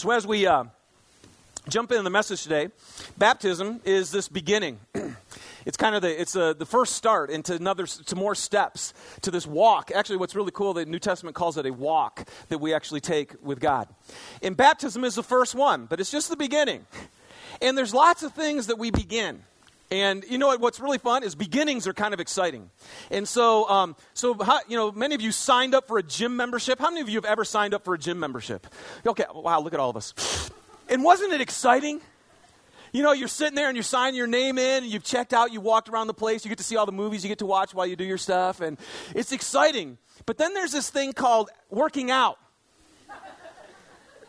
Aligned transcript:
So, 0.00 0.10
as 0.12 0.26
we 0.26 0.46
uh, 0.46 0.64
jump 1.68 1.92
into 1.92 2.02
the 2.02 2.08
message 2.08 2.42
today, 2.42 2.70
baptism 3.18 3.82
is 3.84 4.10
this 4.10 4.28
beginning. 4.28 4.80
it's 5.66 5.76
kind 5.76 5.94
of 5.94 6.00
the 6.00 6.18
it's 6.18 6.34
a, 6.34 6.54
the 6.54 6.64
first 6.64 6.94
start 6.94 7.28
into 7.28 7.54
another 7.54 7.84
to 7.86 8.16
more 8.16 8.34
steps 8.34 8.94
to 9.20 9.30
this 9.30 9.46
walk. 9.46 9.90
Actually, 9.94 10.16
what's 10.16 10.34
really 10.34 10.52
cool, 10.52 10.72
the 10.72 10.86
New 10.86 10.98
Testament 10.98 11.36
calls 11.36 11.58
it 11.58 11.66
a 11.66 11.70
walk 11.70 12.26
that 12.48 12.62
we 12.62 12.72
actually 12.72 13.00
take 13.02 13.34
with 13.42 13.60
God. 13.60 13.88
And 14.40 14.56
baptism 14.56 15.04
is 15.04 15.16
the 15.16 15.22
first 15.22 15.54
one, 15.54 15.84
but 15.84 16.00
it's 16.00 16.10
just 16.10 16.30
the 16.30 16.36
beginning. 16.36 16.86
And 17.60 17.76
there's 17.76 17.92
lots 17.92 18.22
of 18.22 18.32
things 18.32 18.68
that 18.68 18.78
we 18.78 18.90
begin. 18.90 19.42
And 19.90 20.24
you 20.28 20.38
know 20.38 20.46
what, 20.46 20.60
what's 20.60 20.78
really 20.78 20.98
fun 20.98 21.24
is 21.24 21.34
beginnings 21.34 21.88
are 21.88 21.92
kind 21.92 22.14
of 22.14 22.20
exciting. 22.20 22.70
And 23.10 23.26
so, 23.26 23.68
um, 23.68 23.96
so 24.14 24.34
how, 24.34 24.60
you 24.68 24.76
know, 24.76 24.92
many 24.92 25.16
of 25.16 25.20
you 25.20 25.32
signed 25.32 25.74
up 25.74 25.88
for 25.88 25.98
a 25.98 26.02
gym 26.02 26.36
membership. 26.36 26.78
How 26.78 26.90
many 26.90 27.00
of 27.00 27.08
you 27.08 27.16
have 27.16 27.24
ever 27.24 27.44
signed 27.44 27.74
up 27.74 27.84
for 27.84 27.94
a 27.94 27.98
gym 27.98 28.20
membership? 28.20 28.68
Okay, 29.04 29.24
wow, 29.34 29.60
look 29.60 29.74
at 29.74 29.80
all 29.80 29.90
of 29.90 29.96
us. 29.96 30.50
And 30.88 31.02
wasn't 31.02 31.32
it 31.32 31.40
exciting? 31.40 32.00
You 32.92 33.02
know, 33.02 33.12
you're 33.12 33.28
sitting 33.28 33.54
there 33.54 33.68
and 33.68 33.76
you're 33.76 33.84
signing 33.84 34.16
your 34.16 34.26
name 34.26 34.58
in, 34.58 34.82
and 34.82 34.92
you've 34.92 35.04
checked 35.04 35.32
out, 35.32 35.52
you 35.52 35.60
walked 35.60 35.88
around 35.88 36.06
the 36.08 36.14
place, 36.14 36.44
you 36.44 36.48
get 36.48 36.58
to 36.58 36.64
see 36.64 36.76
all 36.76 36.86
the 36.86 36.92
movies 36.92 37.24
you 37.24 37.28
get 37.28 37.38
to 37.38 37.46
watch 37.46 37.72
while 37.72 37.86
you 37.86 37.96
do 37.96 38.04
your 38.04 38.18
stuff, 38.18 38.60
and 38.60 38.78
it's 39.14 39.32
exciting. 39.32 39.98
But 40.26 40.38
then 40.38 40.54
there's 40.54 40.72
this 40.72 40.90
thing 40.90 41.12
called 41.12 41.50
working 41.68 42.10
out 42.10 42.38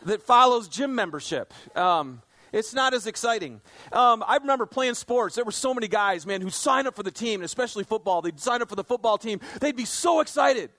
that 0.04 0.22
follows 0.22 0.68
gym 0.68 0.94
membership. 0.94 1.52
Um, 1.76 2.22
it's 2.52 2.74
not 2.74 2.92
as 2.92 3.06
exciting. 3.06 3.60
Um, 3.92 4.22
I 4.26 4.36
remember 4.36 4.66
playing 4.66 4.94
sports. 4.94 5.34
There 5.34 5.44
were 5.44 5.52
so 5.52 5.72
many 5.72 5.88
guys, 5.88 6.26
man, 6.26 6.42
who 6.42 6.50
signed 6.50 6.86
up 6.86 6.94
for 6.94 7.02
the 7.02 7.10
team, 7.10 7.42
especially 7.42 7.84
football. 7.84 8.20
They'd 8.20 8.38
sign 8.38 8.60
up 8.60 8.68
for 8.68 8.76
the 8.76 8.84
football 8.84 9.16
team. 9.18 9.40
They'd 9.60 9.76
be 9.76 9.86
so 9.86 10.20
excited. 10.20 10.70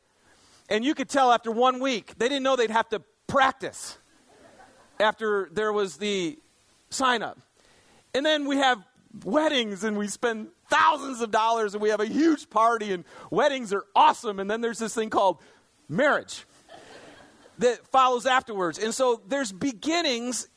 And 0.69 0.85
you 0.85 0.93
could 0.93 1.09
tell 1.09 1.31
after 1.31 1.51
one 1.51 1.79
week, 1.79 2.13
they 2.17 2.29
didn't 2.29 2.43
know 2.43 2.55
they'd 2.55 2.69
have 2.69 2.89
to 2.89 3.01
practice 3.27 3.97
after 4.99 5.49
there 5.51 5.73
was 5.73 5.97
the 5.97 6.39
sign 6.89 7.23
up. 7.23 7.39
And 8.13 8.25
then 8.25 8.45
we 8.45 8.57
have 8.57 8.83
weddings 9.23 9.83
and 9.83 9.97
we 9.97 10.07
spend 10.07 10.49
thousands 10.69 11.21
of 11.21 11.31
dollars 11.31 11.73
and 11.73 11.81
we 11.81 11.89
have 11.89 11.99
a 11.99 12.05
huge 12.05 12.49
party 12.49 12.93
and 12.93 13.03
weddings 13.31 13.73
are 13.73 13.85
awesome. 13.95 14.39
And 14.39 14.49
then 14.49 14.61
there's 14.61 14.79
this 14.79 14.93
thing 14.93 15.09
called 15.09 15.41
marriage 15.89 16.45
that 17.59 17.85
follows 17.87 18.25
afterwards. 18.25 18.79
And 18.79 18.93
so 18.93 19.21
there's 19.27 19.51
beginnings 19.51 20.47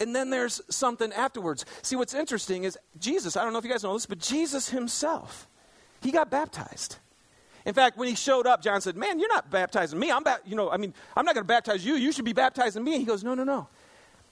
and 0.00 0.14
then 0.14 0.30
there's 0.30 0.60
something 0.70 1.12
afterwards. 1.12 1.64
See, 1.82 1.96
what's 1.96 2.14
interesting 2.14 2.64
is 2.64 2.78
Jesus, 2.98 3.36
I 3.36 3.44
don't 3.44 3.52
know 3.52 3.58
if 3.58 3.64
you 3.64 3.70
guys 3.70 3.82
know 3.82 3.94
this, 3.94 4.06
but 4.06 4.18
Jesus 4.18 4.68
himself, 4.68 5.48
he 6.00 6.10
got 6.10 6.30
baptized. 6.30 6.96
In 7.64 7.74
fact, 7.74 7.98
when 7.98 8.08
he 8.08 8.14
showed 8.14 8.46
up, 8.46 8.62
John 8.62 8.80
said, 8.80 8.96
Man, 8.96 9.18
you're 9.18 9.28
not 9.28 9.50
baptizing 9.50 9.98
me. 9.98 10.10
I'm, 10.10 10.22
ba- 10.22 10.40
you 10.46 10.56
know, 10.56 10.70
I 10.70 10.76
mean, 10.76 10.94
I'm 11.16 11.24
not 11.24 11.34
going 11.34 11.44
to 11.44 11.48
baptize 11.48 11.84
you. 11.84 11.96
You 11.96 12.12
should 12.12 12.24
be 12.24 12.32
baptizing 12.32 12.82
me. 12.82 12.92
And 12.92 13.00
he 13.00 13.06
goes, 13.06 13.22
No, 13.22 13.34
no, 13.34 13.44
no. 13.44 13.68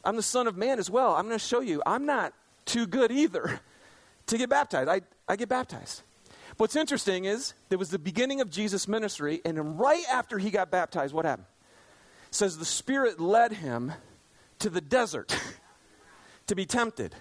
I'm 0.05 0.17
the 0.17 0.22
Son 0.22 0.47
of 0.47 0.56
Man 0.56 0.78
as 0.78 0.89
well. 0.89 1.14
I'm 1.14 1.27
going 1.27 1.39
to 1.39 1.44
show 1.44 1.61
you. 1.61 1.83
I'm 1.84 2.06
not 2.06 2.33
too 2.64 2.87
good 2.87 3.11
either 3.11 3.61
to 4.27 4.39
get 4.39 4.48
baptized. 4.48 4.89
I, 4.89 5.03
I 5.28 5.37
get 5.37 5.48
baptized. 5.48 6.03
What's 6.56 6.77
interesting 6.77 7.27
is 7.27 7.53
there 7.69 7.78
was 7.78 7.91
the 7.91 7.98
beginning 7.98 8.41
of 8.41 8.48
Jesus' 8.48 8.89
ministry, 8.89 9.42
and 9.44 9.78
right 9.78 10.05
after 10.11 10.39
he 10.39 10.50
got 10.50 10.70
baptized, 10.70 11.12
what 11.12 11.27
happened? 11.27 11.48
It 12.28 12.34
says 12.34 12.56
the 12.56 12.64
Spirit 12.64 13.20
led 13.20 13.53
him 13.53 13.92
to 14.60 14.70
the 14.70 14.80
desert 14.80 15.36
to 16.46 16.54
be 16.54 16.66
tempted. 16.66 17.14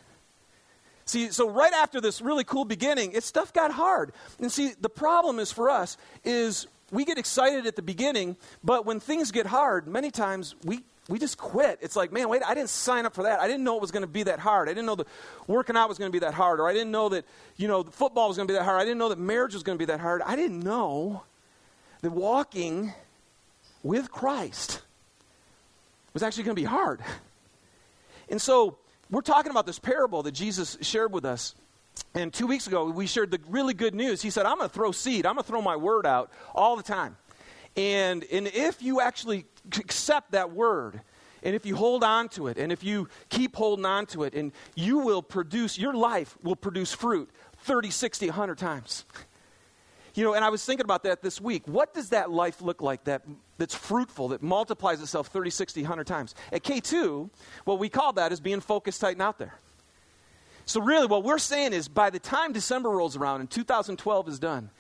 See, 1.06 1.32
so 1.32 1.50
right 1.50 1.74
after 1.74 2.02
this 2.02 2.22
really 2.22 2.44
cool 2.44 2.66
beginning, 2.66 3.12
it 3.12 3.24
stuff 3.24 3.54
got 3.54 3.72
hard. 3.72 4.12
And 4.40 4.52
see, 4.52 4.74
the 4.80 4.90
problem 4.90 5.40
is 5.40 5.52
for 5.52 5.70
us 5.70 5.98
is 6.24 6.68
we 6.92 7.06
get 7.06 7.18
excited 7.18 7.68
at 7.68 7.76
the 7.76 7.82
beginning, 7.82 8.38
but 8.64 8.86
when 8.86 9.00
things 9.00 9.32
get 9.32 9.46
hard, 9.46 9.88
many 9.88 10.10
times 10.10 10.56
we 10.64 10.84
we 11.08 11.20
just 11.20 11.38
quit. 11.38 11.80
It's 11.82 11.96
like, 11.96 12.12
man, 12.12 12.30
wait, 12.30 12.42
I 12.44 12.56
didn't 12.56 12.70
sign 12.70 13.06
up 13.06 13.14
for 13.14 13.24
that. 13.24 13.40
I 13.40 13.48
didn't 13.48 13.64
know 13.64 13.76
it 13.76 13.82
was 13.82 13.92
going 13.92 14.02
to 14.02 14.08
be 14.08 14.24
that 14.24 14.40
hard. 14.40 14.68
I 14.68 14.72
didn't 14.72 14.88
know 14.88 14.96
that 14.96 15.08
working 15.46 15.78
out 15.78 15.88
was 15.88 16.00
going 16.00 16.10
to 16.10 16.12
be 16.12 16.20
that 16.26 16.34
hard, 16.34 16.60
or 16.60 16.68
I 16.68 16.74
didn't 16.74 16.92
know 16.92 17.10
that, 17.10 17.26
you 17.58 17.68
know, 17.68 17.84
football 17.84 18.28
was 18.28 18.38
going 18.38 18.48
to 18.48 18.52
be 18.52 18.58
that 18.58 18.66
hard. 18.66 18.82
I 18.82 18.86
didn't 18.86 18.98
know 18.98 19.10
that 19.10 19.20
marriage 19.20 19.54
was 19.54 19.62
going 19.62 19.78
to 19.78 19.80
be 19.80 19.86
that 19.86 20.00
hard. 20.00 20.24
I 20.24 20.36
didn't 20.36 20.62
know 20.62 21.24
that 22.02 22.12
walking 22.12 22.94
with 23.84 24.12
Christ 24.12 24.82
was 26.16 26.24
actually 26.24 26.44
going 26.44 26.56
to 26.56 26.62
be 26.62 26.66
hard. 26.66 27.02
And 28.30 28.42
so 28.42 28.78
we're 29.12 29.22
talking 29.22 29.52
about 29.52 29.66
this 29.66 29.78
parable 29.78 30.24
that 30.24 30.32
Jesus 30.32 30.78
shared 30.82 31.12
with 31.12 31.26
us. 31.26 31.54
And 32.14 32.34
two 32.34 32.48
weeks 32.48 32.68
ago, 32.68 32.90
we 32.90 33.06
shared 33.06 33.32
the 33.32 33.40
really 33.50 33.74
good 33.74 33.94
news. 33.94 34.22
He 34.22 34.30
said, 34.30 34.46
I'm 34.46 34.58
going 34.58 34.70
to 34.70 34.74
throw 34.74 34.94
seed, 34.94 35.26
I'm 35.26 35.36
going 35.36 35.44
to 35.44 35.48
throw 35.48 35.62
my 35.62 35.76
word 35.76 36.06
out 36.06 36.32
all 36.56 36.78
the 36.78 36.84
time. 36.84 37.18
And, 37.76 38.24
and 38.32 38.48
if 38.48 38.82
you 38.82 39.02
actually 39.02 39.46
accept 39.78 40.32
that 40.32 40.54
word, 40.54 41.02
and 41.44 41.54
if 41.54 41.66
you 41.66 41.76
hold 41.76 42.02
on 42.02 42.30
to 42.30 42.48
it, 42.48 42.58
and 42.58 42.72
if 42.72 42.82
you 42.82 43.10
keep 43.30 43.54
holding 43.58 43.86
on 43.86 44.06
to 44.08 44.24
it, 44.24 44.34
and 44.34 44.54
you 44.74 45.00
will 45.00 45.22
produce, 45.22 45.78
your 45.78 45.94
life 45.94 46.38
will 46.42 46.56
produce 46.56 46.94
fruit 46.94 47.30
30, 47.58 47.90
60, 47.92 48.28
100 48.28 48.58
times. 48.58 49.04
You 50.16 50.24
know, 50.24 50.34
and 50.34 50.46
I 50.46 50.50
was 50.50 50.64
thinking 50.64 50.86
about 50.86 51.04
that 51.04 51.22
this 51.22 51.42
week. 51.42 51.68
What 51.68 51.94
does 51.94 52.10
that 52.10 52.32
life 52.32 52.62
look 52.62 52.82
like 52.82 53.04
that, 53.04 53.24
that's 53.58 53.76
fruitful, 53.76 54.30
that 54.30 54.42
multiplies 54.42 55.02
itself 55.02 55.28
30, 55.28 55.50
60, 55.50 55.82
100 55.82 56.08
times? 56.08 56.34
At 56.54 56.64
K2, 56.64 57.30
what 57.66 57.80
we 57.80 57.90
call 57.90 58.14
that 58.14 58.32
is 58.32 58.40
being 58.40 58.62
focused, 58.62 59.02
tight, 59.02 59.14
and 59.14 59.22
out 59.22 59.38
there. 59.38 59.60
So, 60.66 60.82
really, 60.82 61.06
what 61.06 61.24
we're 61.24 61.38
saying 61.38 61.74
is 61.74 61.90
by 61.90 62.10
the 62.10 62.18
time 62.18 62.54
December 62.54 62.90
rolls 62.90 63.18
around 63.18 63.42
and 63.42 63.52
2012 63.52 64.30
is 64.30 64.40
done, 64.40 64.72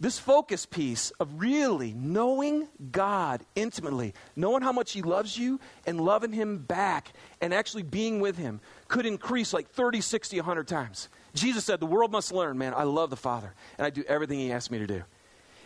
this 0.00 0.18
focus 0.18 0.64
piece 0.64 1.10
of 1.20 1.40
really 1.40 1.92
knowing 1.92 2.66
God 2.90 3.44
intimately, 3.54 4.14
knowing 4.34 4.62
how 4.62 4.72
much 4.72 4.92
He 4.92 5.02
loves 5.02 5.36
you 5.36 5.60
and 5.86 6.00
loving 6.00 6.32
Him 6.32 6.56
back 6.56 7.12
and 7.42 7.52
actually 7.52 7.82
being 7.82 8.18
with 8.18 8.38
Him 8.38 8.60
could 8.88 9.04
increase 9.04 9.52
like 9.52 9.68
30, 9.68 10.00
60, 10.00 10.38
100 10.38 10.66
times. 10.66 11.10
Jesus 11.34 11.64
said, 11.64 11.80
The 11.80 11.86
world 11.86 12.12
must 12.12 12.32
learn, 12.32 12.58
man, 12.58 12.74
I 12.74 12.84
love 12.84 13.10
the 13.10 13.16
Father, 13.16 13.54
and 13.78 13.86
I 13.86 13.90
do 13.90 14.04
everything 14.06 14.38
He 14.38 14.52
asks 14.52 14.70
me 14.70 14.78
to 14.78 14.86
do. 14.86 15.02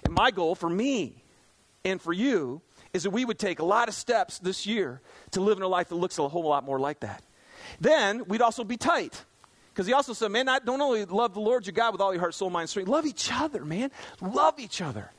And 0.04 0.12
my 0.12 0.30
goal 0.30 0.54
for 0.54 0.68
me 0.68 1.22
and 1.84 2.00
for 2.00 2.12
you 2.12 2.60
is 2.92 3.02
that 3.02 3.10
we 3.10 3.24
would 3.24 3.38
take 3.38 3.58
a 3.58 3.64
lot 3.64 3.88
of 3.88 3.94
steps 3.94 4.38
this 4.38 4.66
year 4.66 5.00
to 5.32 5.40
live 5.40 5.58
in 5.58 5.62
a 5.64 5.68
life 5.68 5.88
that 5.88 5.96
looks 5.96 6.18
a 6.18 6.28
whole 6.28 6.44
lot 6.44 6.64
more 6.64 6.78
like 6.78 7.00
that. 7.00 7.22
Then 7.80 8.24
we'd 8.26 8.42
also 8.42 8.64
be 8.64 8.76
tight. 8.76 9.24
Because 9.72 9.88
he 9.88 9.92
also 9.92 10.12
said, 10.12 10.30
man, 10.30 10.46
not, 10.46 10.64
don't 10.64 10.80
only 10.80 11.04
love 11.04 11.34
the 11.34 11.40
Lord 11.40 11.66
your 11.66 11.72
God 11.72 11.92
with 11.92 12.00
all 12.00 12.12
your 12.12 12.20
heart, 12.20 12.34
soul, 12.34 12.48
mind, 12.48 12.68
strength, 12.68 12.88
love 12.88 13.06
each 13.06 13.30
other, 13.32 13.64
man. 13.64 13.90
Love 14.20 14.60
each 14.60 14.80
other. 14.80 15.10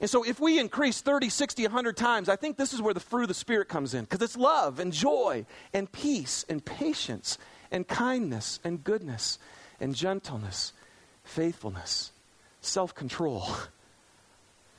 And 0.00 0.08
so 0.08 0.24
if 0.24 0.38
we 0.38 0.60
increase 0.60 1.00
30, 1.00 1.28
60, 1.28 1.64
100 1.64 1.96
times, 1.96 2.28
I 2.28 2.36
think 2.36 2.56
this 2.56 2.72
is 2.72 2.80
where 2.80 2.94
the 2.94 3.00
fruit 3.00 3.22
of 3.22 3.28
the 3.28 3.34
Spirit 3.34 3.68
comes 3.68 3.94
in. 3.94 4.04
Because 4.04 4.22
it's 4.22 4.36
love 4.36 4.78
and 4.78 4.92
joy 4.92 5.46
and 5.74 5.90
peace 5.90 6.44
and 6.48 6.64
patience 6.64 7.38
and 7.72 7.86
kindness 7.86 8.60
and 8.62 8.84
goodness 8.84 9.38
and 9.82 9.94
gentleness, 9.94 10.72
faithfulness, 11.24 12.12
self 12.62 12.94
control. 12.94 13.46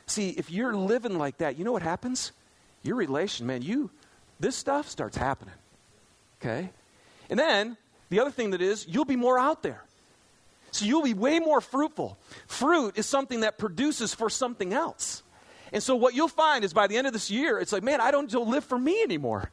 See, 0.07 0.29
if 0.29 0.49
you're 0.49 0.73
living 0.75 1.17
like 1.17 1.37
that, 1.37 1.57
you 1.57 1.65
know 1.65 1.71
what 1.71 1.83
happens? 1.83 2.31
Your 2.81 2.95
relation, 2.95 3.45
man, 3.45 3.61
you, 3.61 3.91
this 4.39 4.55
stuff 4.55 4.89
starts 4.89 5.15
happening. 5.15 5.53
Okay? 6.41 6.71
And 7.29 7.37
then 7.39 7.77
the 8.09 8.19
other 8.19 8.31
thing 8.31 8.51
that 8.51 8.61
is, 8.61 8.85
you'll 8.87 9.05
be 9.05 9.15
more 9.15 9.37
out 9.37 9.63
there. 9.63 9.83
So 10.71 10.85
you'll 10.85 11.03
be 11.03 11.13
way 11.13 11.39
more 11.39 11.61
fruitful. 11.61 12.17
Fruit 12.47 12.97
is 12.97 13.05
something 13.05 13.41
that 13.41 13.57
produces 13.57 14.13
for 14.13 14.29
something 14.29 14.73
else. 14.73 15.21
And 15.71 15.81
so 15.81 15.95
what 15.95 16.13
you'll 16.13 16.27
find 16.27 16.63
is 16.63 16.73
by 16.73 16.87
the 16.87 16.97
end 16.97 17.07
of 17.07 17.13
this 17.13 17.29
year, 17.31 17.59
it's 17.59 17.71
like, 17.71 17.83
man, 17.83 18.01
I 18.01 18.11
don't 18.11 18.31
live 18.31 18.63
for 18.63 18.77
me 18.77 19.01
anymore. 19.03 19.49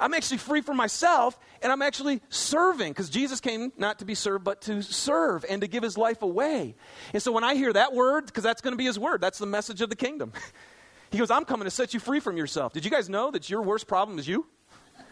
I'm 0.00 0.14
actually 0.14 0.38
free 0.38 0.62
for 0.62 0.74
myself, 0.74 1.38
and 1.62 1.70
I'm 1.70 1.82
actually 1.82 2.22
serving 2.30 2.92
because 2.92 3.10
Jesus 3.10 3.40
came 3.40 3.72
not 3.76 3.98
to 3.98 4.04
be 4.04 4.14
served, 4.14 4.44
but 4.44 4.62
to 4.62 4.82
serve 4.82 5.44
and 5.48 5.60
to 5.60 5.68
give 5.68 5.82
his 5.82 5.98
life 5.98 6.22
away. 6.22 6.74
And 7.12 7.22
so 7.22 7.30
when 7.30 7.44
I 7.44 7.54
hear 7.54 7.72
that 7.72 7.92
word, 7.92 8.26
because 8.26 8.42
that's 8.42 8.62
going 8.62 8.72
to 8.72 8.78
be 8.78 8.86
his 8.86 8.98
word, 8.98 9.20
that's 9.20 9.38
the 9.38 9.46
message 9.46 9.80
of 9.82 9.90
the 9.90 9.96
kingdom. 9.96 10.32
he 11.10 11.18
goes, 11.18 11.30
I'm 11.30 11.44
coming 11.44 11.64
to 11.64 11.70
set 11.70 11.92
you 11.92 12.00
free 12.00 12.20
from 12.20 12.36
yourself. 12.36 12.72
Did 12.72 12.84
you 12.84 12.90
guys 12.90 13.08
know 13.08 13.30
that 13.30 13.50
your 13.50 13.62
worst 13.62 13.86
problem 13.86 14.18
is 14.18 14.26
you? 14.26 14.46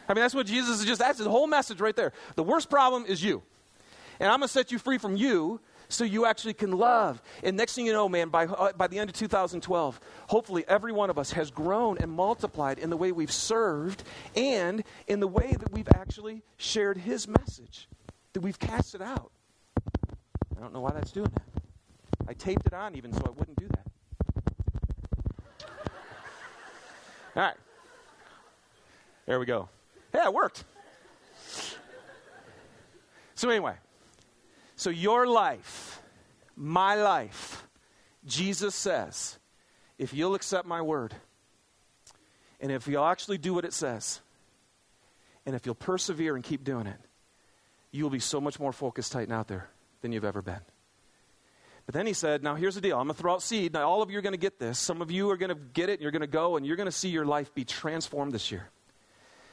I 0.09 0.15
mean, 0.15 0.23
that's 0.23 0.35
what 0.35 0.47
Jesus 0.47 0.81
is 0.81 0.87
just, 0.87 1.01
that's 1.01 1.19
the 1.19 1.31
whole 1.31 1.47
message 1.47 1.81
right 1.81 1.95
there. 1.95 2.13
The 2.35 2.43
worst 2.43 2.71
problem 2.71 3.05
is 3.07 3.23
you. 3.23 3.43
And 4.21 4.31
I'm 4.31 4.41
going 4.41 4.49
to 4.49 4.53
set 4.53 4.73
you 4.73 4.79
free 4.79 4.99
from 4.99 5.17
you 5.17 5.61
so 5.89 6.05
you 6.05 6.27
actually 6.27 6.55
can 6.55 6.73
love. 6.73 7.23
And 7.43 7.57
next 7.57 7.75
thing 7.75 7.87
you 7.87 7.93
know, 7.93 8.09
man, 8.09 8.29
by, 8.29 8.47
uh, 8.47 8.73
by 8.73 8.87
the 8.87 8.99
end 8.99 9.11
of 9.11 9.17
2012, 9.17 10.01
hopefully 10.29 10.65
every 10.69 10.93
one 10.93 11.11
of 11.11 11.19
us 11.19 11.33
has 11.33 11.51
grown 11.51 11.99
and 11.99 12.11
multiplied 12.11 12.79
in 12.79 12.91
the 12.91 12.97
way 12.97 13.13
we've 13.13 13.33
served 13.33 14.05
and 14.37 14.85
in 15.07 15.21
the 15.21 15.29
way 15.29 15.55
that 15.59 15.73
we've 15.73 15.89
actually 15.95 16.43
shared 16.57 16.99
His 16.99 17.27
message, 17.27 17.89
that 18.35 18.41
we've 18.41 18.59
cast 18.59 18.95
it 18.95 19.03
out. 19.03 19.31
I 20.57 20.61
don't 20.61 20.73
know 20.73 20.81
why 20.81 20.93
that's 20.93 21.13
doing 21.13 21.31
that. 21.33 21.63
I 22.29 22.35
taped 22.35 22.67
it 22.67 22.75
on 22.75 22.95
even 22.95 23.13
so 23.13 23.23
I 23.27 23.31
wouldn't 23.31 23.59
do 23.59 23.69
that. 23.69 23.87
All 27.37 27.43
right. 27.43 27.57
There 29.27 29.39
we 29.39 29.47
go. 29.47 29.69
Yeah, 30.15 30.27
it 30.27 30.35
worked. 30.35 30.65
So, 33.35 33.49
anyway, 33.49 33.75
so, 34.79 34.91
your 34.91 35.27
life, 35.27 36.01
my 36.55 36.95
life, 36.95 37.67
Jesus 38.25 38.77
says, 38.77 39.37
if 39.99 40.15
you'll 40.15 40.37
accept 40.37 40.69
my 40.69 40.81
word, 40.81 41.15
and 42.61 42.71
if 42.71 42.87
you'll 42.87 43.05
actually 43.05 43.39
do 43.39 43.53
what 43.53 43.65
it 43.65 43.73
says, 43.73 44.21
And 45.45 45.57
if 45.57 45.67
you'll 45.67 45.75
persevere 45.75 46.37
and 46.37 46.45
keep 46.45 46.63
doing 46.63 46.87
it, 46.87 47.01
you 47.91 48.05
will 48.05 48.11
be 48.11 48.21
so 48.21 48.41
much 48.41 48.61
more 48.61 48.73
focused, 48.73 49.11
tight, 49.11 49.23
and 49.23 49.33
out 49.33 49.49
there 49.49 49.69
than 50.01 50.13
you've 50.13 50.25
ever 50.25 50.43
been. 50.43 50.61
But 51.87 51.95
then 51.95 52.07
he 52.07 52.13
said, 52.13 52.45
Now 52.45 52.55
here's 52.55 52.77
the 52.77 52.81
deal. 52.81 52.99
I'm 52.99 53.07
going 53.07 53.17
to 53.17 53.21
throw 53.21 53.33
out 53.33 53.43
seed. 53.43 53.73
Now, 53.73 53.89
all 53.89 54.01
of 54.01 54.13
you 54.13 54.19
are 54.19 54.23
going 54.23 54.35
to 54.35 54.39
get 54.39 54.61
this. 54.61 54.79
Some 54.79 55.03
of 55.03 55.11
you 55.11 55.29
are 55.31 55.37
going 55.37 55.49
to 55.49 55.61
get 55.73 55.89
it, 55.89 55.95
and 55.95 56.03
you're 56.03 56.13
going 56.13 56.21
to 56.21 56.29
go, 56.29 56.57
and 56.57 56.65
you're 56.65 56.77
going 56.77 56.87
to 56.87 56.93
see 56.93 57.09
your 57.09 57.25
life 57.25 57.53
be 57.53 57.65
transformed 57.65 58.31
this 58.31 58.53
year. 58.53 58.69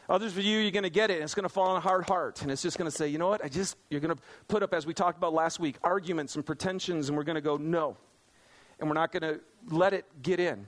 Others 0.08 0.38
of 0.38 0.44
you, 0.44 0.60
you're 0.60 0.72
going 0.72 0.84
to 0.84 0.90
get 0.90 1.10
it, 1.10 1.16
and 1.16 1.24
it's 1.24 1.34
going 1.34 1.44
to 1.44 1.50
fall 1.50 1.68
on 1.68 1.78
a 1.78 1.80
hard 1.80 2.06
heart. 2.08 2.42
And 2.42 2.52
it's 2.52 2.62
just 2.62 2.78
going 2.78 2.90
to 2.90 2.96
say, 2.96 3.08
you 3.08 3.18
know 3.18 3.28
what? 3.28 3.44
I 3.44 3.48
just, 3.48 3.76
you're 3.90 4.02
going 4.02 4.16
to 4.16 4.22
put 4.48 4.62
up, 4.62 4.74
as 4.74 4.86
we 4.86 4.94
talked 4.94 5.18
about 5.18 5.34
last 5.34 5.60
week, 5.60 5.78
arguments 5.84 6.36
and 6.36 6.46
pretensions, 6.46 7.10
and 7.10 7.18
we're 7.18 7.24
going 7.24 7.36
to 7.36 7.42
go, 7.42 7.58
no. 7.58 7.98
And 8.80 8.88
we're 8.88 8.96
not 8.96 9.12
going 9.12 9.24
to 9.24 9.40
let 9.70 9.94
it 9.94 10.06
get 10.22 10.40
in. 10.40 10.68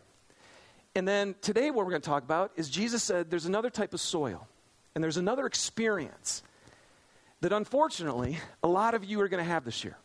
And 0.95 1.07
then 1.07 1.35
today, 1.41 1.69
what 1.69 1.85
we're 1.85 1.91
going 1.91 2.01
to 2.01 2.09
talk 2.09 2.23
about 2.23 2.51
is 2.55 2.69
Jesus 2.69 3.03
said 3.03 3.29
there's 3.29 3.45
another 3.45 3.69
type 3.69 3.93
of 3.93 4.01
soil, 4.01 4.47
and 4.95 5.03
there's 5.03 5.17
another 5.17 5.45
experience 5.45 6.41
that 7.41 7.53
unfortunately 7.53 8.39
a 8.63 8.67
lot 8.67 8.95
of 8.95 9.05
you 9.05 9.21
are 9.21 9.27
going 9.27 9.43
to 9.43 9.49
have 9.49 9.63
this 9.63 9.83
year. 9.83 9.97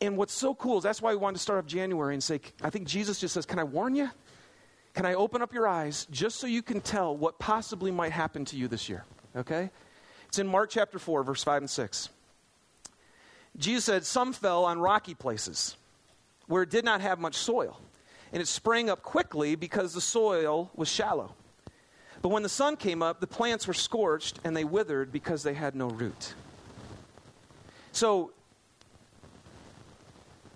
And 0.00 0.16
what's 0.16 0.32
so 0.32 0.54
cool 0.54 0.78
is 0.78 0.84
that's 0.84 1.02
why 1.02 1.10
we 1.10 1.16
wanted 1.16 1.34
to 1.34 1.42
start 1.42 1.58
up 1.58 1.66
January 1.66 2.14
and 2.14 2.22
say, 2.22 2.40
I 2.62 2.70
think 2.70 2.86
Jesus 2.86 3.20
just 3.20 3.34
says, 3.34 3.44
Can 3.44 3.58
I 3.58 3.64
warn 3.64 3.94
you? 3.94 4.10
Can 4.98 5.06
I 5.06 5.14
open 5.14 5.42
up 5.42 5.54
your 5.54 5.68
eyes 5.68 6.08
just 6.10 6.40
so 6.40 6.48
you 6.48 6.60
can 6.60 6.80
tell 6.80 7.16
what 7.16 7.38
possibly 7.38 7.92
might 7.92 8.10
happen 8.10 8.44
to 8.46 8.56
you 8.56 8.66
this 8.66 8.88
year? 8.88 9.04
Okay? 9.36 9.70
It's 10.26 10.40
in 10.40 10.48
Mark 10.48 10.70
chapter 10.70 10.98
4, 10.98 11.22
verse 11.22 11.44
5 11.44 11.62
and 11.62 11.70
6. 11.70 12.08
Jesus 13.56 13.84
said, 13.84 14.04
Some 14.04 14.32
fell 14.32 14.64
on 14.64 14.80
rocky 14.80 15.14
places 15.14 15.76
where 16.48 16.64
it 16.64 16.70
did 16.70 16.84
not 16.84 17.00
have 17.00 17.20
much 17.20 17.36
soil, 17.36 17.80
and 18.32 18.42
it 18.42 18.48
sprang 18.48 18.90
up 18.90 19.04
quickly 19.04 19.54
because 19.54 19.94
the 19.94 20.00
soil 20.00 20.68
was 20.74 20.88
shallow. 20.88 21.32
But 22.20 22.30
when 22.30 22.42
the 22.42 22.48
sun 22.48 22.74
came 22.74 23.00
up, 23.00 23.20
the 23.20 23.28
plants 23.28 23.68
were 23.68 23.74
scorched 23.74 24.40
and 24.42 24.56
they 24.56 24.64
withered 24.64 25.12
because 25.12 25.44
they 25.44 25.54
had 25.54 25.76
no 25.76 25.90
root. 25.90 26.34
So 27.92 28.32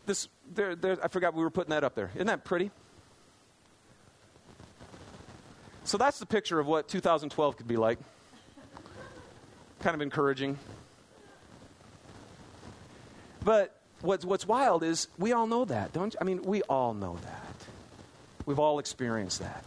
this, 0.05 0.27
there, 0.53 0.75
there, 0.75 0.99
I 1.01 1.07
forgot 1.07 1.33
we 1.33 1.45
were 1.45 1.51
putting 1.51 1.71
that 1.71 1.85
up 1.85 1.95
there. 1.95 2.11
Isn't 2.17 2.27
that 2.27 2.45
pretty? 2.45 2.73
So 5.85 5.99
that's 5.99 6.19
the 6.19 6.27
picture 6.27 6.59
of 6.59 6.67
what 6.67 6.89
2012 6.89 7.57
could 7.57 7.69
be 7.69 7.77
like. 7.77 7.99
kind 9.81 9.95
of 9.95 10.01
encouraging. 10.01 10.59
But 13.45 13.77
what's, 14.01 14.25
what's 14.25 14.47
wild 14.47 14.85
is 14.85 15.09
we 15.19 15.33
all 15.33 15.47
know 15.47 15.65
that, 15.65 15.93
don't 15.93 16.15
you? 16.15 16.19
I 16.21 16.25
mean, 16.25 16.43
we 16.43 16.63
all 16.63 16.95
know 16.95 17.19
that. 17.23 17.67
We've 18.47 18.59
all 18.59 18.79
experienced 18.79 19.41
that. 19.41 19.65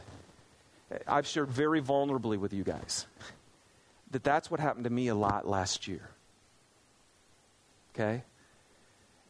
I've 1.07 1.27
shared 1.27 1.49
very 1.49 1.81
vulnerably 1.81 2.37
with 2.37 2.53
you 2.53 2.63
guys 2.63 3.05
that 4.11 4.23
that's 4.23 4.49
what 4.49 4.59
happened 4.59 4.85
to 4.85 4.89
me 4.89 5.09
a 5.09 5.15
lot 5.15 5.47
last 5.47 5.87
year. 5.87 6.09
Okay? 7.93 8.23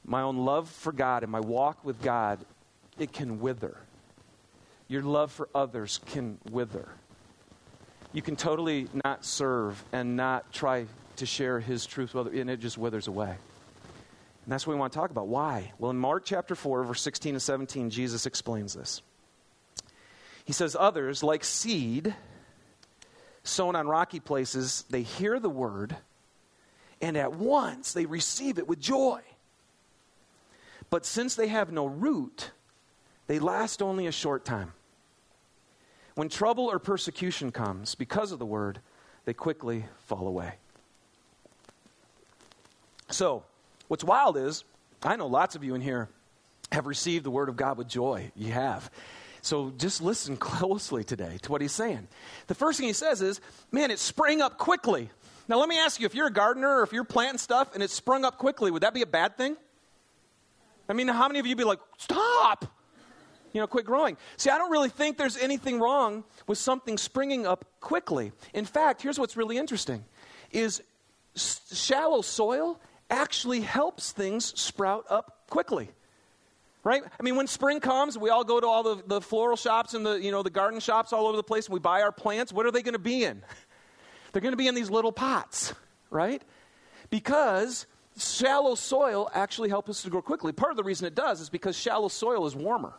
my 0.06 0.22
own 0.22 0.38
love 0.38 0.70
for 0.70 0.92
God 0.92 1.24
and 1.24 1.32
my 1.32 1.40
walk 1.40 1.84
with 1.84 2.02
God, 2.02 2.40
it 2.98 3.12
can 3.12 3.40
wither. 3.40 3.78
Your 4.88 5.02
love 5.02 5.32
for 5.32 5.50
others 5.56 6.00
can 6.08 6.38
wither. 6.50 6.88
You 8.14 8.22
can 8.22 8.36
totally 8.36 8.88
not 9.04 9.26
serve 9.26 9.84
and 9.92 10.16
not 10.16 10.54
try 10.54 10.86
to 11.18 11.26
share 11.26 11.60
His 11.60 11.86
truth 11.86 12.14
and 12.16 12.50
it 12.50 12.60
just 12.60 12.78
withers 12.78 13.08
away. 13.08 13.30
And 14.46 14.52
that's 14.52 14.68
what 14.68 14.74
we 14.74 14.80
want 14.80 14.94
to 14.94 15.00
talk 15.00 15.10
about. 15.10 15.28
Why? 15.28 15.74
Well, 15.80 15.90
in 15.90 15.98
Mark 15.98 16.24
chapter 16.24 16.54
4, 16.54 16.84
verse 16.84 17.02
16 17.02 17.34
and 17.36 17.42
17, 17.42 17.90
Jesus 17.90 18.28
explains 18.28 18.76
this. 18.76 19.02
He 20.46 20.54
says, 20.54 20.78
Others, 20.80 21.24
like 21.24 21.44
seed 21.44 22.14
sown 23.44 23.76
on 23.76 23.88
rocky 23.88 24.20
places, 24.20 24.86
they 24.90 25.02
hear 25.02 25.40
the 25.40 25.50
word, 25.50 25.96
and 27.02 27.18
at 27.18 27.34
once 27.34 27.94
they 27.94 28.06
receive 28.06 28.60
it 28.60 28.68
with 28.68 28.80
joy. 28.80 29.22
But 30.90 31.06
since 31.06 31.36
they 31.36 31.48
have 31.48 31.72
no 31.72 31.88
root, 31.88 32.52
they 33.28 33.40
last 33.40 33.82
only 33.82 34.08
a 34.08 34.12
short 34.12 34.46
time. 34.46 34.74
When 36.16 36.30
trouble 36.30 36.66
or 36.66 36.80
persecution 36.80 37.52
comes 37.52 37.96
because 37.96 38.32
of 38.32 38.40
the 38.40 38.46
word, 38.46 38.80
they 39.26 39.34
quickly 39.34 39.86
fall 40.06 40.28
away. 40.28 40.54
So, 43.10 43.44
what's 43.88 44.04
wild 44.04 44.38
is, 44.38 44.64
I 45.04 45.16
know 45.16 45.28
lots 45.28 45.56
of 45.56 45.64
you 45.64 45.76
in 45.76 45.82
here 45.82 46.10
have 46.72 46.88
received 46.88 47.26
the 47.26 47.32
word 47.32 47.50
of 47.50 47.56
God 47.56 47.78
with 47.78 47.88
joy. 47.88 48.32
You 48.36 48.52
have. 48.52 48.90
So 49.42 49.72
just 49.78 50.02
listen 50.02 50.38
closely 50.38 51.04
today 51.04 51.38
to 51.44 51.52
what 51.52 51.62
he's 51.62 51.72
saying. 51.72 52.08
The 52.48 52.56
first 52.56 52.80
thing 52.80 52.88
he 52.88 52.94
says 52.94 53.22
is, 53.22 53.42
man, 53.72 53.92
it 53.92 54.00
sprang 54.00 54.42
up 54.42 54.58
quickly. 54.58 55.10
Now, 55.48 55.60
let 55.60 55.70
me 55.70 55.78
ask 55.78 56.00
you 56.00 56.08
if 56.08 56.16
you're 56.16 56.28
a 56.28 56.34
gardener 56.34 56.80
or 56.80 56.84
if 56.84 56.92
you're 56.92 57.04
planting 57.04 57.38
stuff 57.38 57.74
and 57.76 57.84
it 57.84 57.92
sprung 57.92 58.26
up 58.26 58.40
quickly, 58.40 58.72
would 58.72 58.82
that 58.82 58.96
be 58.96 59.04
a 59.04 59.08
bad 59.08 59.38
thing? 59.38 59.56
I 60.90 60.94
mean, 60.94 61.08
how 61.08 61.28
many 61.28 61.40
of 61.40 61.46
you 61.46 61.56
be 61.56 61.64
like, 61.64 61.80
stop? 61.98 62.66
You 63.56 63.62
know, 63.62 63.68
quit 63.68 63.86
growing. 63.86 64.18
See, 64.36 64.50
I 64.50 64.58
don't 64.58 64.70
really 64.70 64.90
think 64.90 65.18
there's 65.18 65.38
anything 65.38 65.80
wrong 65.80 66.26
with 66.46 66.58
something 66.58 66.98
springing 66.98 67.48
up 67.48 67.64
quickly. 67.80 68.34
In 68.54 68.66
fact, 68.66 69.02
here's 69.02 69.18
what's 69.18 69.38
really 69.38 69.58
interesting 69.58 70.04
is 70.52 70.84
shallow 71.38 72.22
soil 72.22 72.82
actually 73.10 73.62
helps 73.62 74.12
things 74.12 74.44
sprout 74.60 75.06
up 75.10 75.48
quickly. 75.50 75.90
Right? 76.84 77.02
I 77.02 77.24
mean, 77.24 77.38
when 77.38 77.48
spring 77.48 77.80
comes, 77.80 78.18
we 78.18 78.30
all 78.30 78.44
go 78.44 78.60
to 78.60 78.68
all 78.68 78.84
the, 78.84 79.02
the 79.08 79.22
floral 79.22 79.56
shops 79.56 79.94
and 79.94 80.06
the, 80.06 80.16
you 80.16 80.32
know, 80.32 80.44
the 80.44 80.50
garden 80.50 80.82
shops 80.82 81.14
all 81.14 81.26
over 81.26 81.38
the 81.38 81.42
place 81.42 81.68
and 81.68 81.74
we 81.74 81.80
buy 81.80 82.02
our 82.02 82.12
plants. 82.12 82.52
What 82.52 82.66
are 82.66 82.72
they 82.72 82.82
going 82.82 82.92
to 82.92 83.00
be 83.00 83.24
in? 83.24 83.42
They're 84.34 84.42
going 84.42 84.52
to 84.52 84.58
be 84.58 84.68
in 84.68 84.76
these 84.76 84.90
little 84.90 85.14
pots, 85.14 85.74
right? 86.10 86.44
Because 87.10 87.86
shallow 88.18 88.76
soil 88.76 89.30
actually 89.34 89.70
helps 89.70 89.90
us 89.92 90.02
to 90.02 90.10
grow 90.10 90.22
quickly. 90.22 90.52
Part 90.52 90.72
of 90.72 90.78
the 90.78 90.84
reason 90.84 91.08
it 91.08 91.16
does 91.16 91.40
is 91.40 91.50
because 91.50 91.78
shallow 91.78 92.10
soil 92.10 92.46
is 92.48 92.54
warmer. 92.54 92.96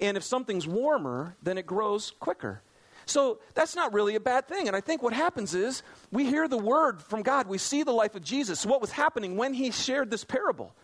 And 0.00 0.16
if 0.16 0.22
something's 0.22 0.66
warmer, 0.66 1.36
then 1.42 1.58
it 1.58 1.66
grows 1.66 2.12
quicker. 2.20 2.62
So 3.06 3.38
that's 3.54 3.76
not 3.76 3.92
really 3.92 4.16
a 4.16 4.20
bad 4.20 4.48
thing. 4.48 4.66
And 4.66 4.76
I 4.76 4.80
think 4.80 5.02
what 5.02 5.12
happens 5.12 5.54
is 5.54 5.82
we 6.10 6.26
hear 6.26 6.48
the 6.48 6.58
word 6.58 7.00
from 7.00 7.22
God, 7.22 7.46
we 7.46 7.58
see 7.58 7.84
the 7.84 7.92
life 7.92 8.16
of 8.16 8.22
Jesus. 8.22 8.66
What 8.66 8.80
was 8.80 8.90
happening 8.90 9.36
when 9.36 9.54
he 9.54 9.70
shared 9.70 10.10
this 10.10 10.24
parable 10.24 10.74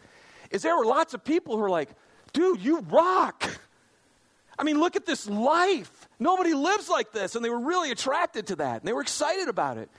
is 0.50 0.62
there 0.62 0.76
were 0.76 0.86
lots 0.86 1.14
of 1.14 1.24
people 1.24 1.56
who 1.56 1.62
were 1.62 1.70
like, 1.70 1.90
dude, 2.32 2.60
you 2.62 2.80
rock. 2.80 3.58
I 4.58 4.62
mean, 4.62 4.78
look 4.78 4.94
at 4.94 5.04
this 5.04 5.28
life. 5.28 6.08
Nobody 6.20 6.54
lives 6.54 6.88
like 6.88 7.12
this. 7.12 7.34
And 7.34 7.44
they 7.44 7.50
were 7.50 7.60
really 7.60 7.90
attracted 7.90 8.46
to 8.48 8.56
that. 8.56 8.80
And 8.80 8.88
they 8.88 8.92
were 8.92 9.00
excited 9.00 9.48
about 9.48 9.78
it. 9.78 9.90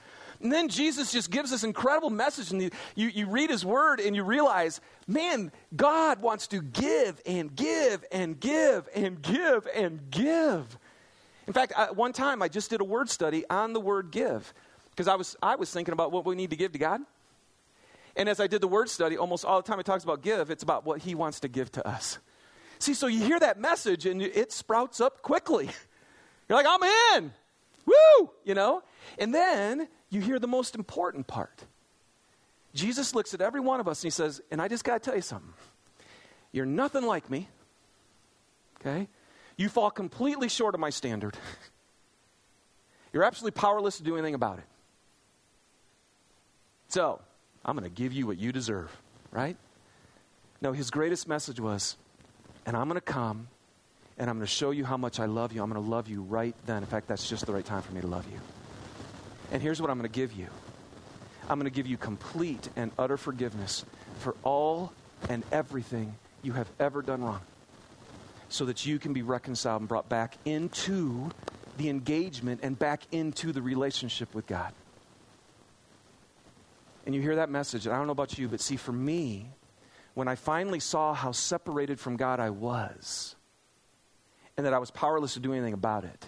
And 0.44 0.52
then 0.52 0.68
Jesus 0.68 1.12
just 1.14 1.32
gives 1.32 1.50
this 1.52 1.64
incredible 1.64 2.10
message, 2.10 2.52
and 2.52 2.62
you, 2.62 2.70
you, 2.96 3.08
you, 3.08 3.28
read 3.28 3.50
his 3.50 3.66
word 3.66 4.02
and 4.02 4.14
you 4.14 4.24
realize, 4.24 4.82
man, 5.08 5.54
God 5.74 6.22
wants 6.22 6.48
to 6.48 6.62
give 6.62 7.22
and 7.26 7.56
give 7.56 8.04
and 8.12 8.38
give 8.38 8.90
and 8.94 9.22
give 9.22 9.66
and 9.74 10.12
give. 10.12 10.78
In 11.48 11.54
fact, 11.54 11.72
I, 11.78 11.92
one 11.92 12.12
time 12.12 12.42
I 12.42 12.50
just 12.50 12.70
did 12.70 12.82
a 12.82 12.84
word 12.84 13.10
study 13.10 13.46
on 13.50 13.72
the 13.72 13.80
word 13.80 14.12
give 14.12 14.54
because 14.92 15.08
I 15.08 15.16
was, 15.16 15.38
I 15.42 15.56
was 15.56 15.72
thinking 15.72 15.94
about 15.94 16.12
what 16.12 16.26
we 16.26 16.36
need 16.36 16.50
to 16.50 16.58
give 16.58 16.74
to 16.74 16.80
God. 16.80 17.00
And 18.18 18.28
as 18.28 18.42
I 18.42 18.48
did 18.48 18.60
the 18.60 18.68
word 18.68 18.90
study, 18.90 19.18
almost 19.18 19.46
all 19.46 19.62
the 19.62 19.68
time 19.68 19.80
it 19.80 19.86
talks 19.86 20.04
about 20.04 20.22
give, 20.22 20.52
it's 20.52 20.62
about 20.62 20.86
what 20.86 21.02
he 21.02 21.16
wants 21.16 21.40
to 21.40 21.48
give 21.48 21.72
to 21.72 21.88
us. 21.88 22.20
See, 22.80 22.94
so 22.94 23.08
you 23.08 23.24
hear 23.24 23.40
that 23.40 23.62
message 23.62 24.06
and 24.06 24.22
it 24.22 24.52
sprouts 24.52 25.00
up 25.00 25.22
quickly. 25.22 25.70
You're 26.50 26.62
like, 26.62 26.68
I'm 26.68 27.24
in. 27.24 27.34
Woo! 27.86 28.32
You 28.44 28.54
know? 28.54 28.84
And 29.18 29.34
then 29.34 29.88
you 30.10 30.22
hear 30.22 30.40
the 30.40 30.48
most 30.48 30.76
important 30.76 31.28
part. 31.28 31.66
Jesus 32.74 33.14
looks 33.14 33.34
at 33.34 33.42
every 33.42 33.62
one 33.62 33.80
of 33.80 33.88
us 33.88 34.02
and 34.02 34.08
he 34.08 34.12
says, 34.12 34.42
And 34.52 34.62
I 34.62 34.68
just 34.68 34.84
got 34.84 34.94
to 34.94 35.00
tell 35.00 35.16
you 35.16 35.22
something. 35.22 35.54
You're 36.52 36.66
nothing 36.66 37.04
like 37.04 37.30
me. 37.30 37.50
Okay? 38.80 39.08
You 39.58 39.70
fall 39.70 39.92
completely 39.92 40.50
short 40.50 40.74
of 40.74 40.80
my 40.80 40.90
standard. 40.90 41.38
You're 43.14 43.24
absolutely 43.24 43.60
powerless 43.60 43.98
to 43.98 44.04
do 44.04 44.16
anything 44.16 44.34
about 44.34 44.58
it. 44.58 44.66
So, 46.88 47.22
I'm 47.64 47.76
going 47.76 47.90
to 47.90 47.96
give 47.96 48.14
you 48.14 48.28
what 48.28 48.38
you 48.38 48.52
deserve, 48.52 48.96
right? 49.32 49.58
No, 50.62 50.74
his 50.74 50.90
greatest 50.90 51.28
message 51.28 51.60
was, 51.60 51.96
and 52.66 52.76
I'm 52.76 52.88
going 52.88 53.00
to 53.00 53.02
come 53.02 53.48
and 54.24 54.30
I'm 54.30 54.38
going 54.38 54.48
to 54.48 54.54
show 54.54 54.72
you 54.72 54.86
how 54.86 54.96
much 54.96 55.20
I 55.20 55.26
love 55.26 55.52
you. 55.52 55.62
I'm 55.62 55.70
going 55.70 55.84
to 55.84 55.90
love 55.90 56.08
you 56.08 56.22
right 56.22 56.56
then. 56.66 56.78
In 56.78 56.88
fact, 56.88 57.10
that's 57.10 57.28
just 57.28 57.46
the 57.46 57.52
right 57.52 57.66
time 57.66 57.82
for 57.82 57.92
me 57.92 58.00
to 58.00 58.08
love 58.08 58.26
you. 58.32 58.40
And 59.52 59.62
here's 59.62 59.82
what 59.82 59.90
I'm 59.90 59.98
going 59.98 60.10
to 60.10 60.16
give 60.16 60.32
you 60.32 60.48
I'm 61.50 61.60
going 61.60 61.70
to 61.70 61.76
give 61.76 61.88
you 61.88 61.98
complete 61.98 62.70
and 62.78 62.94
utter 62.98 63.18
forgiveness 63.18 63.84
for 64.20 64.34
all 64.44 64.94
and 65.28 65.44
everything 65.52 66.16
you 66.42 66.54
have 66.54 66.70
ever 66.80 67.02
done 67.02 67.22
wrong 67.22 67.42
so 68.48 68.64
that 68.64 68.86
you 68.86 68.98
can 68.98 69.12
be 69.12 69.24
reconciled 69.24 69.82
and 69.82 69.90
brought 69.90 70.08
back 70.08 70.38
into 70.46 71.30
the 71.76 71.90
engagement 71.90 72.62
and 72.64 72.80
back 72.80 73.02
into 73.12 73.52
the 73.52 73.62
relationship 73.62 74.34
with 74.34 74.48
God. 74.48 74.72
And 77.06 77.14
you 77.14 77.20
hear 77.20 77.36
that 77.36 77.50
message, 77.50 77.88
and 77.88 77.94
I 77.94 77.98
don't 77.98 78.08
know 78.08 78.14
about 78.14 78.40
you, 78.40 78.48
but 78.48 78.62
see, 78.62 78.78
for 78.78 78.94
me, 78.94 79.50
when 80.14 80.30
I 80.30 80.36
finally 80.36 80.80
saw 80.80 81.14
how 81.14 81.34
separated 81.34 82.00
from 82.00 82.16
God 82.16 82.40
I 82.40 82.52
was, 82.52 83.36
and 84.58 84.66
that 84.66 84.74
I 84.74 84.80
was 84.80 84.92
powerless 84.92 85.34
to 85.34 85.40
do 85.40 85.54
anything 85.54 85.74
about 85.74 86.06
it, 86.06 86.26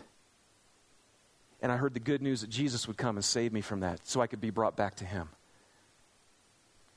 And 1.62 1.72
I 1.72 1.78
heard 1.78 1.94
the 1.94 2.00
good 2.00 2.22
news 2.22 2.42
that 2.42 2.50
Jesus 2.50 2.88
would 2.88 2.98
come 2.98 3.16
and 3.16 3.26
save 3.26 3.52
me 3.52 3.62
from 3.62 3.80
that 3.80 4.06
so 4.06 4.22
I 4.22 4.28
could 4.28 4.42
be 4.42 4.50
brought 4.50 4.76
back 4.76 4.96
to 4.96 5.06
Him. 5.06 5.30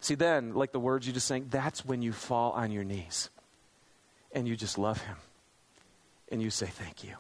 See, 0.01 0.15
then, 0.15 0.55
like 0.55 0.73
the 0.73 0.81
words 0.81 1.07
you 1.07 1.13
just 1.13 1.27
sang, 1.27 1.47
that's 1.51 1.85
when 1.85 2.03
you 2.03 2.13
fall 2.13 2.53
on 2.53 2.71
your 2.71 2.85
knees 2.85 3.31
and 4.33 4.47
you 4.47 4.57
just 4.57 4.79
love 4.79 5.01
Him 5.03 5.17
and 6.31 6.43
you 6.43 6.51
say, 6.51 6.67
Thank 6.67 7.05
you. 7.05 7.17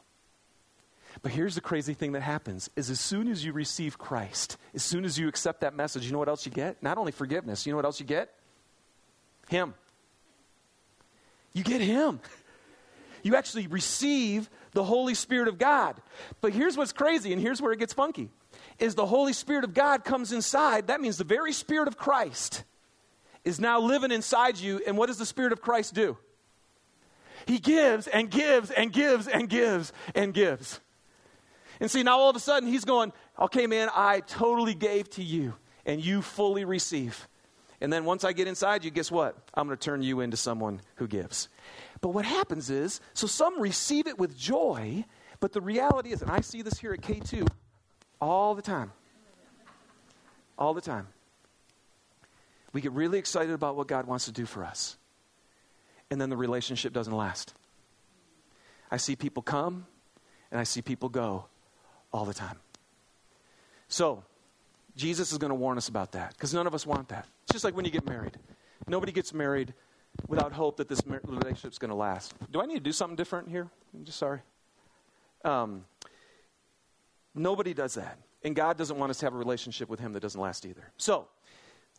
But 1.23 1.33
here's 1.33 1.55
the 1.55 1.61
crazy 1.61 1.95
thing 1.95 2.13
that 2.13 2.23
happens 2.23 2.71
is 2.77 2.91
as 2.91 3.01
soon 3.01 3.29
as 3.29 3.45
you 3.45 3.53
receive 3.53 3.99
Christ, 3.99 4.57
as 4.75 4.83
soon 4.83 5.05
as 5.05 5.19
you 5.19 5.27
accept 5.27 5.63
that 5.63 5.75
message, 5.75 6.05
you 6.05 6.13
know 6.13 6.19
what 6.19 6.29
else 6.29 6.47
you 6.47 6.53
get? 6.53 6.83
Not 6.83 6.99
only 6.99 7.13
forgiveness, 7.13 7.67
you 7.67 7.73
know 7.73 7.77
what 7.77 7.85
else 7.85 7.99
you 7.99 8.07
get? 8.07 8.33
Him. 9.49 9.75
You 11.53 11.65
get 11.65 11.81
him. 11.81 12.21
You 13.23 13.37
actually 13.37 13.67
receive 13.67 14.49
the 14.73 14.85
Holy 14.85 15.15
Spirit 15.15 15.49
of 15.49 15.59
God. 15.59 16.01
But 16.41 16.53
here's 16.53 16.77
what's 16.77 16.93
crazy 16.93 17.33
and 17.33 17.41
here's 17.41 17.61
where 17.61 17.73
it 17.73 17.79
gets 17.79 17.93
funky. 17.93 18.31
Is 18.79 18.95
the 18.95 19.07
Holy 19.07 19.33
Spirit 19.33 19.65
of 19.65 19.75
God 19.75 20.05
comes 20.05 20.33
inside, 20.33 20.87
that 20.87 21.01
means 21.01 21.19
the 21.19 21.25
very 21.25 21.53
Spirit 21.53 21.89
of 21.89 21.97
Christ 21.97 22.65
is 23.45 23.61
now 23.61 23.81
living 23.81 24.11
inside 24.11 24.59
you 24.59 24.81
and 24.87 24.97
what 24.97 25.07
does 25.07 25.19
the 25.19 25.27
Spirit 25.27 25.53
of 25.53 25.61
Christ 25.61 25.95
do? 25.95 26.17
He 27.47 27.59
gives 27.59 28.07
and 28.07 28.31
gives 28.31 28.71
and 28.71 28.93
gives 28.93 29.27
and 29.27 29.49
gives 29.49 29.93
and 30.15 30.35
gives. 30.35 30.81
And 31.81 31.91
see, 31.91 32.03
now 32.03 32.19
all 32.19 32.31
of 32.31 32.37
a 32.37 32.41
sudden 32.41 32.69
he's 32.69 32.85
going, 32.85 33.13
okay, 33.39 33.67
man, 33.67 33.89
I 33.95 34.21
totally 34.21 34.75
gave 34.75 35.09
to 35.11 35.23
you, 35.23 35.55
and 35.87 36.05
you 36.05 36.23
fully 36.23 36.65
receive. 36.65 37.29
And 37.81 37.93
then 37.93 38.05
once 38.05 38.25
I 38.25 38.33
get 38.33 38.49
inside 38.49 38.85
you, 38.85 38.91
guess 38.91 39.11
what? 39.11 39.37
I'm 39.55 39.67
going 39.67 39.79
to 39.79 39.85
turn 39.85 40.03
you 40.03 40.21
into 40.21 40.37
someone 40.37 40.81
who 40.97 41.07
gives. 41.07 41.49
But 42.01 42.11
what 42.11 42.25
happens 42.25 42.71
is, 42.71 43.01
so 43.15 43.27
some 43.27 43.61
receive 43.61 44.07
it 44.07 44.19
with 44.19 44.37
joy, 44.37 45.05
but 45.41 45.53
the 45.53 45.61
reality 45.61 46.13
is, 46.13 46.23
and 46.23 46.31
I 46.31 46.41
see 46.41 46.63
this 46.63 46.79
here 46.79 46.93
at 46.93 47.01
K2 47.01 47.49
all 48.21 48.55
the 48.55 48.63
time. 48.63 48.93
All 50.59 50.75
the 50.75 50.81
time. 50.81 51.09
We 52.73 52.81
get 52.81 52.93
really 52.93 53.19
excited 53.19 53.53
about 53.53 53.77
what 53.77 53.87
God 53.89 54.07
wants 54.07 54.27
to 54.27 54.33
do 54.33 54.47
for 54.47 54.65
us. 54.65 54.97
And 56.11 56.21
then 56.21 56.31
the 56.31 56.37
relationship 56.37 56.93
doesn't 56.93 57.15
last. 57.15 57.55
I 58.91 58.97
see 58.97 59.17
people 59.17 59.43
come 59.43 59.87
and 60.51 60.61
I 60.61 60.65
see 60.65 60.83
people 60.83 61.09
go 61.09 61.47
all 62.13 62.25
the 62.25 62.35
time. 62.35 62.59
So, 63.89 64.23
Jesus 64.97 65.33
is 65.33 65.39
going 65.39 65.51
to 65.51 65.55
warn 65.55 65.79
us 65.79 65.89
about 65.89 66.13
that 66.13 66.33
because 66.33 66.53
none 66.53 66.67
of 66.67 66.75
us 66.75 66.85
want 66.85 67.09
that. 67.09 67.27
It's 67.45 67.53
just 67.53 67.65
like 67.65 67.77
when 67.77 67.85
you 67.85 67.91
get 67.91 68.07
married. 68.07 68.37
Nobody 68.87 69.13
gets 69.13 69.33
married 69.33 69.75
without 70.27 70.53
hope 70.53 70.77
that 70.79 70.89
this 70.89 71.03
relationship 71.07 71.73
is 71.73 71.79
going 71.79 71.91
to 71.91 71.95
last. 71.95 72.35
Do 72.51 72.61
I 72.61 72.67
need 72.67 72.75
to 72.75 72.81
do 72.81 72.93
something 72.93 73.17
different 73.17 73.49
here? 73.49 73.69
I'm 73.95 74.05
just 74.05 74.19
sorry. 74.19 74.41
Um, 75.45 75.85
nobody 77.35 77.75
does 77.75 77.95
that. 77.95 78.19
And 78.43 78.55
God 78.55 78.77
doesn't 78.77 78.97
want 78.97 79.11
us 79.11 79.19
to 79.19 79.27
have 79.27 79.35
a 79.35 79.39
relationship 79.39 79.89
with 79.89 80.01
Him 80.01 80.13
that 80.13 80.21
doesn't 80.21 80.41
last 80.41 80.65
either. 80.65 80.93
So, 80.97 81.29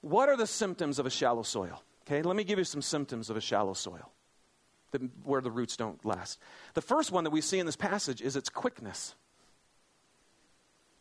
what 0.02 0.30
are 0.30 0.38
the 0.38 0.48
symptoms 0.48 1.00
of 1.00 1.06
a 1.06 1.10
shallow 1.10 1.44
soil? 1.44 1.84
Okay, 2.08 2.22
let 2.22 2.36
me 2.36 2.44
give 2.44 2.58
you 2.58 2.64
some 2.66 2.82
symptoms 2.82 3.30
of 3.30 3.38
a 3.38 3.42
shallow 3.42 3.74
soil 3.74 4.12
that, 4.92 5.02
where 5.24 5.42
the 5.42 5.52
roots 5.52 5.76
don't 5.76 6.04
last. 6.06 6.40
The 6.74 6.82
first 6.82 7.12
one 7.12 7.24
that 7.26 7.30
we 7.30 7.42
see 7.42 7.60
in 7.60 7.66
this 7.66 7.76
passage 7.76 8.22
is 8.22 8.36
its 8.36 8.50
quickness. 8.50 9.16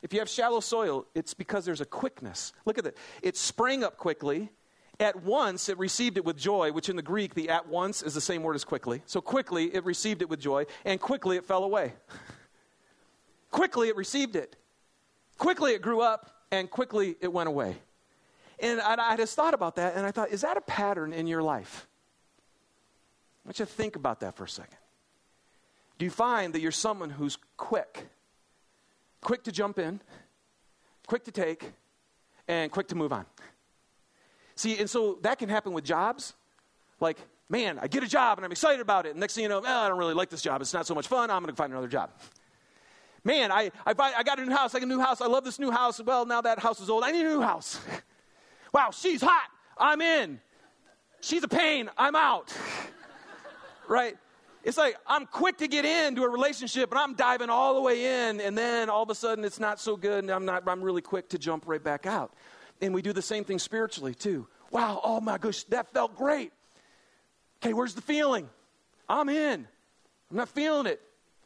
If 0.02 0.12
you 0.12 0.18
have 0.20 0.28
shallow 0.28 0.60
soil, 0.60 1.06
it's 1.14 1.34
because 1.34 1.64
there's 1.64 1.80
a 1.80 1.86
quickness. 1.86 2.52
Look 2.64 2.78
at 2.78 2.86
it. 2.86 2.96
It 3.22 3.36
sprang 3.36 3.82
up 3.82 3.96
quickly. 3.96 4.50
At 5.00 5.22
once, 5.22 5.68
it 5.68 5.78
received 5.78 6.16
it 6.16 6.24
with 6.24 6.36
joy, 6.36 6.72
which 6.72 6.88
in 6.88 6.96
the 6.96 7.02
Greek, 7.02 7.34
the 7.34 7.50
at 7.50 7.68
once 7.68 8.02
is 8.02 8.14
the 8.14 8.20
same 8.20 8.42
word 8.42 8.56
as 8.56 8.64
quickly. 8.64 9.02
So 9.06 9.20
quickly, 9.20 9.74
it 9.74 9.84
received 9.84 10.22
it 10.22 10.28
with 10.28 10.40
joy, 10.40 10.66
and 10.84 11.00
quickly, 11.00 11.36
it 11.36 11.44
fell 11.44 11.62
away. 11.62 11.92
quickly, 13.50 13.88
it 13.88 13.96
received 13.96 14.34
it. 14.34 14.56
Quickly, 15.36 15.72
it 15.72 15.82
grew 15.82 16.00
up, 16.00 16.30
and 16.50 16.68
quickly, 16.68 17.16
it 17.20 17.32
went 17.32 17.48
away. 17.48 17.76
And 18.58 18.80
I, 18.80 19.12
I 19.12 19.16
just 19.16 19.36
thought 19.36 19.54
about 19.54 19.76
that, 19.76 19.94
and 19.94 20.04
I 20.04 20.10
thought, 20.10 20.30
is 20.30 20.40
that 20.40 20.56
a 20.56 20.60
pattern 20.60 21.12
in 21.12 21.28
your 21.28 21.42
life? 21.42 21.86
I 23.44 23.48
want 23.48 23.60
you 23.60 23.66
to 23.66 23.70
think 23.70 23.94
about 23.94 24.20
that 24.20 24.36
for 24.36 24.44
a 24.44 24.48
second. 24.48 24.78
Do 25.98 26.04
you 26.04 26.10
find 26.10 26.52
that 26.54 26.60
you're 26.60 26.72
someone 26.72 27.10
who's 27.10 27.38
quick? 27.56 28.08
quick 29.20 29.44
to 29.44 29.52
jump 29.52 29.78
in, 29.78 30.00
quick 31.06 31.24
to 31.24 31.32
take, 31.32 31.72
and 32.46 32.70
quick 32.70 32.88
to 32.88 32.94
move 32.94 33.12
on. 33.12 33.26
See, 34.58 34.76
and 34.76 34.90
so 34.90 35.18
that 35.22 35.38
can 35.38 35.48
happen 35.48 35.72
with 35.72 35.84
jobs. 35.84 36.34
Like, 36.98 37.16
man, 37.48 37.78
I 37.80 37.86
get 37.86 38.02
a 38.02 38.08
job 38.08 38.38
and 38.38 38.44
I'm 38.44 38.50
excited 38.50 38.80
about 38.80 39.06
it. 39.06 39.10
And 39.10 39.20
next 39.20 39.36
thing 39.36 39.44
you 39.44 39.48
know, 39.48 39.62
oh, 39.64 39.64
I 39.64 39.88
don't 39.88 39.98
really 39.98 40.14
like 40.14 40.30
this 40.30 40.42
job. 40.42 40.60
It's 40.60 40.74
not 40.74 40.84
so 40.84 40.96
much 40.96 41.06
fun. 41.06 41.30
I'm 41.30 41.42
going 41.42 41.54
to 41.54 41.56
find 41.56 41.72
another 41.72 41.86
job. 41.86 42.10
Man, 43.22 43.52
I, 43.52 43.70
I, 43.86 43.94
I 43.96 44.22
got 44.24 44.40
a 44.40 44.44
new 44.44 44.50
house. 44.50 44.74
I 44.74 44.80
got 44.80 44.86
a 44.86 44.88
new 44.88 44.98
house. 44.98 45.20
I 45.20 45.28
love 45.28 45.44
this 45.44 45.60
new 45.60 45.70
house. 45.70 46.00
Well, 46.00 46.26
now 46.26 46.40
that 46.40 46.58
house 46.58 46.80
is 46.80 46.90
old. 46.90 47.04
I 47.04 47.12
need 47.12 47.24
a 47.24 47.28
new 47.28 47.40
house. 47.40 47.80
wow, 48.74 48.90
she's 48.90 49.22
hot. 49.22 49.48
I'm 49.78 50.00
in. 50.00 50.40
She's 51.20 51.44
a 51.44 51.48
pain. 51.48 51.88
I'm 51.96 52.16
out. 52.16 52.52
right? 53.88 54.16
It's 54.64 54.76
like 54.76 54.96
I'm 55.06 55.26
quick 55.26 55.58
to 55.58 55.68
get 55.68 55.84
into 55.84 56.24
a 56.24 56.28
relationship 56.28 56.90
and 56.90 56.98
I'm 56.98 57.14
diving 57.14 57.48
all 57.48 57.76
the 57.76 57.80
way 57.80 58.28
in, 58.28 58.40
and 58.40 58.58
then 58.58 58.90
all 58.90 59.04
of 59.04 59.10
a 59.10 59.14
sudden 59.14 59.44
it's 59.44 59.60
not 59.60 59.78
so 59.78 59.96
good, 59.96 60.24
and 60.24 60.32
I'm 60.32 60.44
not 60.44 60.64
I'm 60.66 60.82
really 60.82 61.00
quick 61.00 61.28
to 61.28 61.38
jump 61.38 61.62
right 61.68 61.82
back 61.82 62.06
out. 62.06 62.34
And 62.80 62.94
we 62.94 63.02
do 63.02 63.12
the 63.12 63.22
same 63.22 63.44
thing 63.44 63.58
spiritually 63.58 64.14
too. 64.14 64.46
Wow, 64.70 65.00
oh 65.02 65.20
my 65.20 65.38
gosh, 65.38 65.64
that 65.64 65.92
felt 65.92 66.16
great. 66.16 66.52
Okay, 67.62 67.72
where's 67.72 67.94
the 67.94 68.02
feeling? 68.02 68.48
I'm 69.08 69.28
in. 69.28 69.66
I'm 70.30 70.36
not 70.36 70.48
feeling 70.48 70.86
it. 70.86 71.00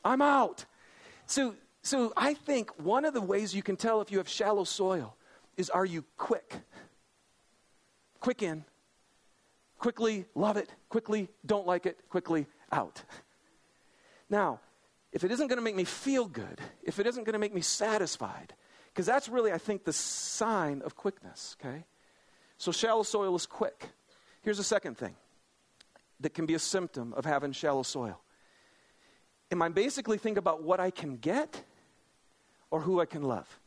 I'm 0.04 0.20
out. 0.20 0.64
So 1.26 1.54
so 1.82 2.12
I 2.16 2.34
think 2.34 2.70
one 2.80 3.04
of 3.04 3.12
the 3.12 3.20
ways 3.20 3.54
you 3.54 3.62
can 3.62 3.76
tell 3.76 4.00
if 4.00 4.12
you 4.12 4.18
have 4.18 4.28
shallow 4.28 4.64
soil 4.64 5.16
is 5.56 5.68
are 5.68 5.84
you 5.84 6.04
quick? 6.16 6.54
Quick 8.20 8.42
in. 8.42 8.64
Quickly 9.78 10.26
love 10.36 10.56
it, 10.56 10.70
quickly 10.88 11.28
don't 11.44 11.66
like 11.66 11.86
it, 11.86 11.98
quickly 12.08 12.46
out. 12.70 13.02
Now, 14.30 14.60
if 15.12 15.24
it 15.24 15.32
isn't 15.32 15.48
going 15.48 15.58
to 15.58 15.62
make 15.62 15.74
me 15.74 15.82
feel 15.82 16.26
good, 16.26 16.60
if 16.84 17.00
it 17.00 17.06
isn't 17.08 17.24
going 17.24 17.32
to 17.32 17.40
make 17.40 17.52
me 17.52 17.62
satisfied, 17.62 18.54
because 18.92 19.06
that's 19.06 19.28
really, 19.28 19.52
I 19.52 19.58
think, 19.58 19.84
the 19.84 19.92
sign 19.92 20.82
of 20.82 20.96
quickness, 20.96 21.56
okay? 21.60 21.84
So 22.58 22.72
shallow 22.72 23.02
soil 23.02 23.34
is 23.34 23.46
quick. 23.46 23.88
Here's 24.42 24.58
a 24.58 24.64
second 24.64 24.98
thing 24.98 25.16
that 26.20 26.34
can 26.34 26.46
be 26.46 26.54
a 26.54 26.58
symptom 26.58 27.14
of 27.14 27.24
having 27.24 27.52
shallow 27.52 27.82
soil. 27.82 28.20
Am 29.50 29.62
I 29.62 29.68
basically 29.68 30.18
thinking 30.18 30.38
about 30.38 30.62
what 30.62 30.80
I 30.80 30.90
can 30.90 31.16
get 31.16 31.62
or 32.70 32.80
who 32.80 33.00
I 33.00 33.06
can 33.06 33.22
love? 33.22 33.58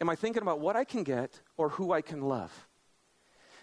Am 0.00 0.08
I 0.08 0.16
thinking 0.16 0.42
about 0.42 0.60
what 0.60 0.74
I 0.74 0.84
can 0.84 1.04
get 1.04 1.40
or 1.56 1.68
who 1.68 1.92
I 1.92 2.00
can 2.00 2.22
love? 2.22 2.68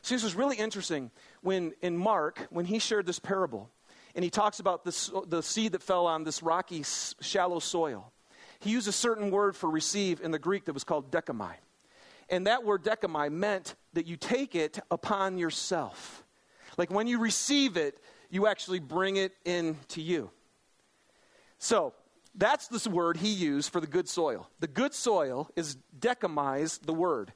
See, 0.02 0.16
this 0.16 0.24
is 0.24 0.36
really 0.36 0.56
interesting 0.56 1.12
when 1.42 1.74
in 1.82 1.98
Mark, 1.98 2.48
when 2.50 2.66
he 2.66 2.80
shared 2.80 3.06
this 3.06 3.20
parable, 3.20 3.70
and 4.16 4.24
he 4.24 4.30
talks 4.30 4.60
about 4.60 4.86
this, 4.86 5.12
the 5.28 5.44
seed 5.44 5.74
that 5.74 5.84
fell 5.84 6.08
on 6.08 6.24
this 6.24 6.42
rocky, 6.42 6.84
shallow 7.22 7.60
soil. 7.60 8.12
He 8.60 8.72
used 8.72 8.88
a 8.88 8.94
certain 8.94 9.32
word 9.32 9.56
for 9.56 9.70
receive 9.70 10.22
in 10.22 10.32
the 10.32 10.39
Greek 10.39 10.66
that 10.66 10.74
was 10.74 10.84
called 10.84 11.12
dechomai. 11.12 11.54
And 12.30 12.48
that 12.48 12.63
word 12.63 12.84
dechomai 12.84 13.32
meant 13.32 13.75
that 13.94 14.06
you 14.06 14.18
take 14.18 14.56
it 14.56 14.80
upon 14.92 15.38
yourself. 15.38 16.24
Like 16.78 16.92
when 16.92 17.08
you 17.08 17.20
receive 17.20 17.78
it, 17.78 18.00
you 18.30 18.48
actually 18.48 18.80
bring 18.80 19.18
it 19.18 19.34
into 19.46 20.01
you. 20.01 20.30
So, 21.58 21.94
that's 22.36 22.68
this 22.68 22.88
word 22.88 23.18
he 23.18 23.30
used 23.30 23.72
for 23.72 23.82
the 23.82 23.88
good 23.88 24.08
soil. 24.08 24.48
The 24.60 24.68
good 24.68 24.94
soil 24.94 25.50
is 25.56 25.78
dechomais 26.00 26.80
the 26.80 26.94
word. 26.94 27.34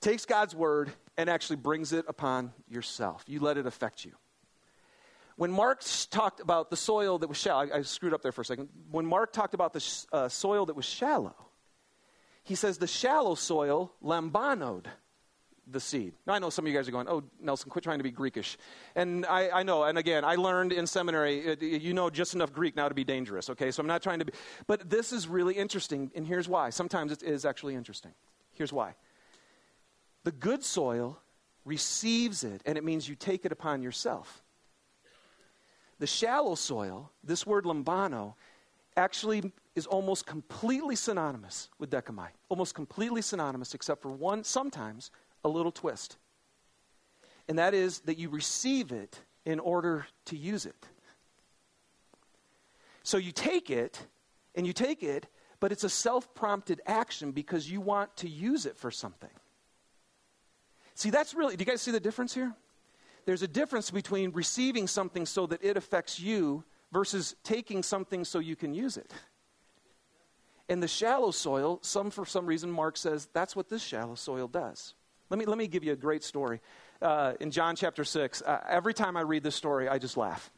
Takes 0.00 0.26
God's 0.26 0.54
word 0.54 0.92
and 1.16 1.30
actually 1.30 1.56
brings 1.56 1.92
it 1.92 2.04
upon 2.08 2.52
yourself. 2.68 3.24
You 3.28 3.40
let 3.40 3.56
it 3.56 3.66
affect 3.66 4.04
you. 4.04 4.12
When 5.40 5.50
Mark 5.50 5.80
talked 6.10 6.40
about 6.40 6.68
the 6.68 6.76
soil 6.76 7.16
that 7.20 7.26
was 7.26 7.38
shallow, 7.38 7.62
I, 7.72 7.78
I 7.78 7.80
screwed 7.80 8.12
up 8.12 8.20
there 8.20 8.30
for 8.30 8.42
a 8.42 8.44
second. 8.44 8.68
When 8.90 9.06
Mark 9.06 9.32
talked 9.32 9.54
about 9.54 9.72
the 9.72 9.80
sh- 9.80 10.04
uh, 10.12 10.28
soil 10.28 10.66
that 10.66 10.76
was 10.76 10.84
shallow, 10.84 11.34
he 12.44 12.54
says 12.54 12.76
the 12.76 12.86
shallow 12.86 13.34
soil 13.36 13.90
lambanoed 14.02 14.84
the 15.66 15.80
seed. 15.80 16.12
Now, 16.26 16.34
I 16.34 16.40
know 16.40 16.50
some 16.50 16.66
of 16.66 16.70
you 16.70 16.76
guys 16.76 16.86
are 16.88 16.92
going, 16.92 17.08
oh, 17.08 17.22
Nelson, 17.40 17.70
quit 17.70 17.82
trying 17.82 18.00
to 18.00 18.02
be 18.02 18.12
Greekish. 18.12 18.58
And 18.94 19.24
I, 19.24 19.48
I 19.48 19.62
know, 19.62 19.84
and 19.84 19.96
again, 19.96 20.26
I 20.26 20.34
learned 20.34 20.74
in 20.74 20.86
seminary, 20.86 21.52
uh, 21.52 21.56
you 21.58 21.94
know 21.94 22.10
just 22.10 22.34
enough 22.34 22.52
Greek 22.52 22.76
now 22.76 22.90
to 22.90 22.94
be 22.94 23.04
dangerous, 23.04 23.48
okay? 23.48 23.70
So 23.70 23.80
I'm 23.80 23.86
not 23.86 24.02
trying 24.02 24.18
to 24.18 24.26
be, 24.26 24.32
but 24.66 24.90
this 24.90 25.10
is 25.10 25.26
really 25.26 25.54
interesting, 25.54 26.10
and 26.14 26.26
here's 26.26 26.50
why. 26.50 26.68
Sometimes 26.68 27.12
it 27.12 27.22
is 27.22 27.46
actually 27.46 27.76
interesting. 27.76 28.12
Here's 28.52 28.74
why. 28.74 28.94
The 30.24 30.32
good 30.32 30.62
soil 30.62 31.18
receives 31.64 32.44
it, 32.44 32.60
and 32.66 32.76
it 32.76 32.84
means 32.84 33.08
you 33.08 33.14
take 33.14 33.46
it 33.46 33.52
upon 33.52 33.80
yourself. 33.80 34.42
The 36.00 36.06
shallow 36.06 36.54
soil, 36.54 37.12
this 37.22 37.46
word 37.46 37.64
lambano, 37.64 38.34
actually 38.96 39.52
is 39.76 39.86
almost 39.86 40.26
completely 40.26 40.96
synonymous 40.96 41.68
with 41.78 41.90
dechomai. 41.90 42.28
Almost 42.48 42.74
completely 42.74 43.22
synonymous, 43.22 43.74
except 43.74 44.00
for 44.00 44.10
one, 44.10 44.42
sometimes, 44.42 45.10
a 45.44 45.48
little 45.48 45.70
twist. 45.70 46.16
And 47.48 47.58
that 47.58 47.74
is 47.74 48.00
that 48.00 48.18
you 48.18 48.30
receive 48.30 48.92
it 48.92 49.20
in 49.44 49.60
order 49.60 50.06
to 50.24 50.36
use 50.36 50.64
it. 50.64 50.88
So 53.02 53.18
you 53.18 53.30
take 53.30 53.70
it, 53.70 54.06
and 54.54 54.66
you 54.66 54.72
take 54.72 55.02
it, 55.02 55.26
but 55.60 55.70
it's 55.70 55.84
a 55.84 55.90
self 55.90 56.34
prompted 56.34 56.80
action 56.86 57.30
because 57.30 57.70
you 57.70 57.80
want 57.80 58.16
to 58.16 58.28
use 58.28 58.64
it 58.64 58.78
for 58.78 58.90
something. 58.90 59.30
See, 60.94 61.10
that's 61.10 61.34
really, 61.34 61.56
do 61.56 61.62
you 61.62 61.70
guys 61.70 61.82
see 61.82 61.90
the 61.90 62.00
difference 62.00 62.34
here? 62.34 62.54
There's 63.26 63.42
a 63.42 63.48
difference 63.48 63.90
between 63.90 64.32
receiving 64.32 64.86
something 64.86 65.26
so 65.26 65.46
that 65.46 65.62
it 65.62 65.76
affects 65.76 66.18
you 66.18 66.64
versus 66.92 67.36
taking 67.44 67.82
something 67.82 68.24
so 68.24 68.38
you 68.38 68.56
can 68.56 68.74
use 68.74 68.96
it. 68.96 69.12
In 70.68 70.80
the 70.80 70.88
shallow 70.88 71.30
soil, 71.30 71.80
some 71.82 72.10
for 72.10 72.24
some 72.24 72.46
reason, 72.46 72.70
Mark 72.70 72.96
says 72.96 73.28
that's 73.32 73.56
what 73.56 73.68
this 73.68 73.82
shallow 73.82 74.14
soil 74.14 74.46
does. 74.46 74.94
Let 75.28 75.38
me, 75.38 75.44
let 75.44 75.58
me 75.58 75.66
give 75.66 75.84
you 75.84 75.92
a 75.92 75.96
great 75.96 76.24
story. 76.24 76.60
Uh, 77.00 77.34
in 77.40 77.50
John 77.50 77.76
chapter 77.76 78.04
6, 78.04 78.42
uh, 78.42 78.60
every 78.68 78.94
time 78.94 79.16
I 79.16 79.20
read 79.22 79.42
this 79.42 79.54
story, 79.54 79.88
I 79.88 79.98
just 79.98 80.16
laugh. 80.16 80.50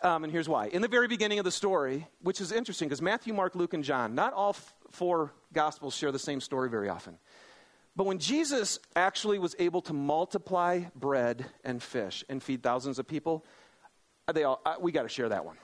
Um, 0.00 0.24
and 0.24 0.32
here's 0.32 0.48
why. 0.48 0.68
In 0.68 0.80
the 0.80 0.88
very 0.88 1.08
beginning 1.08 1.38
of 1.38 1.44
the 1.44 1.50
story, 1.50 2.06
which 2.22 2.40
is 2.40 2.52
interesting 2.52 2.88
because 2.88 3.02
Matthew, 3.02 3.34
Mark, 3.34 3.54
Luke, 3.54 3.74
and 3.74 3.82
John, 3.82 4.14
not 4.14 4.32
all 4.32 4.50
f- 4.50 4.74
four 4.90 5.32
gospels 5.52 5.94
share 5.94 6.12
the 6.12 6.18
same 6.18 6.40
story 6.40 6.68
very 6.68 6.88
often. 6.88 7.18
But 7.98 8.06
when 8.06 8.20
Jesus 8.20 8.78
actually 8.94 9.40
was 9.40 9.56
able 9.58 9.82
to 9.82 9.92
multiply 9.92 10.82
bread 10.94 11.46
and 11.64 11.82
fish 11.82 12.22
and 12.28 12.40
feed 12.40 12.62
thousands 12.62 13.00
of 13.00 13.08
people, 13.08 13.44
uh, 14.28 14.32
they 14.32 14.44
all, 14.44 14.60
uh, 14.64 14.76
we 14.78 14.92
got 14.92 15.02
to 15.02 15.08
share 15.08 15.28
that 15.30 15.44
one. 15.44 15.56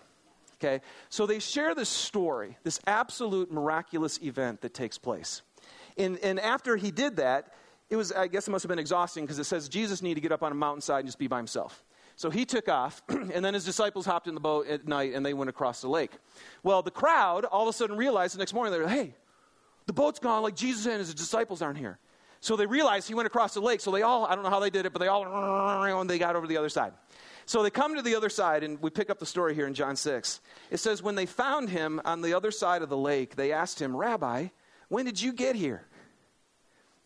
Okay? 0.56 0.80
So 1.10 1.26
they 1.26 1.38
share 1.38 1.76
this 1.76 1.88
story, 1.88 2.58
this 2.64 2.80
absolute 2.88 3.52
miraculous 3.52 4.18
event 4.20 4.62
that 4.62 4.74
takes 4.74 4.98
place. 4.98 5.42
And, 5.96 6.18
and 6.24 6.40
after 6.40 6.74
he 6.74 6.90
did 6.90 7.18
that, 7.18 7.54
it 7.88 7.94
was, 7.94 8.10
I 8.10 8.26
guess 8.26 8.48
it 8.48 8.50
must 8.50 8.64
have 8.64 8.68
been 8.68 8.80
exhausting 8.80 9.22
because 9.22 9.38
it 9.38 9.44
says 9.44 9.68
Jesus 9.68 10.02
needed 10.02 10.16
to 10.16 10.20
get 10.20 10.32
up 10.32 10.42
on 10.42 10.50
a 10.50 10.56
mountainside 10.56 11.00
and 11.00 11.06
just 11.06 11.20
be 11.20 11.28
by 11.28 11.36
himself. 11.36 11.84
So 12.16 12.30
he 12.30 12.44
took 12.44 12.68
off, 12.68 13.00
and 13.08 13.44
then 13.44 13.54
his 13.54 13.64
disciples 13.64 14.06
hopped 14.06 14.26
in 14.26 14.34
the 14.34 14.40
boat 14.40 14.66
at 14.66 14.88
night 14.88 15.14
and 15.14 15.24
they 15.24 15.34
went 15.34 15.50
across 15.50 15.82
the 15.82 15.88
lake. 15.88 16.10
Well, 16.64 16.82
the 16.82 16.90
crowd 16.90 17.44
all 17.44 17.62
of 17.62 17.68
a 17.68 17.72
sudden 17.72 17.96
realized 17.96 18.34
the 18.34 18.40
next 18.40 18.54
morning, 18.54 18.72
they're 18.72 18.82
like, 18.82 18.92
hey, 18.92 19.14
the 19.86 19.92
boat's 19.92 20.18
gone, 20.18 20.42
like 20.42 20.56
Jesus 20.56 20.84
and 20.86 20.98
his 20.98 21.14
disciples 21.14 21.62
aren't 21.62 21.78
here. 21.78 22.00
So 22.44 22.56
they 22.56 22.66
realized 22.66 23.08
he 23.08 23.14
went 23.14 23.26
across 23.26 23.54
the 23.54 23.62
lake. 23.62 23.80
So 23.80 23.90
they 23.90 24.02
all, 24.02 24.26
I 24.26 24.34
don't 24.34 24.44
know 24.44 24.50
how 24.50 24.60
they 24.60 24.68
did 24.68 24.84
it, 24.84 24.92
but 24.92 24.98
they 24.98 25.08
all, 25.08 25.24
and 25.82 26.10
they 26.10 26.18
got 26.18 26.36
over 26.36 26.44
to 26.44 26.48
the 26.48 26.58
other 26.58 26.68
side. 26.68 26.92
So 27.46 27.62
they 27.62 27.70
come 27.70 27.96
to 27.96 28.02
the 28.02 28.14
other 28.14 28.28
side, 28.28 28.62
and 28.62 28.78
we 28.82 28.90
pick 28.90 29.08
up 29.08 29.18
the 29.18 29.24
story 29.24 29.54
here 29.54 29.66
in 29.66 29.72
John 29.72 29.96
6. 29.96 30.42
It 30.70 30.76
says, 30.76 31.02
When 31.02 31.14
they 31.14 31.24
found 31.24 31.70
him 31.70 32.02
on 32.04 32.20
the 32.20 32.34
other 32.34 32.50
side 32.50 32.82
of 32.82 32.90
the 32.90 32.98
lake, 32.98 33.36
they 33.36 33.50
asked 33.50 33.80
him, 33.80 33.96
Rabbi, 33.96 34.48
when 34.88 35.06
did 35.06 35.22
you 35.22 35.32
get 35.32 35.56
here? 35.56 35.86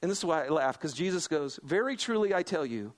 And 0.03 0.11
this 0.11 0.19
is 0.19 0.25
why 0.25 0.45
I 0.45 0.49
laugh, 0.49 0.77
because 0.77 0.93
Jesus 0.93 1.29
goes, 1.29 1.61
Very 1.63 1.97
truly 1.97 2.35
I 2.35 2.43
tell 2.43 2.67
you, 2.67 2.93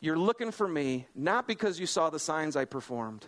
you're 0.00 0.18
looking 0.18 0.52
for 0.52 0.66
me 0.66 1.06
not 1.14 1.46
because 1.46 1.78
you 1.78 1.84
saw 1.84 2.08
the 2.08 2.18
signs 2.18 2.56
I 2.56 2.64
performed, 2.64 3.26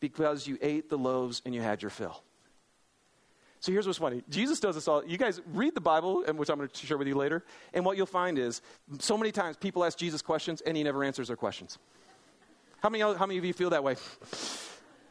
because 0.00 0.48
you 0.48 0.58
ate 0.60 0.90
the 0.90 0.98
loaves 0.98 1.40
and 1.46 1.54
you 1.54 1.62
had 1.62 1.82
your 1.82 1.90
fill. 1.90 2.20
So 3.66 3.72
here's 3.72 3.84
what's 3.84 3.98
funny. 3.98 4.22
Jesus 4.30 4.60
does 4.60 4.76
this 4.76 4.86
all. 4.86 5.04
You 5.04 5.18
guys 5.18 5.40
read 5.52 5.74
the 5.74 5.80
Bible, 5.80 6.22
and 6.22 6.38
which 6.38 6.50
I'm 6.50 6.56
going 6.56 6.68
to 6.68 6.86
share 6.86 6.96
with 6.96 7.08
you 7.08 7.16
later. 7.16 7.42
And 7.74 7.84
what 7.84 7.96
you'll 7.96 8.06
find 8.06 8.38
is 8.38 8.62
so 9.00 9.18
many 9.18 9.32
times 9.32 9.56
people 9.56 9.84
ask 9.84 9.98
Jesus 9.98 10.22
questions 10.22 10.60
and 10.60 10.76
he 10.76 10.84
never 10.84 11.02
answers 11.02 11.26
their 11.26 11.36
questions. 11.36 11.76
How 12.80 12.88
many, 12.90 13.02
how 13.02 13.26
many 13.26 13.38
of 13.38 13.44
you 13.44 13.52
feel 13.52 13.70
that 13.70 13.82
way? 13.82 13.96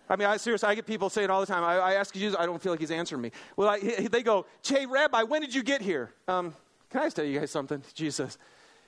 I 0.07 0.15
mean, 0.15 0.29
I, 0.29 0.37
seriously, 0.37 0.69
I 0.69 0.75
get 0.75 0.85
people 0.85 1.09
saying 1.09 1.29
all 1.29 1.41
the 1.41 1.47
time, 1.47 1.65
I, 1.65 1.79
I 1.79 1.93
ask 1.95 2.13
Jesus, 2.13 2.39
I 2.39 2.45
don't 2.45 2.61
feel 2.61 2.71
like 2.71 2.79
he's 2.79 2.91
answering 2.91 3.23
me. 3.23 3.31
Well, 3.57 3.67
I, 3.67 4.07
they 4.09 4.23
go, 4.23 4.45
Che, 4.61 4.85
Rabbi, 4.85 5.23
when 5.23 5.41
did 5.41 5.53
you 5.53 5.61
get 5.61 5.81
here? 5.81 6.13
Um, 6.29 6.55
can 6.89 7.01
I 7.01 7.07
just 7.07 7.17
tell 7.17 7.25
you 7.25 7.37
guys 7.37 7.51
something? 7.51 7.83
Jesus, 7.93 8.37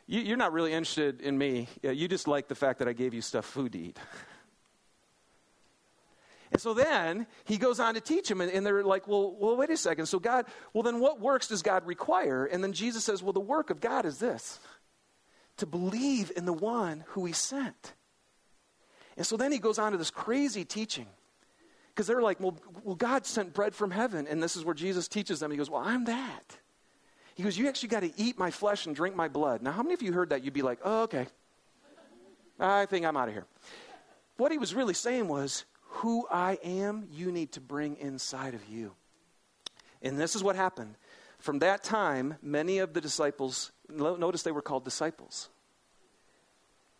you, 0.06 0.34
are 0.34 0.38
not 0.38 0.54
really 0.54 0.72
interested 0.72 1.20
in 1.20 1.38
me. 1.38 1.68
You 1.84 2.08
just 2.08 2.26
like 2.26 2.48
the 2.48 2.56
fact 2.56 2.80
that 2.80 2.88
I 2.88 2.94
gave 2.94 3.14
you 3.14 3.22
stuff, 3.22 3.44
food 3.44 3.74
to 3.74 3.80
eat. 3.80 4.00
And 6.52 6.62
so 6.62 6.74
then 6.74 7.28
he 7.46 7.58
goes 7.58 7.80
on 7.80 7.96
to 7.96 8.02
teach 8.02 8.32
him, 8.32 8.40
and, 8.42 8.52
and, 8.52 8.66
they're 8.66 8.84
like, 8.84 9.08
well, 9.08 9.36
well, 9.38 9.58
wait 9.58 9.70
a 9.70 9.78
second. 9.78 10.06
So 10.06 10.18
God, 10.18 10.46
well, 10.74 10.84
then 10.84 11.00
what 11.00 11.20
works 11.20 11.48
does 11.48 11.62
God 11.62 11.86
require? 11.86 12.46
And 12.46 12.64
then 12.64 12.74
Jesus 12.74 13.04
says, 13.04 13.22
well, 13.22 13.34
the 13.34 13.40
work 13.40 13.70
of 13.70 13.82
God 13.82 14.06
is 14.06 14.20
this 14.20 14.60
to 15.58 15.66
believe 15.66 16.32
in 16.36 16.46
the 16.46 16.54
one 16.54 17.04
who 17.08 17.26
he 17.26 17.34
sent. 17.34 17.94
And 19.18 19.26
so 19.26 19.36
then 19.36 19.52
he 19.52 19.58
goes 19.58 19.80
on 19.80 19.92
to 19.92 19.98
this 19.98 20.12
crazy 20.12 20.64
teaching. 20.64 21.08
Because 21.90 22.06
they're 22.06 22.22
like, 22.22 22.40
well, 22.40 22.56
well, 22.84 22.96
God 22.96 23.26
sent 23.26 23.54
bread 23.54 23.74
from 23.74 23.90
heaven. 23.90 24.28
And 24.28 24.42
this 24.42 24.56
is 24.56 24.64
where 24.64 24.76
Jesus 24.76 25.08
teaches 25.08 25.40
them. 25.40 25.50
He 25.50 25.58
goes, 25.58 25.70
well, 25.70 25.82
I'm 25.84 26.06
that. 26.06 26.58
He 27.38 27.44
goes, 27.44 27.56
You 27.56 27.68
actually 27.68 27.90
got 27.90 28.00
to 28.00 28.12
eat 28.18 28.40
my 28.40 28.50
flesh 28.50 28.88
and 28.88 28.96
drink 28.96 29.16
my 29.16 29.28
blood. 29.28 29.62
Now, 29.62 29.72
how 29.72 29.84
many 29.84 29.94
of 29.94 30.02
you 30.02 30.12
heard 30.12 30.30
that? 30.30 30.44
You'd 30.44 30.56
be 30.56 30.64
like, 30.64 30.80
Oh, 30.84 31.04
okay. 31.04 31.28
I 32.60 32.88
think 32.88 33.06
I'm 33.06 33.16
out 33.16 33.28
of 33.28 33.36
here. 33.36 33.46
What 34.38 34.52
he 34.52 34.58
was 34.58 34.74
really 34.74 34.96
saying 34.96 35.28
was, 35.28 35.64
Who 35.90 36.28
I 36.30 36.60
am, 36.64 37.08
you 37.12 37.32
need 37.32 37.54
to 37.54 37.62
bring 37.62 37.98
inside 37.98 38.54
of 38.54 38.66
you. 38.68 38.94
And 40.02 40.18
this 40.20 40.36
is 40.36 40.44
what 40.44 40.56
happened. 40.56 40.96
From 41.40 41.60
that 41.60 41.84
time, 41.84 42.36
many 42.42 42.80
of 42.80 42.94
the 42.94 43.02
disciples, 43.02 43.72
notice 43.90 44.44
they 44.44 44.52
were 44.52 44.62
called 44.62 44.84
disciples. 44.84 45.50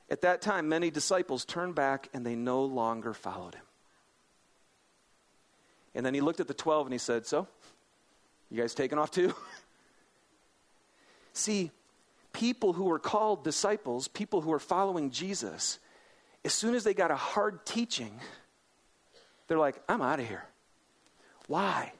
At 0.10 0.22
that 0.22 0.42
time, 0.42 0.70
many 0.70 0.90
disciples 0.90 1.44
turned 1.44 1.76
back 1.76 2.10
and 2.14 2.26
they 2.26 2.36
no 2.36 2.64
longer 2.64 3.14
followed 3.14 3.56
him. 3.56 3.64
And 5.94 6.06
then 6.06 6.14
he 6.14 6.22
looked 6.22 6.40
at 6.40 6.48
the 6.48 6.54
12 6.54 6.88
and 6.88 6.94
he 6.94 7.00
said, 7.00 7.26
So, 7.26 7.48
you 8.50 8.62
guys 8.62 8.74
taking 8.74 8.98
off 8.98 9.12
too? 9.12 9.34
See, 11.34 11.72
people 12.32 12.74
who 12.74 12.92
are 12.92 13.00
called 13.00 13.44
disciples, 13.44 14.08
people 14.08 14.42
who 14.42 14.54
are 14.54 14.60
following 14.60 15.10
Jesus, 15.10 15.80
as 16.46 16.54
soon 16.54 16.76
as 16.76 16.84
they 16.84 16.94
got 16.94 17.12
a 17.12 17.16
hard 17.16 17.66
teaching, 17.66 18.12
they're 19.48 19.58
like, 19.58 19.82
I'm 19.88 20.02
out 20.02 20.20
of 20.20 20.28
here. 20.28 20.46
Why? 21.48 21.94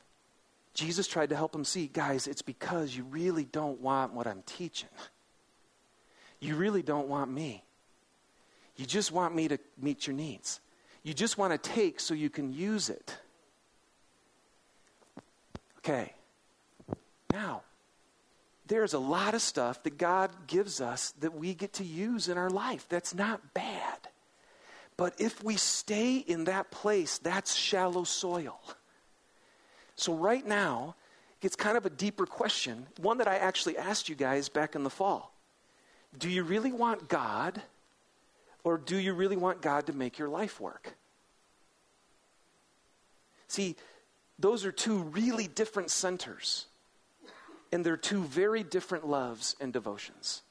Jesus 0.74 1.08
tried 1.08 1.30
to 1.30 1.36
help 1.36 1.52
them 1.52 1.66
see, 1.66 1.88
guys, 1.88 2.28
it's 2.28 2.42
because 2.42 2.96
you 2.96 3.04
really 3.04 3.46
don't 3.46 3.82
want 3.82 4.14
what 4.14 4.28
I'm 4.28 4.44
teaching. 4.46 4.90
You 6.40 6.56
really 6.56 6.84
don't 6.84 7.08
want 7.08 7.32
me. 7.32 7.64
You 8.76 8.86
just 8.86 9.12
want 9.12 9.34
me 9.34 9.48
to 9.48 9.58
meet 9.82 10.06
your 10.06 10.16
needs. 10.16 10.60
You 11.04 11.14
just 11.14 11.38
want 11.38 11.52
to 11.52 11.58
take 11.58 12.00
so 12.00 12.14
you 12.14 12.30
can 12.30 12.54
use 12.54 12.90
it. 12.90 13.18
Okay. 15.80 16.14
Now, 17.32 17.64
there's 18.68 18.94
a 18.94 19.00
lot 19.00 19.34
of 19.34 19.42
stuff 19.42 19.82
that 19.84 19.98
God 19.98 20.30
gives 20.48 20.82
us 20.82 21.12
that 21.22 21.34
we 21.34 21.54
get 21.54 21.74
to 21.74 21.84
use 21.84 22.28
in 22.28 22.38
our 22.38 22.50
life. 22.50 22.86
That's 22.90 23.16
not 23.16 23.54
bad. 23.54 23.87
But 24.98 25.14
if 25.20 25.44
we 25.44 25.58
stay 25.58 26.18
in 26.18 26.46
that 26.46 26.72
place, 26.72 27.20
that's 27.20 27.54
shallow 27.54 28.04
soil. 28.04 28.60
So, 29.96 30.14
right 30.14 30.46
now, 30.46 30.96
it's 31.42 31.56
kind 31.56 31.78
of 31.78 31.86
a 31.86 31.90
deeper 31.90 32.26
question, 32.26 32.88
one 33.00 33.20
that 33.20 33.28
I 33.28 33.38
actually 33.38 33.78
asked 33.78 34.10
you 34.10 34.16
guys 34.16 34.50
back 34.50 34.76
in 34.76 34.84
the 34.84 34.90
fall. 34.90 35.34
Do 36.18 36.30
you 36.30 36.44
really 36.44 36.72
want 36.72 37.10
God, 37.10 37.62
or 38.64 38.78
do 38.78 38.98
you 38.98 39.14
really 39.14 39.38
want 39.38 39.62
God 39.62 39.86
to 39.88 39.94
make 39.94 40.18
your 40.18 40.30
life 40.30 40.60
work? 40.60 40.96
See, 43.48 43.76
those 44.40 44.66
are 44.66 44.72
two 44.72 44.98
really 44.98 45.48
different 45.48 45.90
centers 45.90 46.66
and 47.72 47.86
they're 47.86 47.98
two 47.98 48.24
very 48.24 48.64
different 48.64 49.08
loves 49.08 49.56
and 49.60 49.74
devotions. 49.74 50.42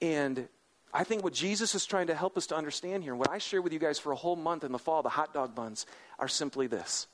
And 0.00 0.48
I 0.96 1.04
think 1.04 1.22
what 1.22 1.34
Jesus 1.34 1.74
is 1.74 1.84
trying 1.84 2.06
to 2.06 2.14
help 2.14 2.38
us 2.38 2.46
to 2.46 2.56
understand 2.56 3.02
here, 3.02 3.12
and 3.12 3.20
what 3.20 3.30
I 3.30 3.36
share 3.36 3.60
with 3.60 3.74
you 3.74 3.78
guys 3.78 3.98
for 3.98 4.12
a 4.12 4.16
whole 4.16 4.34
month 4.34 4.64
in 4.64 4.72
the 4.72 4.78
fall, 4.78 5.02
the 5.02 5.10
hot 5.10 5.34
dog 5.34 5.54
buns, 5.54 5.84
are 6.18 6.26
simply 6.26 6.68
this. 6.68 7.06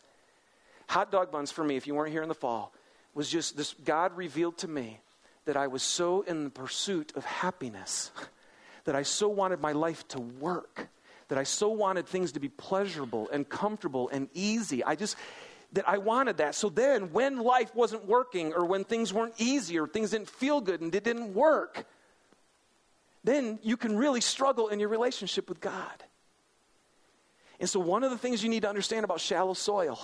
Hot 0.90 1.10
dog 1.10 1.32
buns 1.32 1.50
for 1.50 1.64
me, 1.64 1.74
if 1.74 1.88
you 1.88 1.96
weren't 1.96 2.12
here 2.12 2.22
in 2.22 2.28
the 2.28 2.34
fall, 2.34 2.72
was 3.12 3.28
just 3.28 3.56
this 3.56 3.74
God 3.84 4.16
revealed 4.16 4.56
to 4.58 4.68
me 4.68 5.00
that 5.46 5.56
I 5.56 5.66
was 5.66 5.82
so 5.82 6.22
in 6.22 6.44
the 6.44 6.50
pursuit 6.50 7.12
of 7.16 7.24
happiness, 7.24 8.12
that 8.84 8.94
I 8.94 9.02
so 9.02 9.28
wanted 9.28 9.60
my 9.60 9.72
life 9.72 10.06
to 10.08 10.20
work, 10.20 10.86
that 11.26 11.36
I 11.36 11.42
so 11.42 11.68
wanted 11.70 12.06
things 12.06 12.30
to 12.32 12.40
be 12.40 12.48
pleasurable 12.48 13.28
and 13.32 13.48
comfortable 13.48 14.08
and 14.10 14.28
easy. 14.32 14.84
I 14.84 14.94
just, 14.94 15.16
that 15.72 15.88
I 15.88 15.98
wanted 15.98 16.36
that. 16.36 16.54
So 16.54 16.68
then, 16.68 17.12
when 17.12 17.38
life 17.38 17.74
wasn't 17.74 18.06
working, 18.06 18.54
or 18.54 18.64
when 18.64 18.84
things 18.84 19.12
weren't 19.12 19.34
easy, 19.38 19.76
or 19.76 19.88
things 19.88 20.10
didn't 20.10 20.30
feel 20.30 20.60
good 20.60 20.82
and 20.82 20.94
it 20.94 21.02
didn't 21.02 21.34
work, 21.34 21.84
then 23.24 23.58
you 23.62 23.76
can 23.76 23.96
really 23.96 24.20
struggle 24.20 24.68
in 24.68 24.80
your 24.80 24.88
relationship 24.88 25.48
with 25.48 25.60
God. 25.60 26.04
And 27.60 27.68
so, 27.68 27.78
one 27.78 28.02
of 28.02 28.10
the 28.10 28.18
things 28.18 28.42
you 28.42 28.48
need 28.48 28.62
to 28.62 28.68
understand 28.68 29.04
about 29.04 29.20
shallow 29.20 29.54
soil 29.54 30.00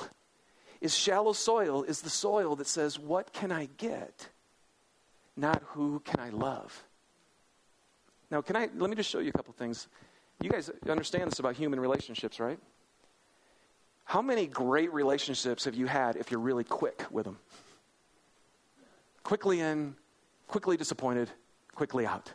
is 0.80 0.94
shallow 0.94 1.32
soil 1.32 1.82
is 1.82 2.02
the 2.02 2.10
soil 2.10 2.56
that 2.56 2.68
says, 2.68 2.98
What 2.98 3.32
can 3.32 3.50
I 3.50 3.68
get? 3.76 4.28
Not 5.36 5.62
who 5.68 6.00
can 6.04 6.20
I 6.20 6.30
love. 6.30 6.84
Now, 8.30 8.42
can 8.42 8.56
I, 8.56 8.68
let 8.76 8.90
me 8.90 8.96
just 8.96 9.10
show 9.10 9.20
you 9.20 9.30
a 9.30 9.32
couple 9.32 9.54
things. 9.54 9.88
You 10.40 10.50
guys 10.50 10.70
understand 10.88 11.30
this 11.30 11.38
about 11.38 11.56
human 11.56 11.80
relationships, 11.80 12.38
right? 12.38 12.58
How 14.04 14.22
many 14.22 14.46
great 14.46 14.92
relationships 14.92 15.64
have 15.64 15.74
you 15.74 15.86
had 15.86 16.16
if 16.16 16.30
you're 16.30 16.40
really 16.40 16.64
quick 16.64 17.04
with 17.10 17.24
them? 17.24 17.38
Quickly 19.22 19.60
in, 19.60 19.96
quickly 20.46 20.76
disappointed, 20.76 21.30
quickly 21.74 22.06
out. 22.06 22.32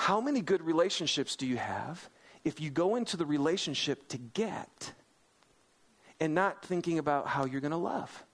How 0.00 0.18
many 0.18 0.40
good 0.40 0.62
relationships 0.62 1.36
do 1.36 1.46
you 1.46 1.58
have 1.58 2.08
if 2.42 2.58
you 2.58 2.70
go 2.70 2.96
into 2.96 3.18
the 3.18 3.26
relationship 3.26 4.08
to 4.08 4.16
get 4.16 4.94
and 6.18 6.34
not 6.34 6.64
thinking 6.64 6.98
about 6.98 7.26
how 7.26 7.44
you're 7.44 7.60
going 7.60 7.70
to 7.70 7.76
love. 7.76 8.24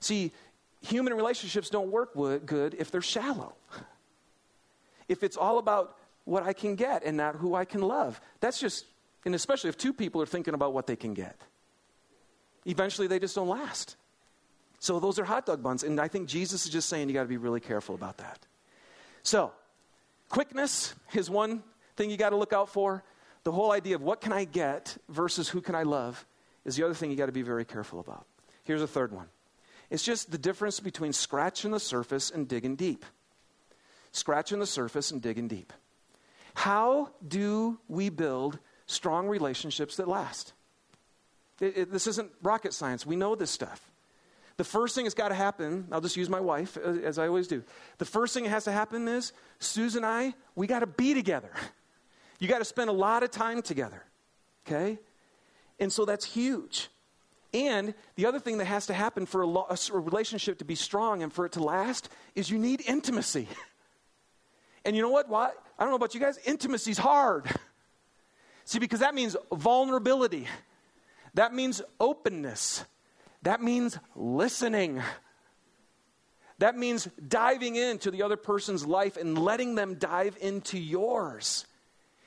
See, 0.00 0.32
human 0.80 1.12
relationships 1.12 1.68
don't 1.68 1.90
work 1.90 2.16
good 2.46 2.74
if 2.78 2.90
they're 2.90 3.02
shallow. 3.02 3.52
If 5.06 5.22
it's 5.22 5.36
all 5.36 5.58
about 5.58 5.98
what 6.24 6.44
I 6.44 6.54
can 6.54 6.76
get 6.76 7.04
and 7.04 7.18
not 7.18 7.36
who 7.36 7.54
I 7.54 7.66
can 7.66 7.82
love. 7.82 8.18
That's 8.40 8.58
just, 8.58 8.86
and 9.26 9.34
especially 9.34 9.68
if 9.68 9.76
two 9.76 9.92
people 9.92 10.22
are 10.22 10.26
thinking 10.26 10.54
about 10.54 10.72
what 10.72 10.86
they 10.86 10.96
can 10.96 11.12
get. 11.12 11.36
Eventually, 12.64 13.06
they 13.06 13.18
just 13.18 13.34
don't 13.34 13.48
last. 13.48 13.96
So, 14.78 14.98
those 14.98 15.18
are 15.18 15.24
hot 15.24 15.44
dog 15.44 15.62
buns. 15.62 15.82
And 15.82 16.00
I 16.00 16.08
think 16.08 16.26
Jesus 16.26 16.64
is 16.64 16.72
just 16.72 16.88
saying 16.88 17.08
you 17.08 17.14
got 17.14 17.22
to 17.22 17.28
be 17.28 17.36
really 17.36 17.60
careful 17.60 17.94
about 17.94 18.16
that. 18.16 18.38
So, 19.22 19.52
quickness 20.32 20.94
is 21.14 21.30
one 21.30 21.62
thing 21.94 22.10
you 22.10 22.16
got 22.16 22.30
to 22.30 22.36
look 22.36 22.52
out 22.52 22.70
for. 22.70 23.04
The 23.44 23.52
whole 23.52 23.70
idea 23.70 23.94
of 23.94 24.02
what 24.02 24.20
can 24.20 24.32
I 24.32 24.44
get 24.44 24.96
versus 25.08 25.48
who 25.48 25.60
can 25.60 25.74
I 25.74 25.82
love 25.82 26.24
is 26.64 26.74
the 26.74 26.84
other 26.84 26.94
thing 26.94 27.10
you 27.10 27.16
got 27.16 27.26
to 27.26 27.32
be 27.32 27.42
very 27.42 27.64
careful 27.64 28.00
about. 28.00 28.26
Here's 28.64 28.82
a 28.82 28.86
third 28.86 29.12
one 29.12 29.28
it's 29.90 30.02
just 30.02 30.30
the 30.30 30.38
difference 30.38 30.80
between 30.80 31.12
scratching 31.12 31.70
the 31.70 31.80
surface 31.80 32.30
and 32.30 32.48
digging 32.48 32.76
deep. 32.76 33.04
Scratching 34.12 34.58
the 34.58 34.66
surface 34.66 35.10
and 35.10 35.20
digging 35.20 35.48
deep. 35.48 35.72
How 36.54 37.10
do 37.26 37.78
we 37.88 38.08
build 38.08 38.58
strong 38.86 39.28
relationships 39.28 39.96
that 39.96 40.08
last? 40.08 40.54
It, 41.60 41.76
it, 41.76 41.92
this 41.92 42.06
isn't 42.06 42.30
rocket 42.42 42.72
science. 42.72 43.04
We 43.06 43.16
know 43.16 43.34
this 43.34 43.50
stuff. 43.50 43.91
The 44.62 44.68
first 44.68 44.94
thing 44.94 45.06
that's 45.06 45.16
got 45.16 45.30
to 45.30 45.34
happen, 45.34 45.88
I'll 45.90 46.00
just 46.00 46.16
use 46.16 46.28
my 46.28 46.38
wife 46.38 46.78
uh, 46.78 46.90
as 47.02 47.18
I 47.18 47.26
always 47.26 47.48
do. 47.48 47.64
The 47.98 48.04
first 48.04 48.32
thing 48.32 48.44
that 48.44 48.50
has 48.50 48.62
to 48.62 48.70
happen 48.70 49.08
is 49.08 49.32
Susan 49.58 50.04
and 50.04 50.06
I, 50.06 50.34
we 50.54 50.68
got 50.68 50.78
to 50.78 50.86
be 50.86 51.14
together. 51.14 51.50
You 52.38 52.46
got 52.46 52.60
to 52.60 52.64
spend 52.64 52.88
a 52.88 52.92
lot 52.92 53.24
of 53.24 53.32
time 53.32 53.62
together. 53.62 54.04
Okay? 54.64 55.00
And 55.80 55.92
so 55.92 56.04
that's 56.04 56.24
huge. 56.24 56.90
And 57.52 57.92
the 58.14 58.26
other 58.26 58.38
thing 58.38 58.58
that 58.58 58.66
has 58.66 58.86
to 58.86 58.94
happen 58.94 59.26
for 59.26 59.42
a, 59.42 59.48
lo- 59.48 59.66
a 59.68 59.98
relationship 59.98 60.58
to 60.58 60.64
be 60.64 60.76
strong 60.76 61.24
and 61.24 61.32
for 61.32 61.44
it 61.44 61.50
to 61.54 61.60
last 61.64 62.08
is 62.36 62.48
you 62.48 62.56
need 62.56 62.82
intimacy. 62.86 63.48
and 64.84 64.94
you 64.94 65.02
know 65.02 65.10
what? 65.10 65.28
Why? 65.28 65.50
I 65.76 65.82
don't 65.82 65.90
know 65.90 65.96
about 65.96 66.14
you 66.14 66.20
guys, 66.20 66.38
intimacy's 66.44 66.98
hard. 66.98 67.48
See, 68.64 68.78
because 68.78 69.00
that 69.00 69.16
means 69.16 69.34
vulnerability, 69.52 70.46
that 71.34 71.52
means 71.52 71.82
openness, 71.98 72.84
that 73.42 73.62
means 73.62 73.98
listening. 74.14 75.02
That 76.58 76.76
means 76.76 77.08
diving 77.28 77.76
into 77.76 78.10
the 78.10 78.22
other 78.22 78.36
person's 78.36 78.86
life 78.86 79.16
and 79.16 79.36
letting 79.36 79.74
them 79.74 79.96
dive 79.96 80.36
into 80.40 80.78
yours. 80.78 81.66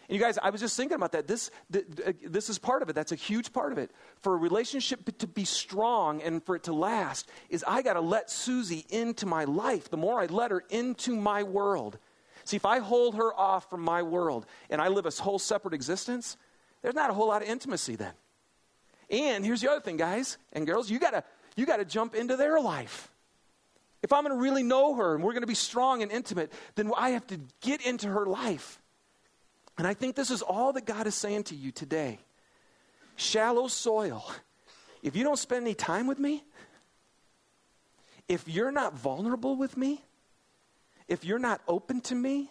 And 0.08 0.16
you 0.16 0.22
guys, 0.22 0.38
I 0.38 0.50
was 0.52 0.62
just 0.62 0.78
thinking 0.78 0.96
about 0.96 1.14
that. 1.14 1.26
This, 1.26 1.50
uh, 1.74 1.80
this 2.24 2.50
is 2.50 2.60
part 2.60 2.84
of 2.84 2.90
it. 2.90 2.94
That's 2.94 3.12
a 3.12 3.16
huge 3.16 3.54
part 3.54 3.72
of 3.72 3.78
it. 3.78 3.92
For 4.22 4.34
a 4.34 4.38
relationship 4.38 5.18
to 5.18 5.28
be 5.28 5.46
strong 5.46 6.22
and 6.22 6.44
for 6.44 6.56
it 6.56 6.64
to 6.64 6.74
last, 6.74 7.30
is 7.50 7.64
I 7.68 7.82
got 7.82 7.94
to 7.94 8.02
let 8.02 8.30
Susie 8.30 8.86
into 8.90 9.26
my 9.26 9.46
life. 9.46 9.90
The 9.90 9.98
more 9.98 10.20
I 10.20 10.28
let 10.28 10.52
her 10.52 10.64
into 10.70 11.16
my 11.16 11.44
world. 11.44 11.98
See, 12.44 12.56
if 12.56 12.66
I 12.66 12.80
hold 12.80 13.16
her 13.16 13.34
off 13.34 13.70
from 13.70 13.82
my 13.82 14.04
world 14.04 14.46
and 14.70 14.80
I 14.80 14.90
live 14.90 15.08
a 15.08 15.12
whole 15.12 15.40
separate 15.40 15.74
existence, 15.74 16.38
there's 16.84 16.94
not 16.94 17.10
a 17.10 17.14
whole 17.14 17.30
lot 17.30 17.42
of 17.42 17.48
intimacy 17.48 17.96
then. 17.96 18.14
And 19.10 19.46
here's 19.46 19.62
the 19.62 19.70
other 19.70 19.82
thing, 19.82 19.98
guys 19.98 20.38
and 20.54 20.66
girls, 20.66 20.90
you 20.90 21.00
gotta 21.00 21.24
you 21.56 21.66
gotta 21.66 21.86
jump 21.86 22.16
into 22.16 22.36
their 22.36 22.60
life. 22.60 23.12
If 24.02 24.14
I'm 24.14 24.24
gonna 24.24 24.36
really 24.36 24.64
know 24.64 24.96
her 24.96 25.16
and 25.16 25.24
we're 25.24 25.34
gonna 25.34 25.48
be 25.48 25.56
strong 25.56 26.02
and 26.02 26.12
intimate, 26.12 26.52
then 26.76 26.92
I 26.96 27.10
have 27.12 27.26
to 27.28 27.40
get 27.62 27.86
into 27.86 28.08
her 28.08 28.26
life. 28.26 28.80
And 29.78 29.86
I 29.86 29.94
think 29.94 30.16
this 30.16 30.32
is 30.32 30.42
all 30.42 30.74
that 30.74 30.86
God 30.86 31.08
is 31.08 31.16
saying 31.16 31.44
to 31.46 31.56
you 31.56 31.72
today. 31.72 32.20
Shallow 33.16 33.68
soil. 33.68 34.26
If 35.02 35.16
you 35.16 35.24
don't 35.24 35.38
spend 35.38 35.64
any 35.64 35.76
time 35.76 36.08
with 36.08 36.20
me, 36.20 36.44
if 38.28 38.48
you're 38.48 38.72
not 38.72 38.98
vulnerable 38.98 39.56
with 39.56 39.78
me, 39.78 40.04
if 41.08 41.24
you're 41.24 41.40
not 41.40 41.62
open 41.68 42.02
to 42.02 42.16
me, 42.16 42.50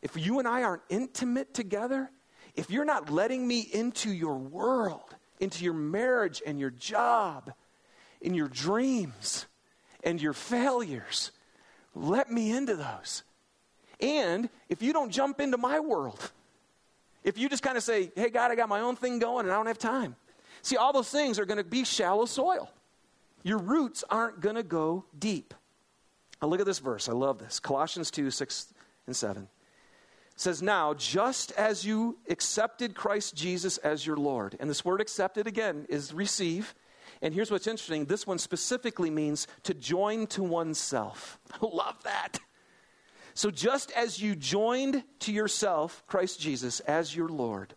if 0.00 0.16
you 0.16 0.38
and 0.38 0.48
I 0.48 0.62
aren't 0.62 0.82
intimate 0.88 1.52
together, 1.52 2.10
if 2.54 2.70
you're 2.70 2.84
not 2.84 3.10
letting 3.10 3.46
me 3.46 3.60
into 3.60 4.10
your 4.10 4.36
world, 4.36 5.14
into 5.42 5.64
your 5.64 5.74
marriage 5.74 6.40
and 6.46 6.60
your 6.60 6.70
job, 6.70 7.52
in 8.20 8.32
your 8.32 8.46
dreams 8.46 9.46
and 10.04 10.22
your 10.22 10.32
failures, 10.32 11.32
let 11.96 12.30
me 12.30 12.52
into 12.56 12.76
those. 12.76 13.24
And 14.00 14.48
if 14.68 14.82
you 14.82 14.92
don't 14.92 15.10
jump 15.10 15.40
into 15.40 15.58
my 15.58 15.80
world, 15.80 16.30
if 17.24 17.36
you 17.38 17.48
just 17.48 17.62
kind 17.62 17.76
of 17.76 17.82
say, 17.82 18.12
hey, 18.14 18.30
God, 18.30 18.52
I 18.52 18.54
got 18.54 18.68
my 18.68 18.80
own 18.80 18.94
thing 18.94 19.18
going 19.18 19.44
and 19.46 19.52
I 19.52 19.56
don't 19.56 19.66
have 19.66 19.78
time. 19.78 20.14
See, 20.62 20.76
all 20.76 20.92
those 20.92 21.10
things 21.10 21.40
are 21.40 21.44
going 21.44 21.58
to 21.58 21.64
be 21.64 21.84
shallow 21.84 22.24
soil. 22.24 22.70
Your 23.42 23.58
roots 23.58 24.04
aren't 24.08 24.40
going 24.40 24.54
to 24.54 24.62
go 24.62 25.04
deep. 25.18 25.54
Now, 26.40 26.48
look 26.48 26.60
at 26.60 26.66
this 26.66 26.78
verse. 26.78 27.08
I 27.08 27.12
love 27.12 27.38
this. 27.38 27.58
Colossians 27.58 28.12
2 28.12 28.30
6 28.30 28.72
and 29.08 29.16
7 29.16 29.42
it 29.42 29.48
says, 30.42 30.60
Now, 30.60 30.94
just 30.94 31.52
as 31.52 31.84
you 31.84 32.18
accepted 32.28 32.94
Christ 32.94 33.34
Jesus 33.34 33.78
as 33.78 34.06
your 34.06 34.16
Lord, 34.16 34.56
and 34.60 34.68
this 34.68 34.84
word 34.84 35.00
accepted 35.00 35.46
again 35.46 35.86
is 35.88 36.12
receive. 36.12 36.74
And 37.22 37.32
here's 37.32 37.50
what's 37.50 37.66
interesting 37.66 38.04
this 38.04 38.26
one 38.26 38.38
specifically 38.38 39.10
means 39.10 39.46
to 39.62 39.74
join 39.74 40.26
to 40.28 40.42
oneself. 40.42 41.38
I 41.54 41.66
love 41.72 42.02
that. 42.04 42.40
So, 43.34 43.50
just 43.50 43.90
as 43.92 44.20
you 44.20 44.36
joined 44.36 45.04
to 45.20 45.32
yourself 45.32 46.02
Christ 46.06 46.40
Jesus 46.40 46.80
as 46.80 47.14
your 47.14 47.28
Lord, 47.28 47.74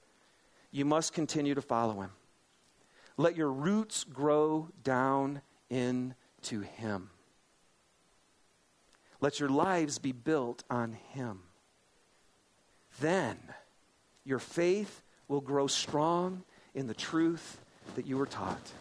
you 0.71 0.83
must 0.83 1.13
continue 1.13 1.55
to 1.55 1.61
follow 1.61 2.01
him. 2.01 2.11
Let 3.17 3.37
your 3.37 3.51
roots 3.51 4.03
grow 4.03 4.67
down 4.83 5.41
into 5.69 6.61
him. 6.61 7.11
Let 9.21 9.39
your 9.39 9.49
lives 9.49 9.99
be 9.99 10.11
built 10.11 10.63
on 10.69 10.93
him. 11.13 11.44
Then 12.99 13.37
your 14.23 14.39
faith 14.39 15.01
will 15.27 15.41
grow 15.41 15.67
strong 15.67 16.43
in 16.73 16.87
the 16.87 16.93
truth 16.93 17.59
that 17.95 18.05
you 18.05 18.17
were 18.17 18.25
taught, 18.25 18.71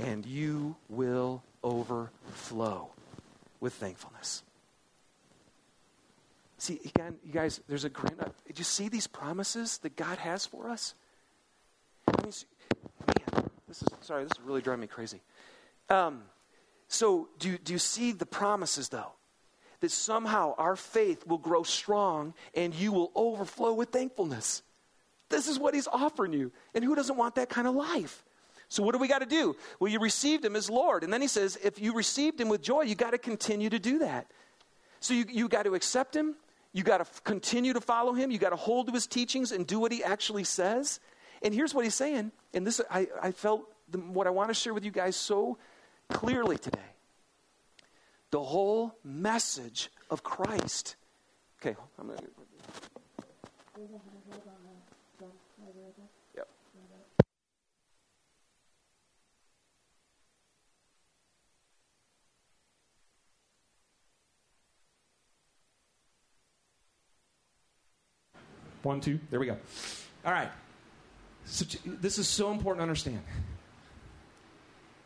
and 0.00 0.24
you 0.24 0.76
will 0.88 1.42
overflow 1.62 2.90
with 3.60 3.74
thankfulness. 3.74 4.42
See, 6.58 6.80
again, 6.84 7.16
you 7.24 7.32
guys, 7.32 7.60
there's 7.68 7.84
a 7.84 7.88
great. 7.88 8.18
Did 8.46 8.58
you 8.58 8.64
see 8.64 8.88
these 8.88 9.06
promises 9.06 9.78
that 9.78 9.94
God 9.96 10.18
has 10.18 10.44
for 10.44 10.68
us? 10.68 10.94
I 12.08 12.22
mean, 12.22 12.32
man, 13.06 13.50
this 13.68 13.82
is 13.82 13.88
sorry. 14.00 14.24
This 14.24 14.32
is 14.32 14.40
really 14.44 14.60
driving 14.60 14.80
me 14.80 14.86
crazy. 14.88 15.20
Um, 15.88 16.22
so, 16.88 17.28
do 17.38 17.56
do 17.58 17.72
you 17.72 17.78
see 17.78 18.10
the 18.10 18.26
promises 18.26 18.88
though? 18.88 19.12
That 19.80 19.90
somehow 19.90 20.54
our 20.58 20.74
faith 20.74 21.26
will 21.26 21.38
grow 21.38 21.62
strong 21.62 22.34
and 22.54 22.74
you 22.74 22.92
will 22.92 23.12
overflow 23.14 23.74
with 23.74 23.90
thankfulness. 23.90 24.62
This 25.28 25.46
is 25.46 25.58
what 25.58 25.74
He's 25.74 25.86
offering 25.86 26.32
you, 26.32 26.52
and 26.74 26.82
who 26.82 26.94
doesn't 26.94 27.16
want 27.16 27.34
that 27.34 27.48
kind 27.48 27.68
of 27.68 27.74
life? 27.74 28.24
So, 28.70 28.82
what 28.82 28.92
do 28.92 28.98
we 28.98 29.08
got 29.08 29.20
to 29.20 29.26
do? 29.26 29.56
Well, 29.78 29.90
you 29.90 30.00
received 30.00 30.44
Him 30.44 30.56
as 30.56 30.68
Lord, 30.68 31.04
and 31.04 31.12
then 31.12 31.22
He 31.22 31.28
says, 31.28 31.58
if 31.62 31.80
you 31.80 31.94
received 31.94 32.40
Him 32.40 32.48
with 32.48 32.62
joy, 32.62 32.82
you 32.82 32.94
got 32.94 33.10
to 33.10 33.18
continue 33.18 33.70
to 33.70 33.78
do 33.78 33.98
that. 34.00 34.26
So, 35.00 35.14
you 35.14 35.26
you 35.28 35.48
got 35.48 35.64
to 35.64 35.74
accept 35.74 36.16
Him 36.16 36.34
you 36.72 36.82
got 36.82 36.98
to 36.98 37.02
f- 37.02 37.24
continue 37.24 37.72
to 37.72 37.80
follow 37.80 38.12
him. 38.12 38.30
You 38.30 38.38
got 38.38 38.50
to 38.50 38.56
hold 38.56 38.88
to 38.88 38.92
his 38.92 39.06
teachings 39.06 39.52
and 39.52 39.66
do 39.66 39.78
what 39.78 39.92
he 39.92 40.04
actually 40.04 40.44
says. 40.44 41.00
And 41.42 41.54
here's 41.54 41.74
what 41.74 41.84
he's 41.84 41.94
saying. 41.94 42.32
And 42.52 42.66
this, 42.66 42.80
I, 42.90 43.08
I 43.22 43.32
felt 43.32 43.62
the, 43.90 43.98
what 43.98 44.26
I 44.26 44.30
want 44.30 44.50
to 44.50 44.54
share 44.54 44.74
with 44.74 44.84
you 44.84 44.90
guys 44.90 45.16
so 45.16 45.58
clearly 46.08 46.58
today. 46.58 46.78
The 48.30 48.40
whole 48.40 48.94
message 49.02 49.90
of 50.10 50.22
Christ. 50.22 50.96
Okay, 51.60 51.76
I'm 51.98 52.06
going 52.06 52.18
to. 52.18 52.24
One, 68.82 69.00
two, 69.00 69.18
there 69.30 69.40
we 69.40 69.46
go. 69.46 69.56
All 70.24 70.32
right. 70.32 70.50
So, 71.44 71.64
this 71.84 72.16
is 72.18 72.28
so 72.28 72.50
important 72.50 72.78
to 72.78 72.82
understand. 72.82 73.20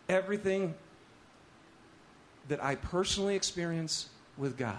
Everything 0.09 0.75
that 2.53 2.63
I 2.63 2.75
personally 2.75 3.35
experience 3.35 4.11
with 4.37 4.59
God 4.59 4.77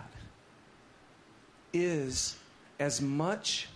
is 1.73 2.37
as 2.79 3.01
much 3.01 3.67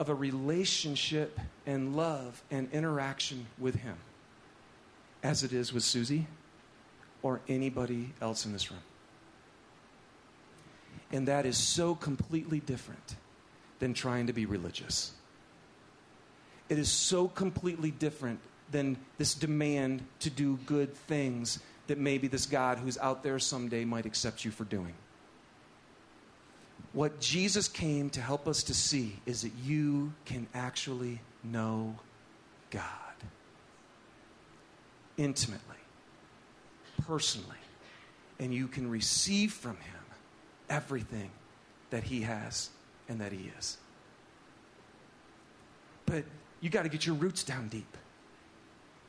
of 0.00 0.08
a 0.08 0.14
relationship 0.14 1.38
and 1.66 1.94
love 1.94 2.42
and 2.50 2.68
interaction 2.72 3.46
with 3.60 3.76
Him 3.76 3.94
as 5.22 5.44
it 5.44 5.52
is 5.52 5.72
with 5.72 5.84
Susie 5.84 6.26
or 7.22 7.40
anybody 7.46 8.10
else 8.20 8.44
in 8.44 8.52
this 8.52 8.72
room. 8.72 8.82
And 11.12 11.28
that 11.28 11.46
is 11.46 11.56
so 11.56 11.94
completely 11.94 12.58
different 12.58 13.14
than 13.78 13.94
trying 13.94 14.26
to 14.26 14.32
be 14.32 14.46
religious. 14.46 15.12
It 16.68 16.76
is 16.76 16.90
so 16.90 17.28
completely 17.28 17.92
different 17.92 18.40
than 18.72 18.96
this 19.16 19.34
demand 19.34 20.02
to 20.18 20.28
do 20.28 20.58
good 20.66 20.92
things 20.92 21.60
that 21.90 21.98
maybe 21.98 22.28
this 22.28 22.46
God 22.46 22.78
who's 22.78 22.96
out 22.98 23.24
there 23.24 23.40
someday 23.40 23.84
might 23.84 24.06
accept 24.06 24.44
you 24.44 24.52
for 24.52 24.62
doing. 24.62 24.94
What 26.92 27.18
Jesus 27.18 27.66
came 27.66 28.10
to 28.10 28.20
help 28.20 28.46
us 28.46 28.62
to 28.64 28.74
see 28.74 29.16
is 29.26 29.42
that 29.42 29.50
you 29.64 30.12
can 30.24 30.46
actually 30.54 31.20
know 31.42 31.96
God 32.70 32.84
intimately, 35.16 35.82
personally, 37.08 37.58
and 38.38 38.54
you 38.54 38.68
can 38.68 38.88
receive 38.88 39.52
from 39.52 39.72
Him 39.72 40.04
everything 40.68 41.30
that 41.90 42.04
He 42.04 42.22
has 42.22 42.70
and 43.08 43.20
that 43.20 43.32
He 43.32 43.50
is. 43.58 43.78
But 46.06 46.22
you 46.60 46.70
got 46.70 46.84
to 46.84 46.88
get 46.88 47.04
your 47.04 47.16
roots 47.16 47.42
down 47.42 47.66
deep. 47.66 47.96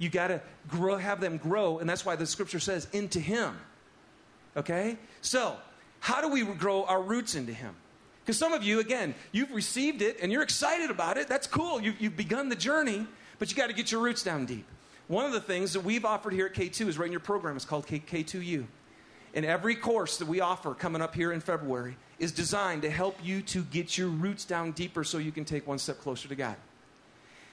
You 0.02 0.10
got 0.10 0.30
to 0.30 0.42
grow, 0.68 0.98
have 0.98 1.22
them 1.22 1.38
grow, 1.38 1.78
and 1.78 1.88
that's 1.88 2.04
why 2.04 2.16
the 2.16 2.26
scripture 2.26 2.60
says, 2.60 2.88
into 2.92 3.20
Him. 3.20 3.56
Okay? 4.58 4.98
So, 5.22 5.56
how 6.00 6.22
do 6.22 6.30
we 6.30 6.44
grow 6.44 6.86
our 6.86 7.00
roots 7.00 7.36
into 7.36 7.54
Him? 7.54 7.76
Because 8.26 8.36
some 8.40 8.52
of 8.52 8.64
you, 8.64 8.80
again, 8.80 9.14
you've 9.32 9.52
received 9.52 10.02
it 10.02 10.18
and 10.20 10.32
you're 10.32 10.42
excited 10.42 10.90
about 10.90 11.20
it. 11.20 11.28
That's 11.28 11.46
cool. 11.46 11.80
You've, 11.80 12.02
you've 12.02 12.18
begun 12.18 12.50
the 12.50 12.56
journey, 12.56 13.06
but 13.38 13.52
you 13.52 13.56
got 13.56 13.68
to 13.68 13.74
get 13.74 13.92
your 13.92 14.02
roots 14.02 14.24
down 14.24 14.48
deep. 14.48 14.66
One 15.08 15.28
of 15.28 15.34
the 15.34 15.40
things 15.40 15.74
that 15.74 15.82
we've 15.82 16.04
offered 16.04 16.34
here 16.34 16.48
at 16.48 16.56
K2 16.56 16.88
is 16.88 16.98
right 16.98 17.06
in 17.06 17.12
your 17.12 17.20
program. 17.20 17.56
It's 17.56 17.64
called 17.64 17.86
K- 17.86 18.00
K2U. 18.00 18.66
And 19.36 19.46
every 19.46 19.76
course 19.76 20.18
that 20.18 20.28
we 20.28 20.42
offer 20.42 20.74
coming 20.74 21.04
up 21.04 21.14
here 21.14 21.32
in 21.32 21.42
February 21.42 21.96
is 22.18 22.32
designed 22.32 22.82
to 22.82 22.90
help 22.90 23.20
you 23.24 23.44
to 23.44 23.62
get 23.66 24.00
your 24.00 24.08
roots 24.08 24.46
down 24.46 24.72
deeper 24.72 25.04
so 25.04 25.20
you 25.20 25.32
can 25.32 25.46
take 25.46 25.68
one 25.68 25.78
step 25.78 26.00
closer 26.00 26.28
to 26.28 26.36
God. 26.36 26.56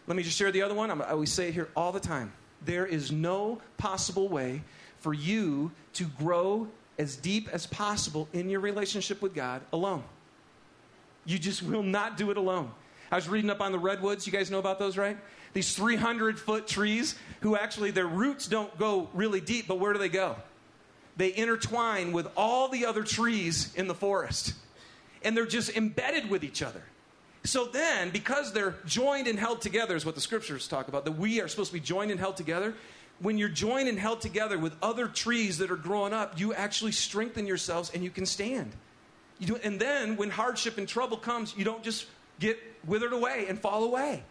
Let 0.08 0.16
me 0.16 0.22
just 0.22 0.38
share 0.38 0.50
the 0.50 0.62
other 0.62 0.74
one. 0.74 0.90
I'm, 0.90 1.02
I 1.02 1.10
always 1.10 1.30
say 1.30 1.48
it 1.48 1.54
here 1.54 1.68
all 1.76 1.92
the 1.92 2.00
time. 2.00 2.32
There 2.64 2.86
is 2.86 3.12
no 3.12 3.60
possible 3.76 4.28
way 4.28 4.62
for 5.00 5.12
you 5.12 5.70
to 5.92 6.04
grow 6.04 6.66
as 6.98 7.14
deep 7.14 7.48
as 7.52 7.66
possible 7.66 8.26
in 8.32 8.48
your 8.48 8.60
relationship 8.60 9.20
with 9.20 9.34
God 9.34 9.60
alone. 9.72 10.02
You 11.26 11.38
just 11.38 11.62
will 11.62 11.82
not 11.82 12.16
do 12.16 12.30
it 12.30 12.38
alone. 12.38 12.70
I 13.12 13.16
was 13.16 13.28
reading 13.28 13.50
up 13.50 13.60
on 13.60 13.70
the 13.70 13.78
redwoods. 13.78 14.26
You 14.26 14.32
guys 14.32 14.50
know 14.50 14.58
about 14.58 14.78
those, 14.78 14.96
right? 14.96 15.16
These 15.52 15.76
300 15.76 16.38
foot 16.38 16.66
trees 16.66 17.14
who 17.40 17.54
actually 17.54 17.90
their 17.90 18.06
roots 18.06 18.48
don't 18.48 18.76
go 18.78 19.10
really 19.12 19.42
deep, 19.42 19.68
but 19.68 19.78
where 19.78 19.92
do 19.92 19.98
they 19.98 20.08
go? 20.08 20.36
They 21.18 21.36
intertwine 21.36 22.12
with 22.12 22.28
all 22.34 22.68
the 22.68 22.86
other 22.86 23.02
trees 23.02 23.74
in 23.74 23.88
the 23.88 23.94
forest. 23.94 24.54
And 25.22 25.36
they're 25.36 25.46
just 25.46 25.76
embedded 25.76 26.30
with 26.30 26.44
each 26.44 26.62
other. 26.62 26.82
So 27.48 27.64
then, 27.64 28.10
because 28.10 28.52
they're 28.52 28.74
joined 28.84 29.26
and 29.26 29.38
held 29.38 29.62
together, 29.62 29.96
is 29.96 30.04
what 30.04 30.14
the 30.14 30.20
scriptures 30.20 30.68
talk 30.68 30.88
about, 30.88 31.06
that 31.06 31.12
we 31.12 31.40
are 31.40 31.48
supposed 31.48 31.70
to 31.70 31.74
be 31.74 31.80
joined 31.80 32.10
and 32.10 32.20
held 32.20 32.36
together. 32.36 32.74
When 33.20 33.38
you're 33.38 33.48
joined 33.48 33.88
and 33.88 33.98
held 33.98 34.20
together 34.20 34.58
with 34.58 34.74
other 34.82 35.08
trees 35.08 35.56
that 35.56 35.70
are 35.70 35.76
growing 35.76 36.12
up, 36.12 36.38
you 36.38 36.52
actually 36.52 36.92
strengthen 36.92 37.46
yourselves 37.46 37.90
and 37.94 38.04
you 38.04 38.10
can 38.10 38.26
stand. 38.26 38.72
You 39.38 39.46
do, 39.46 39.56
and 39.64 39.80
then, 39.80 40.16
when 40.16 40.28
hardship 40.28 40.76
and 40.76 40.86
trouble 40.86 41.16
comes, 41.16 41.54
you 41.56 41.64
don't 41.64 41.82
just 41.82 42.04
get 42.38 42.58
withered 42.84 43.14
away 43.14 43.46
and 43.48 43.58
fall 43.58 43.84
away. 43.84 44.22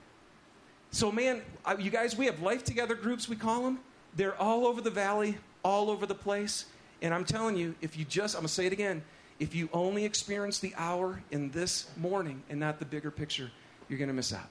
So, 0.91 1.11
man, 1.11 1.41
you 1.79 1.89
guys, 1.89 2.15
we 2.15 2.27
have 2.27 2.39
life 2.43 2.63
together 2.63 2.93
groups, 2.93 3.27
we 3.27 3.35
call 3.35 3.63
them. 3.63 3.79
They're 4.15 4.39
all 4.39 4.67
over 4.67 4.79
the 4.79 4.91
valley, 4.91 5.39
all 5.63 5.89
over 5.89 6.05
the 6.05 6.15
place. 6.15 6.65
And 7.01 7.15
I'm 7.15 7.25
telling 7.25 7.57
you, 7.57 7.73
if 7.81 7.97
you 7.97 8.05
just, 8.05 8.35
I'm 8.35 8.41
going 8.41 8.49
to 8.49 8.53
say 8.53 8.67
it 8.67 8.73
again, 8.73 9.01
if 9.39 9.53
you 9.53 9.69
only 9.71 10.05
experience 10.05 10.59
the 10.59 10.73
hour 10.77 11.21
in 11.31 11.51
this 11.51 11.87
morning 11.97 12.41
and 12.49 12.59
not 12.59 12.79
the 12.79 12.85
bigger 12.85 13.11
picture, 13.11 13.51
you're 13.87 13.99
going 13.99 14.09
to 14.09 14.13
miss 14.13 14.33
out. 14.33 14.49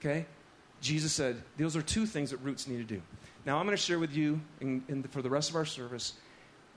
Okay? 0.00 0.26
Jesus 0.80 1.12
said, 1.12 1.42
those 1.58 1.76
are 1.76 1.82
two 1.82 2.06
things 2.06 2.30
that 2.30 2.38
roots 2.38 2.66
need 2.66 2.78
to 2.78 2.94
do. 2.94 3.02
Now, 3.44 3.58
I'm 3.58 3.66
going 3.66 3.76
to 3.76 3.82
share 3.82 3.98
with 3.98 4.14
you, 4.14 4.40
in, 4.60 4.82
in 4.88 5.02
the, 5.02 5.08
for 5.08 5.22
the 5.22 5.30
rest 5.30 5.50
of 5.50 5.56
our 5.56 5.64
service, 5.64 6.14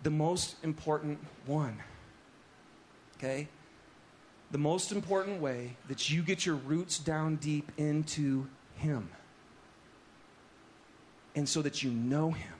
the 0.03 0.09
most 0.09 0.55
important 0.63 1.19
one. 1.45 1.77
Okay? 3.17 3.47
The 4.51 4.57
most 4.57 4.91
important 4.91 5.41
way 5.41 5.75
that 5.87 6.09
you 6.09 6.21
get 6.21 6.45
your 6.45 6.55
roots 6.55 6.99
down 6.99 7.37
deep 7.37 7.71
into 7.77 8.47
Him. 8.75 9.09
And 11.35 11.47
so 11.47 11.61
that 11.61 11.83
you 11.83 11.91
know 11.91 12.31
Him 12.31 12.53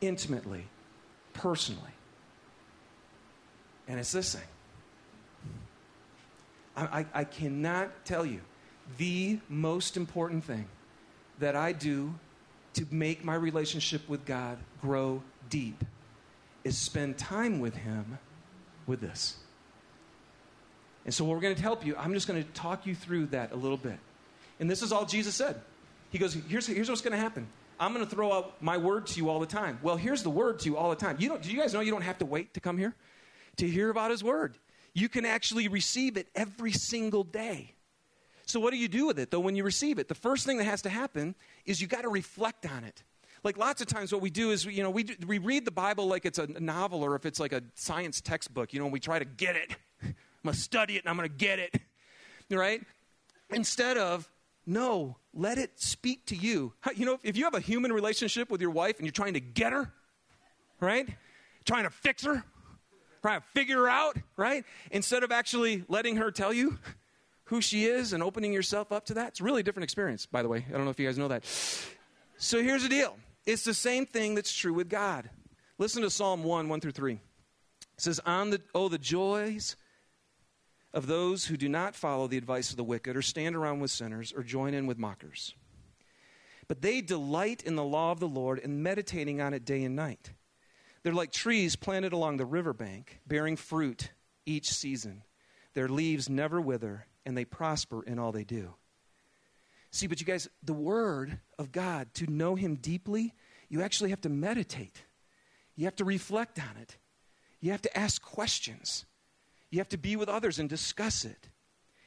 intimately, 0.00 0.66
personally 1.32 1.93
and 3.88 3.98
it's 3.98 4.12
this 4.12 4.34
thing. 4.34 4.48
I, 6.76 7.00
I, 7.00 7.06
I 7.14 7.24
cannot 7.24 8.04
tell 8.04 8.24
you 8.26 8.40
the 8.98 9.38
most 9.48 9.96
important 9.96 10.44
thing 10.44 10.66
that 11.38 11.56
I 11.56 11.72
do 11.72 12.14
to 12.74 12.86
make 12.90 13.24
my 13.24 13.34
relationship 13.34 14.08
with 14.08 14.24
God 14.24 14.58
grow 14.80 15.22
deep 15.48 15.84
is 16.64 16.76
spend 16.76 17.18
time 17.18 17.60
with 17.60 17.76
Him 17.76 18.18
with 18.86 19.00
this. 19.00 19.36
And 21.04 21.12
so, 21.12 21.24
what 21.24 21.34
we're 21.34 21.42
going 21.42 21.54
to 21.54 21.62
help 21.62 21.84
you, 21.84 21.94
I'm 21.96 22.14
just 22.14 22.26
going 22.26 22.42
to 22.42 22.50
talk 22.52 22.86
you 22.86 22.94
through 22.94 23.26
that 23.26 23.52
a 23.52 23.56
little 23.56 23.76
bit. 23.76 23.98
And 24.58 24.70
this 24.70 24.82
is 24.82 24.92
all 24.92 25.04
Jesus 25.04 25.34
said. 25.34 25.60
He 26.10 26.18
goes, 26.18 26.34
Here's, 26.48 26.66
here's 26.66 26.88
what's 26.88 27.02
going 27.02 27.12
to 27.12 27.18
happen. 27.18 27.46
I'm 27.78 27.92
going 27.92 28.04
to 28.04 28.10
throw 28.10 28.32
out 28.32 28.62
my 28.62 28.76
word 28.78 29.06
to 29.08 29.18
you 29.18 29.28
all 29.28 29.40
the 29.40 29.46
time. 29.46 29.78
Well, 29.82 29.96
here's 29.96 30.22
the 30.22 30.30
word 30.30 30.60
to 30.60 30.66
you 30.66 30.76
all 30.76 30.90
the 30.90 30.96
time. 30.96 31.16
You 31.18 31.28
don't, 31.28 31.42
do 31.42 31.50
you 31.50 31.60
guys 31.60 31.74
know 31.74 31.80
you 31.80 31.90
don't 31.90 32.02
have 32.02 32.18
to 32.18 32.24
wait 32.24 32.54
to 32.54 32.60
come 32.60 32.78
here? 32.78 32.94
To 33.56 33.68
hear 33.68 33.90
about 33.90 34.10
His 34.10 34.22
Word. 34.22 34.58
You 34.92 35.08
can 35.08 35.24
actually 35.24 35.68
receive 35.68 36.16
it 36.16 36.28
every 36.34 36.72
single 36.72 37.24
day. 37.24 37.74
So, 38.46 38.60
what 38.60 38.72
do 38.72 38.76
you 38.76 38.88
do 38.88 39.06
with 39.06 39.18
it, 39.18 39.30
though, 39.30 39.40
when 39.40 39.56
you 39.56 39.64
receive 39.64 39.98
it? 39.98 40.08
The 40.08 40.14
first 40.14 40.46
thing 40.46 40.58
that 40.58 40.64
has 40.64 40.82
to 40.82 40.90
happen 40.90 41.34
is 41.64 41.80
you 41.80 41.86
got 41.86 42.02
to 42.02 42.08
reflect 42.08 42.66
on 42.66 42.84
it. 42.84 43.02
Like 43.42 43.58
lots 43.58 43.82
of 43.82 43.86
times, 43.86 44.10
what 44.10 44.22
we 44.22 44.30
do 44.30 44.50
is, 44.50 44.64
you 44.64 44.82
know, 44.82 44.90
we, 44.90 45.04
we 45.26 45.36
read 45.38 45.66
the 45.66 45.70
Bible 45.70 46.06
like 46.06 46.24
it's 46.24 46.38
a 46.38 46.46
novel 46.46 47.02
or 47.02 47.14
if 47.14 47.26
it's 47.26 47.38
like 47.38 47.52
a 47.52 47.62
science 47.74 48.22
textbook, 48.22 48.72
you 48.72 48.80
know, 48.80 48.86
we 48.86 49.00
try 49.00 49.18
to 49.18 49.26
get 49.26 49.54
it. 49.54 49.76
I'm 50.02 50.14
going 50.44 50.54
to 50.54 50.60
study 50.60 50.96
it 50.96 51.04
and 51.04 51.10
I'm 51.10 51.16
going 51.16 51.28
to 51.28 51.34
get 51.34 51.58
it, 51.58 51.74
right? 52.50 52.82
Instead 53.50 53.98
of, 53.98 54.30
no, 54.66 55.18
let 55.34 55.58
it 55.58 55.78
speak 55.78 56.24
to 56.26 56.36
you. 56.36 56.72
You 56.96 57.04
know, 57.04 57.18
if 57.22 57.36
you 57.36 57.44
have 57.44 57.54
a 57.54 57.60
human 57.60 57.92
relationship 57.92 58.50
with 58.50 58.62
your 58.62 58.70
wife 58.70 58.96
and 58.96 59.06
you're 59.06 59.12
trying 59.12 59.34
to 59.34 59.40
get 59.40 59.74
her, 59.74 59.92
right? 60.80 61.06
Trying 61.66 61.84
to 61.84 61.90
fix 61.90 62.24
her, 62.24 62.44
trying 63.24 63.40
to 63.40 63.46
figure 63.54 63.88
out, 63.88 64.18
right? 64.36 64.66
Instead 64.90 65.22
of 65.22 65.32
actually 65.32 65.82
letting 65.88 66.16
her 66.16 66.30
tell 66.30 66.52
you 66.52 66.78
who 67.44 67.62
she 67.62 67.86
is 67.86 68.12
and 68.12 68.22
opening 68.22 68.52
yourself 68.52 68.92
up 68.92 69.06
to 69.06 69.14
that. 69.14 69.28
It's 69.28 69.40
a 69.40 69.44
really 69.44 69.62
different 69.62 69.84
experience, 69.84 70.26
by 70.26 70.42
the 70.42 70.48
way. 70.48 70.66
I 70.68 70.72
don't 70.72 70.84
know 70.84 70.90
if 70.90 71.00
you 71.00 71.06
guys 71.06 71.16
know 71.16 71.28
that. 71.28 71.42
So 72.36 72.62
here's 72.62 72.82
the 72.82 72.90
deal 72.90 73.16
it's 73.46 73.64
the 73.64 73.72
same 73.72 74.04
thing 74.04 74.34
that's 74.34 74.54
true 74.54 74.74
with 74.74 74.90
God. 74.90 75.30
Listen 75.78 76.02
to 76.02 76.10
Psalm 76.10 76.44
1 76.44 76.68
1 76.68 76.80
through 76.80 76.92
3. 76.92 77.14
It 77.14 77.20
says, 77.96 78.20
On 78.26 78.50
the, 78.50 78.60
Oh, 78.74 78.90
the 78.90 78.98
joys 78.98 79.76
of 80.92 81.06
those 81.06 81.46
who 81.46 81.56
do 81.56 81.70
not 81.70 81.94
follow 81.94 82.26
the 82.26 82.36
advice 82.36 82.72
of 82.72 82.76
the 82.76 82.84
wicked, 82.84 83.16
or 83.16 83.22
stand 83.22 83.56
around 83.56 83.80
with 83.80 83.90
sinners, 83.90 84.34
or 84.36 84.42
join 84.42 84.74
in 84.74 84.86
with 84.86 84.98
mockers. 84.98 85.54
But 86.68 86.82
they 86.82 87.00
delight 87.00 87.62
in 87.62 87.74
the 87.74 87.84
law 87.84 88.12
of 88.12 88.20
the 88.20 88.28
Lord 88.28 88.60
and 88.62 88.82
meditating 88.82 89.40
on 89.40 89.54
it 89.54 89.64
day 89.64 89.82
and 89.82 89.96
night. 89.96 90.32
They're 91.04 91.12
like 91.12 91.30
trees 91.30 91.76
planted 91.76 92.14
along 92.14 92.38
the 92.38 92.46
riverbank, 92.46 93.20
bearing 93.26 93.56
fruit 93.56 94.10
each 94.46 94.72
season. 94.72 95.22
Their 95.74 95.88
leaves 95.88 96.30
never 96.30 96.60
wither, 96.60 97.06
and 97.26 97.36
they 97.36 97.44
prosper 97.44 98.02
in 98.02 98.18
all 98.18 98.32
they 98.32 98.44
do. 98.44 98.74
See, 99.90 100.06
but 100.06 100.18
you 100.18 100.26
guys, 100.26 100.48
the 100.62 100.72
Word 100.72 101.38
of 101.58 101.72
God, 101.72 102.12
to 102.14 102.30
know 102.30 102.54
Him 102.54 102.76
deeply, 102.76 103.34
you 103.68 103.82
actually 103.82 104.10
have 104.10 104.22
to 104.22 104.28
meditate. 104.30 105.04
You 105.76 105.84
have 105.84 105.96
to 105.96 106.04
reflect 106.04 106.58
on 106.58 106.80
it. 106.80 106.96
You 107.60 107.72
have 107.72 107.82
to 107.82 107.96
ask 107.96 108.22
questions. 108.22 109.04
You 109.70 109.78
have 109.80 109.88
to 109.90 109.98
be 109.98 110.16
with 110.16 110.28
others 110.28 110.58
and 110.58 110.68
discuss 110.68 111.24
it. 111.24 111.48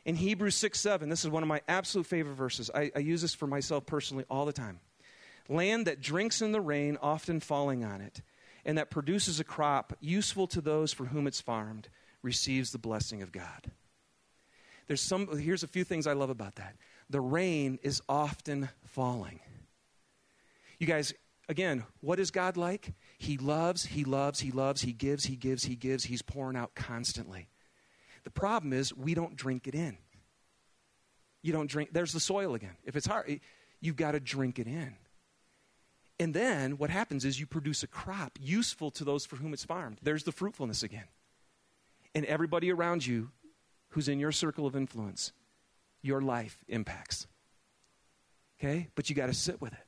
In 0.05 0.15
Hebrews 0.15 0.55
6 0.55 0.79
7, 0.79 1.09
this 1.09 1.23
is 1.23 1.29
one 1.29 1.43
of 1.43 1.49
my 1.49 1.61
absolute 1.67 2.07
favorite 2.07 2.35
verses. 2.35 2.71
I, 2.73 2.91
I 2.95 2.99
use 2.99 3.21
this 3.21 3.35
for 3.35 3.45
myself 3.45 3.85
personally 3.85 4.25
all 4.29 4.45
the 4.45 4.53
time. 4.53 4.79
Land 5.49 5.85
that 5.87 6.01
drinks 6.01 6.41
in 6.41 6.51
the 6.51 6.61
rain, 6.61 6.97
often 7.01 7.39
falling 7.39 7.83
on 7.83 8.01
it 8.01 8.21
and 8.67 8.77
that 8.77 8.91
produces 8.91 9.39
a 9.39 9.45
crop 9.45 9.93
useful 10.01 10.45
to 10.45 10.59
those 10.59 10.91
for 10.91 11.05
whom 11.05 11.25
it's 11.25 11.39
farmed 11.41 11.87
receives 12.21 12.71
the 12.71 12.77
blessing 12.77 13.21
of 13.23 13.31
God. 13.31 13.71
There's 14.87 15.01
some 15.01 15.37
here's 15.37 15.63
a 15.63 15.67
few 15.67 15.85
things 15.85 16.05
I 16.05 16.13
love 16.13 16.29
about 16.29 16.55
that. 16.55 16.75
The 17.09 17.21
rain 17.21 17.79
is 17.81 18.01
often 18.09 18.69
falling. 18.83 19.39
You 20.79 20.85
guys, 20.85 21.13
again, 21.47 21.83
what 22.01 22.19
is 22.19 22.29
God 22.29 22.57
like? 22.57 22.93
He 23.17 23.37
loves, 23.37 23.85
he 23.85 24.03
loves, 24.03 24.41
he 24.41 24.51
loves, 24.51 24.81
he 24.81 24.91
gives, 24.91 25.25
he 25.25 25.37
gives, 25.37 25.63
he 25.63 25.75
gives. 25.75 26.03
He's 26.03 26.21
pouring 26.21 26.57
out 26.57 26.75
constantly. 26.75 27.47
The 28.25 28.31
problem 28.31 28.73
is 28.73 28.93
we 28.93 29.13
don't 29.13 29.37
drink 29.37 29.67
it 29.67 29.75
in. 29.75 29.97
You 31.41 31.53
don't 31.53 31.69
drink, 31.69 31.91
there's 31.93 32.11
the 32.11 32.19
soil 32.19 32.53
again. 32.53 32.75
If 32.83 32.97
it's 32.97 33.07
hard, 33.07 33.39
you've 33.79 33.95
got 33.95 34.11
to 34.11 34.19
drink 34.19 34.59
it 34.59 34.67
in. 34.67 34.95
And 36.19 36.33
then 36.33 36.77
what 36.77 36.89
happens 36.89 37.25
is 37.25 37.39
you 37.39 37.45
produce 37.45 37.83
a 37.83 37.87
crop 37.87 38.37
useful 38.41 38.89
to 38.91 39.03
those 39.03 39.25
for 39.25 39.35
whom 39.35 39.53
it's 39.53 39.63
farmed. 39.63 39.99
There's 40.01 40.23
the 40.23 40.31
fruitfulness 40.31 40.83
again. 40.83 41.05
And 42.15 42.25
everybody 42.25 42.71
around 42.71 43.05
you 43.05 43.29
who's 43.89 44.07
in 44.07 44.19
your 44.19 44.31
circle 44.31 44.65
of 44.65 44.75
influence, 44.75 45.31
your 46.01 46.21
life 46.21 46.63
impacts. 46.67 47.27
Okay? 48.59 48.87
But 48.95 49.09
you 49.09 49.15
got 49.15 49.27
to 49.27 49.33
sit 49.33 49.61
with 49.61 49.73
it. 49.73 49.87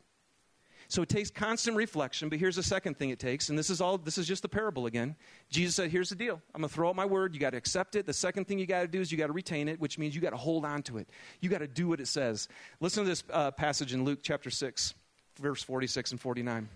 So 0.89 1.03
it 1.03 1.09
takes 1.09 1.29
constant 1.29 1.77
reflection, 1.77 2.29
but 2.29 2.39
here's 2.39 2.55
the 2.55 2.63
second 2.63 2.97
thing 2.97 3.11
it 3.11 3.19
takes, 3.19 3.49
and 3.49 3.57
this 3.57 3.69
is 3.69 3.79
all 3.79 3.99
this 3.99 4.17
is 4.17 4.27
just 4.27 4.41
the 4.41 4.49
parable 4.49 4.87
again. 4.87 5.15
Jesus 5.51 5.75
said, 5.75 5.91
Here's 5.91 6.09
the 6.09 6.15
deal. 6.15 6.41
I'm 6.55 6.61
gonna 6.61 6.69
throw 6.69 6.89
out 6.89 6.95
my 6.95 7.05
word, 7.05 7.35
you 7.35 7.39
gotta 7.39 7.57
accept 7.57 7.95
it. 7.95 8.07
The 8.07 8.13
second 8.13 8.47
thing 8.47 8.57
you 8.57 8.65
gotta 8.65 8.87
do 8.87 8.99
is 8.99 9.11
you 9.11 9.17
gotta 9.17 9.31
retain 9.31 9.67
it, 9.67 9.79
which 9.79 9.99
means 9.99 10.15
you 10.15 10.21
gotta 10.21 10.35
hold 10.35 10.65
on 10.65 10.81
to 10.83 10.97
it. 10.97 11.07
You 11.41 11.49
gotta 11.49 11.67
do 11.67 11.87
what 11.87 11.99
it 11.99 12.07
says. 12.07 12.47
Listen 12.79 13.03
to 13.03 13.09
this 13.09 13.23
uh, 13.31 13.51
passage 13.51 13.93
in 13.93 14.03
Luke 14.03 14.21
chapter 14.23 14.49
6, 14.49 14.95
verse 15.39 15.63
46 15.63 16.11
and 16.11 16.21
49. 16.21 16.69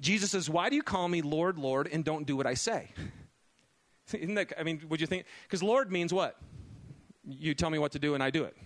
Jesus 0.00 0.30
says, 0.30 0.48
Why 0.48 0.70
do 0.70 0.76
you 0.76 0.82
call 0.82 1.08
me 1.08 1.22
Lord, 1.22 1.58
Lord, 1.58 1.88
and 1.90 2.04
don't 2.04 2.26
do 2.26 2.36
what 2.36 2.46
I 2.46 2.54
say? 2.54 2.90
Isn't 4.12 4.34
that, 4.34 4.52
I 4.58 4.62
mean, 4.62 4.82
would 4.88 5.00
you 5.00 5.06
think? 5.06 5.26
Because 5.44 5.62
Lord 5.62 5.92
means 5.92 6.12
what? 6.12 6.36
You 7.26 7.54
tell 7.54 7.70
me 7.70 7.78
what 7.78 7.92
to 7.92 7.98
do 7.98 8.14
and 8.14 8.22
I 8.22 8.30
do 8.30 8.44
it. 8.44 8.56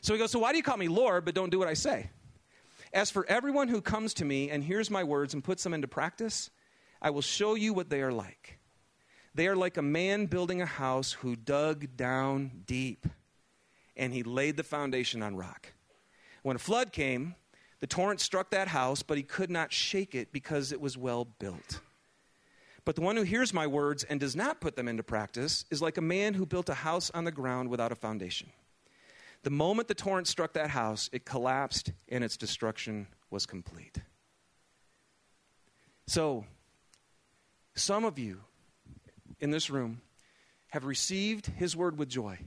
So 0.00 0.12
he 0.14 0.18
goes, 0.18 0.30
So 0.30 0.38
why 0.38 0.52
do 0.52 0.58
you 0.58 0.62
call 0.62 0.76
me 0.76 0.88
Lord, 0.88 1.24
but 1.24 1.34
don't 1.34 1.50
do 1.50 1.58
what 1.58 1.68
I 1.68 1.74
say? 1.74 2.10
As 2.92 3.10
for 3.10 3.26
everyone 3.28 3.68
who 3.68 3.82
comes 3.82 4.14
to 4.14 4.24
me 4.24 4.50
and 4.50 4.64
hears 4.64 4.90
my 4.90 5.04
words 5.04 5.34
and 5.34 5.44
puts 5.44 5.62
them 5.62 5.74
into 5.74 5.88
practice, 5.88 6.50
I 7.02 7.10
will 7.10 7.22
show 7.22 7.54
you 7.54 7.74
what 7.74 7.90
they 7.90 8.00
are 8.00 8.12
like. 8.12 8.58
They 9.34 9.46
are 9.46 9.56
like 9.56 9.76
a 9.76 9.82
man 9.82 10.26
building 10.26 10.62
a 10.62 10.66
house 10.66 11.12
who 11.12 11.36
dug 11.36 11.96
down 11.96 12.62
deep 12.66 13.06
and 13.96 14.12
he 14.12 14.22
laid 14.22 14.56
the 14.56 14.62
foundation 14.62 15.22
on 15.22 15.36
rock. 15.36 15.72
When 16.42 16.56
a 16.56 16.60
flood 16.60 16.92
came, 16.92 17.34
the 17.80 17.86
torrent 17.86 18.20
struck 18.20 18.50
that 18.50 18.68
house, 18.68 19.02
but 19.02 19.16
he 19.16 19.22
could 19.22 19.50
not 19.50 19.72
shake 19.72 20.14
it 20.14 20.32
because 20.32 20.72
it 20.72 20.80
was 20.80 20.96
well 20.96 21.24
built. 21.38 21.80
But 22.84 22.96
the 22.96 23.02
one 23.02 23.16
who 23.16 23.22
hears 23.22 23.52
my 23.52 23.66
words 23.66 24.02
and 24.04 24.18
does 24.18 24.34
not 24.34 24.60
put 24.60 24.74
them 24.74 24.88
into 24.88 25.02
practice 25.02 25.64
is 25.70 25.82
like 25.82 25.98
a 25.98 26.02
man 26.02 26.34
who 26.34 26.46
built 26.46 26.68
a 26.68 26.74
house 26.74 27.10
on 27.12 27.24
the 27.24 27.30
ground 27.30 27.68
without 27.68 27.92
a 27.92 27.94
foundation. 27.94 28.50
The 29.42 29.50
moment 29.50 29.88
the 29.88 29.94
torrent 29.94 30.26
struck 30.26 30.54
that 30.54 30.70
house, 30.70 31.08
it 31.12 31.24
collapsed 31.24 31.92
and 32.08 32.24
its 32.24 32.36
destruction 32.36 33.06
was 33.30 33.46
complete. 33.46 33.98
So, 36.06 36.46
some 37.74 38.04
of 38.04 38.18
you 38.18 38.40
in 39.38 39.50
this 39.50 39.70
room 39.70 40.00
have 40.68 40.84
received 40.84 41.46
his 41.46 41.76
word 41.76 41.98
with 41.98 42.08
joy, 42.08 42.38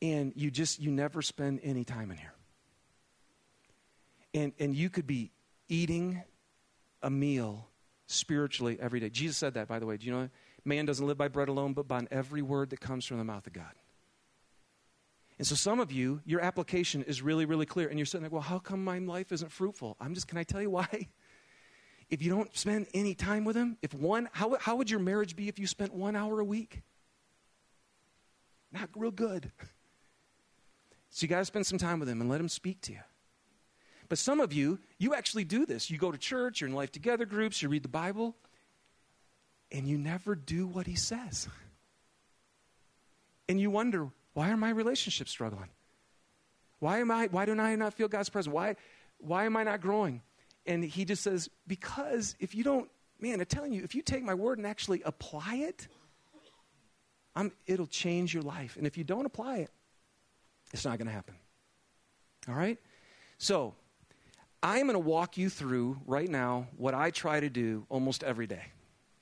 and 0.00 0.32
you 0.36 0.50
just, 0.50 0.80
you 0.80 0.90
never 0.90 1.20
spend 1.20 1.60
any 1.62 1.84
time 1.84 2.10
in 2.10 2.16
here. 2.16 2.31
And, 4.34 4.52
and 4.58 4.74
you 4.74 4.88
could 4.88 5.06
be 5.06 5.30
eating 5.68 6.22
a 7.02 7.10
meal 7.10 7.68
spiritually 8.06 8.78
every 8.80 9.00
day. 9.00 9.10
Jesus 9.10 9.36
said 9.36 9.54
that, 9.54 9.68
by 9.68 9.78
the 9.78 9.86
way. 9.86 9.96
Do 9.96 10.06
you 10.06 10.12
know? 10.12 10.28
Man 10.64 10.86
doesn't 10.86 11.06
live 11.06 11.18
by 11.18 11.28
bread 11.28 11.48
alone, 11.48 11.72
but 11.72 11.88
by 11.88 12.06
every 12.10 12.42
word 12.42 12.70
that 12.70 12.80
comes 12.80 13.04
from 13.04 13.18
the 13.18 13.24
mouth 13.24 13.46
of 13.46 13.52
God. 13.52 13.72
And 15.38 15.46
so 15.46 15.54
some 15.54 15.80
of 15.80 15.90
you, 15.90 16.20
your 16.24 16.40
application 16.40 17.02
is 17.02 17.20
really, 17.20 17.46
really 17.46 17.66
clear. 17.66 17.88
And 17.88 17.98
you're 17.98 18.06
sitting 18.06 18.22
there, 18.22 18.30
well, 18.30 18.42
how 18.42 18.58
come 18.58 18.84
my 18.84 18.98
life 18.98 19.32
isn't 19.32 19.50
fruitful? 19.50 19.96
I'm 20.00 20.14
just, 20.14 20.28
can 20.28 20.38
I 20.38 20.44
tell 20.44 20.62
you 20.62 20.70
why? 20.70 21.08
If 22.10 22.20
you 22.20 22.28
don't 22.28 22.54
spend 22.54 22.88
any 22.92 23.14
time 23.14 23.42
with 23.46 23.56
him, 23.56 23.78
if 23.80 23.94
one, 23.94 24.28
how, 24.32 24.54
how 24.60 24.76
would 24.76 24.90
your 24.90 25.00
marriage 25.00 25.34
be 25.34 25.48
if 25.48 25.58
you 25.58 25.66
spent 25.66 25.94
one 25.94 26.14
hour 26.14 26.40
a 26.40 26.44
week? 26.44 26.82
Not 28.70 28.90
real 28.94 29.10
good. 29.10 29.50
So 31.14 31.24
you 31.24 31.28
got 31.28 31.40
to 31.40 31.44
spend 31.44 31.66
some 31.66 31.76
time 31.76 32.00
with 32.00 32.08
him 32.08 32.22
and 32.22 32.30
let 32.30 32.40
him 32.40 32.48
speak 32.48 32.80
to 32.82 32.92
you. 32.92 33.00
But 34.12 34.18
some 34.18 34.40
of 34.40 34.52
you, 34.52 34.78
you 34.98 35.14
actually 35.14 35.44
do 35.44 35.64
this. 35.64 35.90
You 35.90 35.96
go 35.96 36.12
to 36.12 36.18
church, 36.18 36.60
you're 36.60 36.68
in 36.68 36.76
life 36.76 36.92
together 36.92 37.24
groups, 37.24 37.62
you 37.62 37.70
read 37.70 37.82
the 37.82 37.88
Bible, 37.88 38.36
and 39.70 39.88
you 39.88 39.96
never 39.96 40.34
do 40.34 40.66
what 40.66 40.86
he 40.86 40.96
says. 40.96 41.48
And 43.48 43.58
you 43.58 43.70
wonder, 43.70 44.10
why 44.34 44.50
are 44.50 44.56
my 44.58 44.68
relationships 44.68 45.30
struggling? 45.30 45.70
Why 46.78 46.98
am 46.98 47.10
I 47.10 47.28
why 47.28 47.46
don't 47.46 47.58
I 47.58 47.74
not 47.76 47.94
feel 47.94 48.06
God's 48.06 48.28
presence? 48.28 48.52
Why 48.52 48.76
why 49.16 49.46
am 49.46 49.56
I 49.56 49.64
not 49.64 49.80
growing? 49.80 50.20
And 50.66 50.84
he 50.84 51.06
just 51.06 51.22
says, 51.22 51.48
because 51.66 52.36
if 52.38 52.54
you 52.54 52.62
don't, 52.64 52.90
man, 53.18 53.40
I'm 53.40 53.46
telling 53.46 53.72
you, 53.72 53.82
if 53.82 53.94
you 53.94 54.02
take 54.02 54.22
my 54.22 54.34
word 54.34 54.58
and 54.58 54.66
actually 54.66 55.00
apply 55.06 55.54
it, 55.54 55.88
I'm, 57.34 57.50
it'll 57.66 57.86
change 57.86 58.34
your 58.34 58.42
life. 58.42 58.76
And 58.76 58.86
if 58.86 58.98
you 58.98 59.04
don't 59.04 59.24
apply 59.24 59.60
it, 59.60 59.70
it's 60.70 60.84
not 60.84 60.98
going 60.98 61.06
to 61.06 61.14
happen. 61.14 61.34
All 62.46 62.54
right? 62.54 62.76
So, 63.38 63.74
I'm 64.62 64.82
going 64.82 64.94
to 64.94 64.98
walk 64.98 65.36
you 65.36 65.48
through 65.48 66.00
right 66.06 66.28
now 66.28 66.68
what 66.76 66.94
I 66.94 67.10
try 67.10 67.40
to 67.40 67.50
do 67.50 67.84
almost 67.88 68.22
every 68.22 68.46
day 68.46 68.62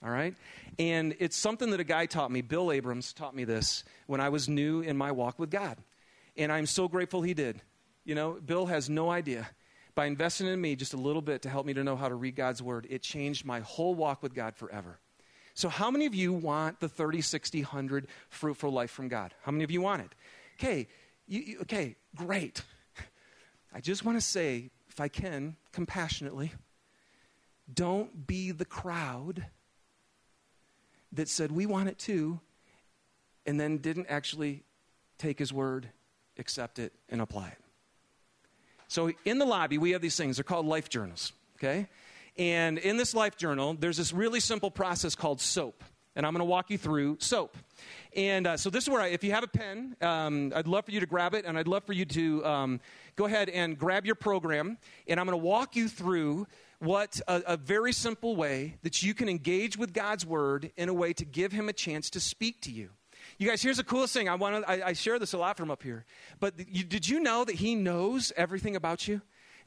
all 0.02 0.10
right? 0.10 0.34
And 0.78 1.14
it's 1.18 1.36
something 1.36 1.70
that 1.70 1.80
a 1.80 1.84
guy 1.84 2.06
taught 2.06 2.30
me. 2.30 2.40
Bill 2.40 2.72
Abrams 2.72 3.12
taught 3.12 3.34
me 3.34 3.44
this 3.44 3.84
when 4.06 4.20
I 4.20 4.30
was 4.30 4.48
new 4.48 4.80
in 4.80 4.96
my 4.96 5.12
walk 5.12 5.38
with 5.38 5.50
God. 5.50 5.76
And 6.36 6.50
I'm 6.50 6.66
so 6.66 6.88
grateful 6.88 7.22
he 7.22 7.34
did. 7.34 7.60
You 8.04 8.14
know, 8.14 8.32
Bill 8.32 8.66
has 8.66 8.88
no 8.88 9.10
idea. 9.10 9.48
By 9.94 10.06
investing 10.06 10.46
in 10.46 10.60
me 10.60 10.76
just 10.76 10.94
a 10.94 10.96
little 10.96 11.20
bit 11.20 11.42
to 11.42 11.50
help 11.50 11.66
me 11.66 11.74
to 11.74 11.84
know 11.84 11.96
how 11.96 12.08
to 12.08 12.14
read 12.14 12.36
God's 12.36 12.62
word, 12.62 12.86
it 12.88 13.02
changed 13.02 13.44
my 13.44 13.60
whole 13.60 13.94
walk 13.94 14.22
with 14.22 14.32
God 14.32 14.56
forever. 14.56 14.98
So, 15.54 15.68
how 15.68 15.90
many 15.90 16.06
of 16.06 16.14
you 16.14 16.32
want 16.32 16.80
the 16.80 16.88
30, 16.88 17.20
60, 17.20 17.62
100 17.62 18.06
fruitful 18.28 18.70
life 18.70 18.90
from 18.90 19.08
God? 19.08 19.34
How 19.42 19.52
many 19.52 19.64
of 19.64 19.70
you 19.70 19.82
want 19.82 20.02
it? 20.02 20.14
Okay, 20.58 20.86
you, 21.26 21.40
you, 21.40 21.58
okay, 21.62 21.96
great. 22.14 22.62
I 23.74 23.80
just 23.80 24.04
want 24.04 24.16
to 24.16 24.22
say, 24.22 24.70
I 25.00 25.08
can, 25.08 25.56
compassionately, 25.72 26.52
don't 27.72 28.26
be 28.26 28.50
the 28.50 28.64
crowd 28.64 29.46
that 31.12 31.28
said, 31.28 31.52
We 31.52 31.66
want 31.66 31.88
it 31.88 31.98
too, 31.98 32.40
and 33.46 33.58
then 33.58 33.78
didn't 33.78 34.06
actually 34.08 34.64
take 35.18 35.38
his 35.38 35.52
word, 35.52 35.88
accept 36.38 36.78
it, 36.78 36.92
and 37.08 37.20
apply 37.20 37.48
it. 37.48 37.58
So 38.88 39.12
in 39.24 39.38
the 39.38 39.44
lobby, 39.44 39.78
we 39.78 39.92
have 39.92 40.02
these 40.02 40.16
things. 40.16 40.36
They're 40.36 40.44
called 40.44 40.66
life 40.66 40.88
journals, 40.88 41.32
okay? 41.58 41.88
And 42.36 42.78
in 42.78 42.96
this 42.96 43.14
life 43.14 43.36
journal, 43.36 43.74
there's 43.74 43.96
this 43.96 44.12
really 44.12 44.40
simple 44.40 44.70
process 44.70 45.14
called 45.14 45.40
SOAP. 45.40 45.84
And 46.16 46.26
I'm 46.26 46.32
going 46.32 46.40
to 46.40 46.44
walk 46.44 46.70
you 46.70 46.78
through 46.78 47.18
SOAP. 47.20 47.56
And 48.16 48.46
uh, 48.46 48.56
so 48.56 48.68
this 48.68 48.84
is 48.84 48.90
where, 48.90 49.00
I, 49.00 49.08
if 49.08 49.22
you 49.22 49.30
have 49.30 49.44
a 49.44 49.48
pen, 49.48 49.96
um, 50.00 50.52
I'd 50.54 50.66
love 50.66 50.84
for 50.84 50.90
you 50.90 51.00
to 51.00 51.06
grab 51.06 51.34
it, 51.34 51.44
and 51.44 51.56
I'd 51.56 51.68
love 51.68 51.84
for 51.84 51.92
you 51.92 52.04
to 52.06 52.44
um, 52.44 52.80
go 53.16 53.26
ahead 53.26 53.48
and 53.48 53.78
grab 53.78 54.04
your 54.06 54.16
program. 54.16 54.76
And 55.06 55.20
I'm 55.20 55.26
going 55.26 55.38
to 55.38 55.44
walk 55.44 55.76
you 55.76 55.88
through 55.88 56.46
what 56.80 57.20
a, 57.28 57.42
a, 57.46 57.56
very 57.56 57.92
simple 57.92 58.36
way 58.36 58.76
that 58.82 59.02
you 59.02 59.12
can 59.12 59.28
engage 59.28 59.76
with 59.76 59.92
God's 59.92 60.24
word 60.24 60.72
in 60.76 60.88
a 60.88 60.94
way 60.94 61.12
to 61.12 61.24
give 61.26 61.52
him 61.52 61.68
a 61.68 61.74
chance 61.74 62.08
to 62.10 62.20
speak 62.20 62.62
to 62.62 62.72
you. 62.72 62.90
You 63.38 63.48
guys, 63.48 63.62
here's 63.62 63.76
the 63.76 63.84
coolest 63.84 64.14
thing. 64.14 64.28
I, 64.28 64.34
want 64.34 64.64
I, 64.66 64.82
I 64.86 64.92
share 64.94 65.18
this 65.18 65.34
a 65.34 65.38
lot 65.38 65.56
from 65.56 65.70
up 65.70 65.82
here. 65.82 66.04
But 66.40 66.54
you, 66.68 66.84
did 66.84 67.08
you 67.08 67.20
know 67.20 67.44
that 67.44 67.56
he 67.56 67.74
knows 67.74 68.32
everything 68.36 68.76
about 68.76 69.06
you? 69.06 69.20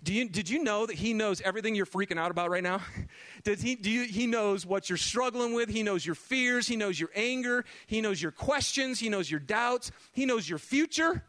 You, 0.05 0.27
did 0.27 0.49
you 0.49 0.63
know 0.63 0.85
that 0.85 0.95
he 0.95 1.13
knows 1.13 1.41
everything 1.41 1.75
you're 1.75 1.85
freaking 1.85 2.17
out 2.17 2.31
about 2.31 2.49
right 2.49 2.63
now? 2.63 2.81
Did 3.43 3.59
he, 3.59 3.75
do 3.75 3.91
you, 3.91 4.03
he 4.03 4.25
knows 4.25 4.65
what 4.65 4.89
you're 4.89 4.97
struggling 4.97 5.53
with. 5.53 5.67
He 5.67 5.83
knows 5.83 6.05
your 6.05 6.15
fears. 6.15 6.65
He 6.65 6.77
knows 6.77 6.97
your 6.97 7.09
anger. 7.13 7.65
He 7.87 7.99
knows 7.99 8.21
your 8.21 8.31
questions. 8.31 8.99
He 8.99 9.09
knows 9.09 9.29
your 9.29 9.41
doubts. 9.41 9.91
He 10.13 10.25
knows 10.25 10.47
your 10.47 10.59
future. 10.59 11.25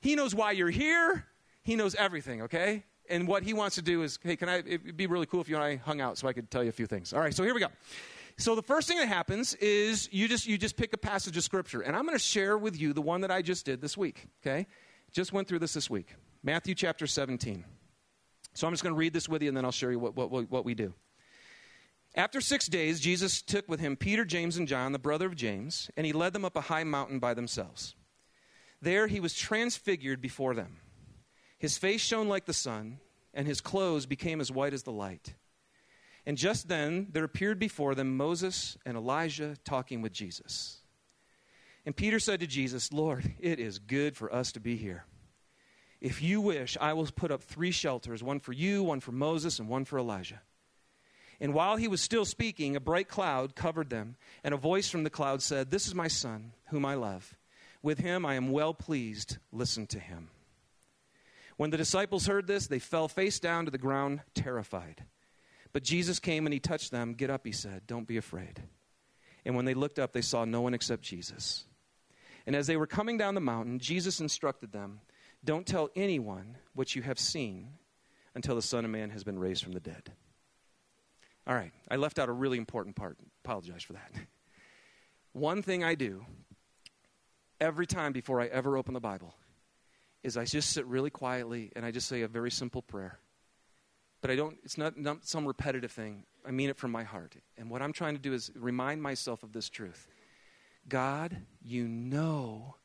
He 0.00 0.14
knows 0.14 0.36
why 0.36 0.52
you're 0.52 0.70
here. 0.70 1.26
He 1.64 1.74
knows 1.74 1.96
everything, 1.96 2.42
okay? 2.42 2.84
and 3.08 3.28
what 3.28 3.42
he 3.42 3.52
wants 3.52 3.76
to 3.76 3.82
do 3.82 4.02
is, 4.02 4.18
hey, 4.22 4.36
can 4.36 4.48
I? 4.48 4.58
It'd 4.58 4.96
be 4.96 5.06
really 5.06 5.26
cool 5.26 5.40
if 5.40 5.48
you 5.48 5.56
and 5.56 5.64
I 5.64 5.76
hung 5.76 6.00
out 6.00 6.18
so 6.18 6.28
I 6.28 6.32
could 6.32 6.50
tell 6.50 6.62
you 6.62 6.70
a 6.70 6.72
few 6.72 6.86
things. 6.86 7.12
All 7.12 7.20
right, 7.20 7.34
so 7.34 7.42
here 7.42 7.54
we 7.54 7.60
go. 7.60 7.68
So 8.38 8.54
the 8.54 8.62
first 8.62 8.88
thing 8.88 8.96
that 8.96 9.08
happens 9.08 9.54
is 9.54 10.08
you 10.12 10.26
just 10.28 10.46
you 10.46 10.56
just 10.56 10.76
pick 10.76 10.92
a 10.92 10.98
passage 10.98 11.36
of 11.36 11.44
scripture, 11.44 11.82
and 11.82 11.94
I'm 11.94 12.04
going 12.04 12.16
to 12.16 12.24
share 12.24 12.56
with 12.56 12.80
you 12.80 12.92
the 12.92 13.02
one 13.02 13.20
that 13.20 13.30
I 13.30 13.42
just 13.42 13.66
did 13.66 13.80
this 13.80 13.96
week. 13.96 14.26
Okay, 14.42 14.66
just 15.12 15.32
went 15.32 15.48
through 15.48 15.58
this 15.58 15.74
this 15.74 15.90
week, 15.90 16.14
Matthew 16.42 16.74
chapter 16.74 17.06
17. 17.06 17.64
So 18.54 18.66
I'm 18.66 18.72
just 18.72 18.82
going 18.82 18.94
to 18.94 18.98
read 18.98 19.12
this 19.12 19.28
with 19.28 19.42
you, 19.42 19.48
and 19.48 19.56
then 19.56 19.64
I'll 19.64 19.72
show 19.72 19.88
you 19.88 19.98
what, 19.98 20.14
what, 20.14 20.50
what 20.50 20.64
we 20.64 20.74
do. 20.74 20.92
After 22.14 22.40
six 22.40 22.66
days, 22.66 23.00
Jesus 23.00 23.40
took 23.40 23.68
with 23.68 23.80
him 23.80 23.96
Peter, 23.96 24.24
James, 24.24 24.58
and 24.58 24.68
John, 24.68 24.92
the 24.92 24.98
brother 24.98 25.26
of 25.26 25.34
James, 25.34 25.90
and 25.96 26.04
he 26.04 26.12
led 26.12 26.34
them 26.34 26.44
up 26.44 26.56
a 26.56 26.62
high 26.62 26.84
mountain 26.84 27.18
by 27.18 27.32
themselves. 27.32 27.94
There 28.82 29.06
he 29.06 29.20
was 29.20 29.34
transfigured 29.34 30.20
before 30.20 30.54
them. 30.54 30.78
His 31.58 31.78
face 31.78 32.00
shone 32.00 32.28
like 32.28 32.44
the 32.44 32.52
sun, 32.52 32.98
and 33.32 33.46
his 33.46 33.60
clothes 33.60 34.04
became 34.04 34.40
as 34.40 34.52
white 34.52 34.74
as 34.74 34.82
the 34.82 34.92
light. 34.92 35.34
And 36.26 36.36
just 36.36 36.68
then 36.68 37.08
there 37.12 37.24
appeared 37.24 37.58
before 37.58 37.94
them 37.94 38.16
Moses 38.16 38.76
and 38.84 38.96
Elijah 38.96 39.56
talking 39.64 40.02
with 40.02 40.12
Jesus. 40.12 40.82
And 41.86 41.96
Peter 41.96 42.20
said 42.20 42.40
to 42.40 42.46
Jesus, 42.46 42.92
Lord, 42.92 43.34
it 43.40 43.58
is 43.58 43.78
good 43.78 44.16
for 44.16 44.32
us 44.32 44.52
to 44.52 44.60
be 44.60 44.76
here. 44.76 45.04
If 46.02 46.20
you 46.20 46.40
wish, 46.40 46.76
I 46.80 46.94
will 46.94 47.06
put 47.06 47.30
up 47.30 47.44
three 47.44 47.70
shelters 47.70 48.24
one 48.24 48.40
for 48.40 48.52
you, 48.52 48.82
one 48.82 48.98
for 48.98 49.12
Moses, 49.12 49.60
and 49.60 49.68
one 49.68 49.84
for 49.84 50.00
Elijah. 50.00 50.42
And 51.40 51.54
while 51.54 51.76
he 51.76 51.86
was 51.86 52.00
still 52.00 52.24
speaking, 52.24 52.74
a 52.74 52.80
bright 52.80 53.08
cloud 53.08 53.54
covered 53.54 53.88
them, 53.88 54.16
and 54.42 54.52
a 54.52 54.56
voice 54.56 54.90
from 54.90 55.04
the 55.04 55.10
cloud 55.10 55.42
said, 55.42 55.70
This 55.70 55.86
is 55.86 55.94
my 55.94 56.08
son, 56.08 56.54
whom 56.70 56.84
I 56.84 56.94
love. 56.94 57.36
With 57.84 57.98
him 57.98 58.26
I 58.26 58.34
am 58.34 58.50
well 58.50 58.74
pleased. 58.74 59.38
Listen 59.52 59.86
to 59.88 60.00
him. 60.00 60.30
When 61.56 61.70
the 61.70 61.76
disciples 61.76 62.26
heard 62.26 62.48
this, 62.48 62.66
they 62.66 62.80
fell 62.80 63.06
face 63.06 63.38
down 63.38 63.66
to 63.66 63.70
the 63.70 63.78
ground, 63.78 64.22
terrified. 64.34 65.04
But 65.72 65.84
Jesus 65.84 66.18
came 66.18 66.46
and 66.46 66.52
he 66.52 66.58
touched 66.58 66.90
them. 66.90 67.14
Get 67.14 67.30
up, 67.30 67.46
he 67.46 67.52
said. 67.52 67.86
Don't 67.86 68.08
be 68.08 68.16
afraid. 68.16 68.60
And 69.44 69.54
when 69.54 69.66
they 69.66 69.74
looked 69.74 70.00
up, 70.00 70.12
they 70.12 70.20
saw 70.20 70.44
no 70.44 70.62
one 70.62 70.74
except 70.74 71.02
Jesus. 71.02 71.64
And 72.44 72.56
as 72.56 72.66
they 72.66 72.76
were 72.76 72.88
coming 72.88 73.18
down 73.18 73.36
the 73.36 73.40
mountain, 73.40 73.78
Jesus 73.78 74.18
instructed 74.18 74.72
them 74.72 75.00
Don't 75.44 75.66
tell 75.66 75.90
anyone 75.96 76.56
what 76.74 76.94
you 76.94 77.02
have 77.02 77.18
seen 77.18 77.70
until 78.34 78.54
the 78.54 78.62
Son 78.62 78.84
of 78.84 78.90
Man 78.90 79.10
has 79.10 79.24
been 79.24 79.38
raised 79.38 79.62
from 79.62 79.72
the 79.72 79.80
dead. 79.80 80.12
All 81.46 81.54
right, 81.54 81.72
I 81.90 81.96
left 81.96 82.18
out 82.18 82.28
a 82.28 82.32
really 82.32 82.58
important 82.58 82.94
part. 82.94 83.18
Apologize 83.44 83.82
for 83.82 83.94
that. 83.94 84.12
One 85.32 85.62
thing 85.62 85.82
I 85.82 85.94
do 85.94 86.24
every 87.60 87.86
time 87.86 88.12
before 88.12 88.40
I 88.40 88.46
ever 88.46 88.76
open 88.76 88.94
the 88.94 89.00
Bible 89.00 89.34
is 90.22 90.36
I 90.36 90.44
just 90.44 90.70
sit 90.70 90.86
really 90.86 91.10
quietly 91.10 91.72
and 91.74 91.84
I 91.84 91.90
just 91.90 92.08
say 92.08 92.22
a 92.22 92.28
very 92.28 92.50
simple 92.50 92.82
prayer. 92.82 93.18
But 94.20 94.30
I 94.30 94.36
don't, 94.36 94.56
it's 94.62 94.78
not, 94.78 94.96
not 94.96 95.26
some 95.26 95.46
repetitive 95.46 95.90
thing. 95.90 96.24
I 96.46 96.52
mean 96.52 96.70
it 96.70 96.76
from 96.76 96.92
my 96.92 97.02
heart. 97.02 97.34
And 97.58 97.70
what 97.70 97.82
I'm 97.82 97.92
trying 97.92 98.14
to 98.14 98.20
do 98.20 98.32
is 98.32 98.52
remind 98.54 99.02
myself 99.02 99.42
of 99.42 99.52
this 99.52 99.68
truth 99.68 100.08
God, 100.88 101.36
you 101.60 101.88
know 101.88 102.76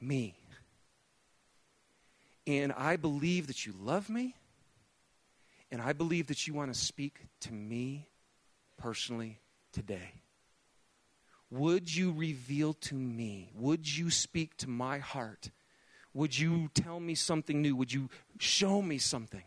me. 0.00 0.39
And 2.46 2.72
I 2.72 2.96
believe 2.96 3.46
that 3.46 3.66
you 3.66 3.74
love 3.80 4.08
me. 4.08 4.34
And 5.70 5.80
I 5.80 5.92
believe 5.92 6.26
that 6.28 6.46
you 6.46 6.54
want 6.54 6.72
to 6.72 6.78
speak 6.78 7.20
to 7.42 7.52
me 7.52 8.08
personally 8.76 9.38
today. 9.72 10.14
Would 11.50 11.94
you 11.94 12.12
reveal 12.12 12.74
to 12.74 12.94
me? 12.94 13.50
Would 13.54 13.96
you 13.96 14.10
speak 14.10 14.56
to 14.58 14.68
my 14.68 14.98
heart? 14.98 15.50
Would 16.14 16.36
you 16.36 16.70
tell 16.74 16.98
me 16.98 17.14
something 17.14 17.60
new? 17.62 17.76
Would 17.76 17.92
you 17.92 18.08
show 18.38 18.82
me 18.82 18.98
something? 18.98 19.42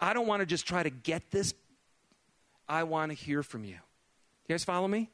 I 0.00 0.12
don't 0.12 0.26
want 0.26 0.40
to 0.40 0.46
just 0.46 0.66
try 0.66 0.82
to 0.82 0.90
get 0.90 1.30
this. 1.30 1.54
I 2.68 2.84
want 2.84 3.10
to 3.10 3.16
hear 3.16 3.42
from 3.42 3.64
you. 3.64 3.74
You 4.48 4.54
guys 4.54 4.64
follow 4.64 4.88
me? 4.88 5.10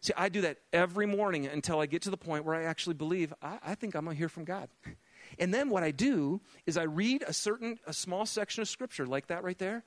See, 0.00 0.12
I 0.16 0.28
do 0.28 0.42
that 0.42 0.58
every 0.72 1.06
morning 1.06 1.46
until 1.46 1.80
I 1.80 1.86
get 1.86 2.02
to 2.02 2.10
the 2.10 2.16
point 2.16 2.44
where 2.44 2.54
I 2.54 2.64
actually 2.64 2.94
believe 2.94 3.32
I, 3.42 3.58
I 3.64 3.74
think 3.74 3.94
I'm 3.94 4.04
going 4.04 4.16
to 4.16 4.18
hear 4.18 4.28
from 4.28 4.44
God. 4.44 4.68
And 5.38 5.52
then 5.52 5.70
what 5.70 5.82
I 5.82 5.90
do 5.90 6.40
is 6.66 6.76
I 6.76 6.84
read 6.84 7.24
a 7.26 7.32
certain, 7.32 7.78
a 7.86 7.92
small 7.92 8.26
section 8.26 8.62
of 8.62 8.68
scripture 8.68 9.06
like 9.06 9.26
that 9.28 9.44
right 9.44 9.58
there, 9.58 9.84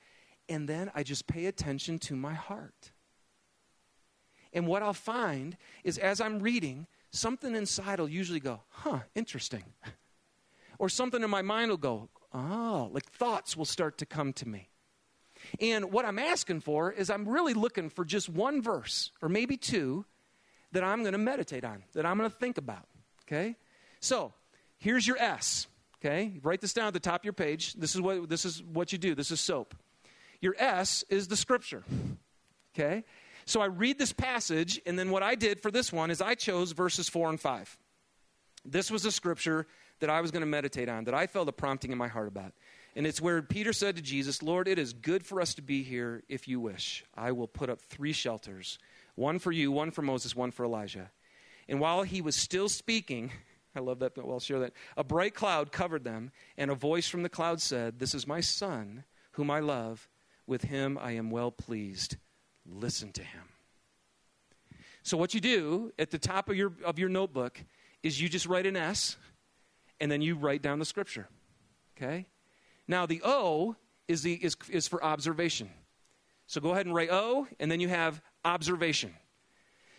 and 0.48 0.68
then 0.68 0.90
I 0.94 1.02
just 1.02 1.26
pay 1.26 1.46
attention 1.46 1.98
to 2.00 2.16
my 2.16 2.34
heart. 2.34 2.92
And 4.52 4.66
what 4.66 4.82
I'll 4.82 4.92
find 4.92 5.56
is 5.84 5.98
as 5.98 6.20
I'm 6.20 6.40
reading, 6.40 6.86
something 7.10 7.54
inside 7.54 8.00
will 8.00 8.08
usually 8.08 8.40
go, 8.40 8.62
huh, 8.68 9.00
interesting. 9.14 9.64
Or 10.78 10.88
something 10.88 11.22
in 11.22 11.28
my 11.28 11.42
mind 11.42 11.68
will 11.68 11.76
go, 11.76 12.08
oh, 12.32 12.88
like 12.90 13.04
thoughts 13.04 13.54
will 13.54 13.66
start 13.66 13.98
to 13.98 14.06
come 14.06 14.32
to 14.32 14.48
me. 14.48 14.70
And 15.60 15.92
what 15.92 16.06
I'm 16.06 16.18
asking 16.18 16.60
for 16.60 16.90
is 16.90 17.10
I'm 17.10 17.28
really 17.28 17.52
looking 17.52 17.90
for 17.90 18.02
just 18.02 18.30
one 18.30 18.62
verse 18.62 19.12
or 19.20 19.28
maybe 19.28 19.58
two 19.58 20.06
that 20.72 20.82
I'm 20.82 21.00
going 21.00 21.12
to 21.12 21.18
meditate 21.18 21.64
on, 21.64 21.82
that 21.92 22.06
I'm 22.06 22.16
going 22.16 22.30
to 22.30 22.36
think 22.36 22.56
about. 22.56 22.86
Okay? 23.26 23.56
So 24.00 24.32
Here's 24.80 25.06
your 25.06 25.18
S. 25.18 25.66
Okay, 26.02 26.40
write 26.42 26.62
this 26.62 26.72
down 26.72 26.86
at 26.88 26.94
the 26.94 27.00
top 27.00 27.20
of 27.20 27.24
your 27.24 27.34
page. 27.34 27.74
This 27.74 27.94
is 27.94 28.00
what 28.00 28.28
this 28.28 28.44
is 28.44 28.62
what 28.62 28.92
you 28.92 28.98
do. 28.98 29.14
This 29.14 29.30
is 29.30 29.38
soap. 29.38 29.74
Your 30.40 30.56
S 30.58 31.04
is 31.10 31.28
the 31.28 31.36
scripture. 31.36 31.84
Okay, 32.74 33.04
so 33.44 33.60
I 33.60 33.66
read 33.66 33.98
this 33.98 34.12
passage, 34.12 34.80
and 34.86 34.98
then 34.98 35.10
what 35.10 35.22
I 35.22 35.34
did 35.34 35.60
for 35.60 35.70
this 35.70 35.92
one 35.92 36.10
is 36.10 36.22
I 36.22 36.34
chose 36.34 36.72
verses 36.72 37.08
four 37.08 37.28
and 37.28 37.38
five. 37.38 37.76
This 38.64 38.90
was 38.90 39.04
a 39.04 39.12
scripture 39.12 39.66
that 40.00 40.08
I 40.08 40.22
was 40.22 40.30
going 40.30 40.40
to 40.40 40.46
meditate 40.46 40.88
on, 40.88 41.04
that 41.04 41.14
I 41.14 41.26
felt 41.26 41.48
a 41.48 41.52
prompting 41.52 41.92
in 41.92 41.98
my 41.98 42.08
heart 42.08 42.28
about. 42.28 42.52
And 42.96 43.06
it's 43.06 43.20
where 43.20 43.42
Peter 43.42 43.72
said 43.72 43.96
to 43.96 44.02
Jesus, 44.02 44.42
Lord, 44.42 44.66
it 44.66 44.78
is 44.78 44.92
good 44.92 45.24
for 45.24 45.40
us 45.40 45.54
to 45.54 45.62
be 45.62 45.82
here 45.82 46.22
if 46.28 46.48
you 46.48 46.58
wish. 46.58 47.04
I 47.14 47.32
will 47.32 47.46
put 47.46 47.70
up 47.70 47.80
three 47.80 48.12
shelters 48.12 48.78
one 49.14 49.38
for 49.38 49.52
you, 49.52 49.70
one 49.70 49.90
for 49.90 50.02
Moses, 50.02 50.34
one 50.34 50.50
for 50.50 50.64
Elijah. 50.64 51.10
And 51.68 51.78
while 51.78 52.02
he 52.02 52.22
was 52.22 52.34
still 52.34 52.68
speaking, 52.68 53.30
I 53.74 53.80
love 53.80 54.00
that, 54.00 54.14
but 54.14 54.28
I'll 54.28 54.40
share 54.40 54.60
that. 54.60 54.72
A 54.96 55.04
bright 55.04 55.34
cloud 55.34 55.70
covered 55.70 56.04
them, 56.04 56.32
and 56.56 56.70
a 56.70 56.74
voice 56.74 57.08
from 57.08 57.22
the 57.22 57.28
cloud 57.28 57.60
said, 57.60 57.98
This 57.98 58.14
is 58.14 58.26
my 58.26 58.40
son, 58.40 59.04
whom 59.32 59.50
I 59.50 59.60
love. 59.60 60.08
With 60.46 60.62
him 60.62 60.98
I 61.00 61.12
am 61.12 61.30
well 61.30 61.52
pleased. 61.52 62.16
Listen 62.66 63.12
to 63.12 63.22
him. 63.22 63.42
So, 65.02 65.16
what 65.16 65.34
you 65.34 65.40
do 65.40 65.92
at 65.98 66.10
the 66.10 66.18
top 66.18 66.48
of 66.48 66.56
your, 66.56 66.72
of 66.84 66.98
your 66.98 67.08
notebook 67.08 67.62
is 68.02 68.20
you 68.20 68.28
just 68.28 68.46
write 68.46 68.66
an 68.66 68.76
S, 68.76 69.16
and 70.00 70.10
then 70.10 70.20
you 70.20 70.34
write 70.34 70.62
down 70.62 70.78
the 70.78 70.84
scripture. 70.84 71.28
Okay? 71.96 72.26
Now, 72.88 73.06
the 73.06 73.22
O 73.24 73.76
is, 74.08 74.22
the, 74.22 74.34
is, 74.34 74.56
is 74.68 74.88
for 74.88 75.02
observation. 75.04 75.70
So, 76.46 76.60
go 76.60 76.70
ahead 76.70 76.86
and 76.86 76.94
write 76.94 77.10
O, 77.12 77.46
and 77.60 77.70
then 77.70 77.78
you 77.78 77.88
have 77.88 78.20
observation. 78.44 79.14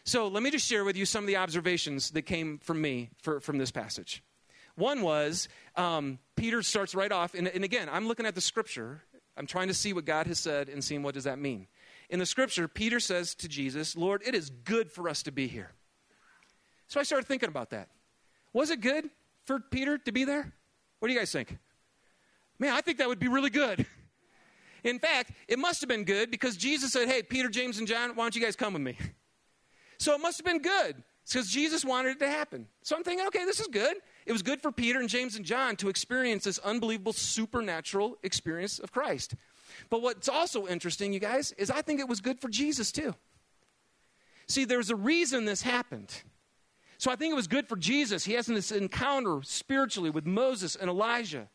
So 0.03 0.27
let 0.27 0.41
me 0.41 0.49
just 0.49 0.67
share 0.67 0.83
with 0.83 0.97
you 0.97 1.05
some 1.05 1.23
of 1.23 1.27
the 1.27 1.37
observations 1.37 2.11
that 2.11 2.23
came 2.23 2.57
from 2.59 2.81
me 2.81 3.09
for, 3.21 3.39
from 3.39 3.57
this 3.57 3.71
passage. 3.71 4.23
One 4.75 5.01
was 5.01 5.47
um, 5.75 6.17
Peter 6.35 6.63
starts 6.63 6.95
right 6.95 7.11
off, 7.11 7.33
and, 7.33 7.47
and 7.47 7.63
again, 7.63 7.87
I'm 7.91 8.07
looking 8.07 8.25
at 8.25 8.35
the 8.35 8.41
scripture. 8.41 9.01
I'm 9.37 9.45
trying 9.45 9.67
to 9.67 9.73
see 9.73 9.93
what 9.93 10.05
God 10.05 10.27
has 10.27 10.39
said 10.39 10.69
and 10.69 10.83
seeing 10.83 11.03
what 11.03 11.13
does 11.13 11.25
that 11.25 11.39
mean. 11.39 11.67
In 12.09 12.19
the 12.19 12.25
scripture, 12.25 12.67
Peter 12.67 12.99
says 12.99 13.35
to 13.35 13.47
Jesus, 13.47 13.95
Lord, 13.95 14.21
it 14.25 14.35
is 14.35 14.49
good 14.49 14.91
for 14.91 15.07
us 15.07 15.23
to 15.23 15.31
be 15.31 15.47
here. 15.47 15.71
So 16.87 16.99
I 16.99 17.03
started 17.03 17.27
thinking 17.27 17.49
about 17.49 17.69
that. 17.69 17.89
Was 18.53 18.69
it 18.69 18.81
good 18.81 19.09
for 19.45 19.59
Peter 19.59 19.97
to 19.99 20.11
be 20.11 20.25
there? 20.25 20.51
What 20.99 21.07
do 21.07 21.13
you 21.13 21.19
guys 21.19 21.31
think? 21.31 21.57
Man, 22.59 22.73
I 22.73 22.81
think 22.81 22.97
that 22.97 23.07
would 23.07 23.19
be 23.19 23.29
really 23.29 23.49
good. 23.49 23.85
In 24.83 24.99
fact, 24.99 25.31
it 25.47 25.59
must 25.59 25.81
have 25.81 25.87
been 25.87 26.03
good 26.03 26.31
because 26.31 26.57
Jesus 26.57 26.91
said, 26.91 27.07
Hey, 27.07 27.23
Peter, 27.23 27.49
James, 27.49 27.77
and 27.77 27.87
John, 27.87 28.15
why 28.15 28.23
don't 28.23 28.35
you 28.35 28.41
guys 28.41 28.55
come 28.55 28.73
with 28.73 28.81
me? 28.81 28.97
So 30.01 30.15
it 30.15 30.19
must 30.19 30.39
have 30.39 30.45
been 30.45 30.63
good 30.63 31.03
because 31.27 31.47
Jesus 31.47 31.85
wanted 31.85 32.13
it 32.13 32.19
to 32.21 32.27
happen. 32.27 32.65
So 32.81 32.95
I'm 32.95 33.03
thinking, 33.03 33.27
okay, 33.27 33.45
this 33.45 33.59
is 33.59 33.67
good. 33.67 33.97
It 34.25 34.31
was 34.31 34.41
good 34.41 34.59
for 34.59 34.71
Peter 34.71 34.99
and 34.99 35.07
James 35.07 35.35
and 35.35 35.45
John 35.45 35.75
to 35.75 35.89
experience 35.89 36.45
this 36.45 36.57
unbelievable 36.57 37.13
supernatural 37.13 38.17
experience 38.23 38.79
of 38.79 38.91
Christ. 38.91 39.35
But 39.91 40.01
what's 40.01 40.27
also 40.27 40.65
interesting, 40.65 41.13
you 41.13 41.19
guys, 41.19 41.51
is 41.51 41.69
I 41.69 41.83
think 41.83 41.99
it 41.99 42.07
was 42.07 42.19
good 42.19 42.41
for 42.41 42.49
Jesus 42.49 42.91
too. 42.91 43.13
See, 44.47 44.65
there's 44.65 44.89
a 44.89 44.95
reason 44.95 45.45
this 45.45 45.61
happened. 45.61 46.23
So 46.97 47.11
I 47.11 47.15
think 47.15 47.31
it 47.31 47.35
was 47.35 47.47
good 47.47 47.67
for 47.67 47.75
Jesus. 47.75 48.25
He 48.25 48.33
has 48.33 48.47
this 48.47 48.71
encounter 48.71 49.41
spiritually 49.43 50.09
with 50.09 50.25
Moses 50.25 50.75
and 50.75 50.89
Elijah. 50.89 51.47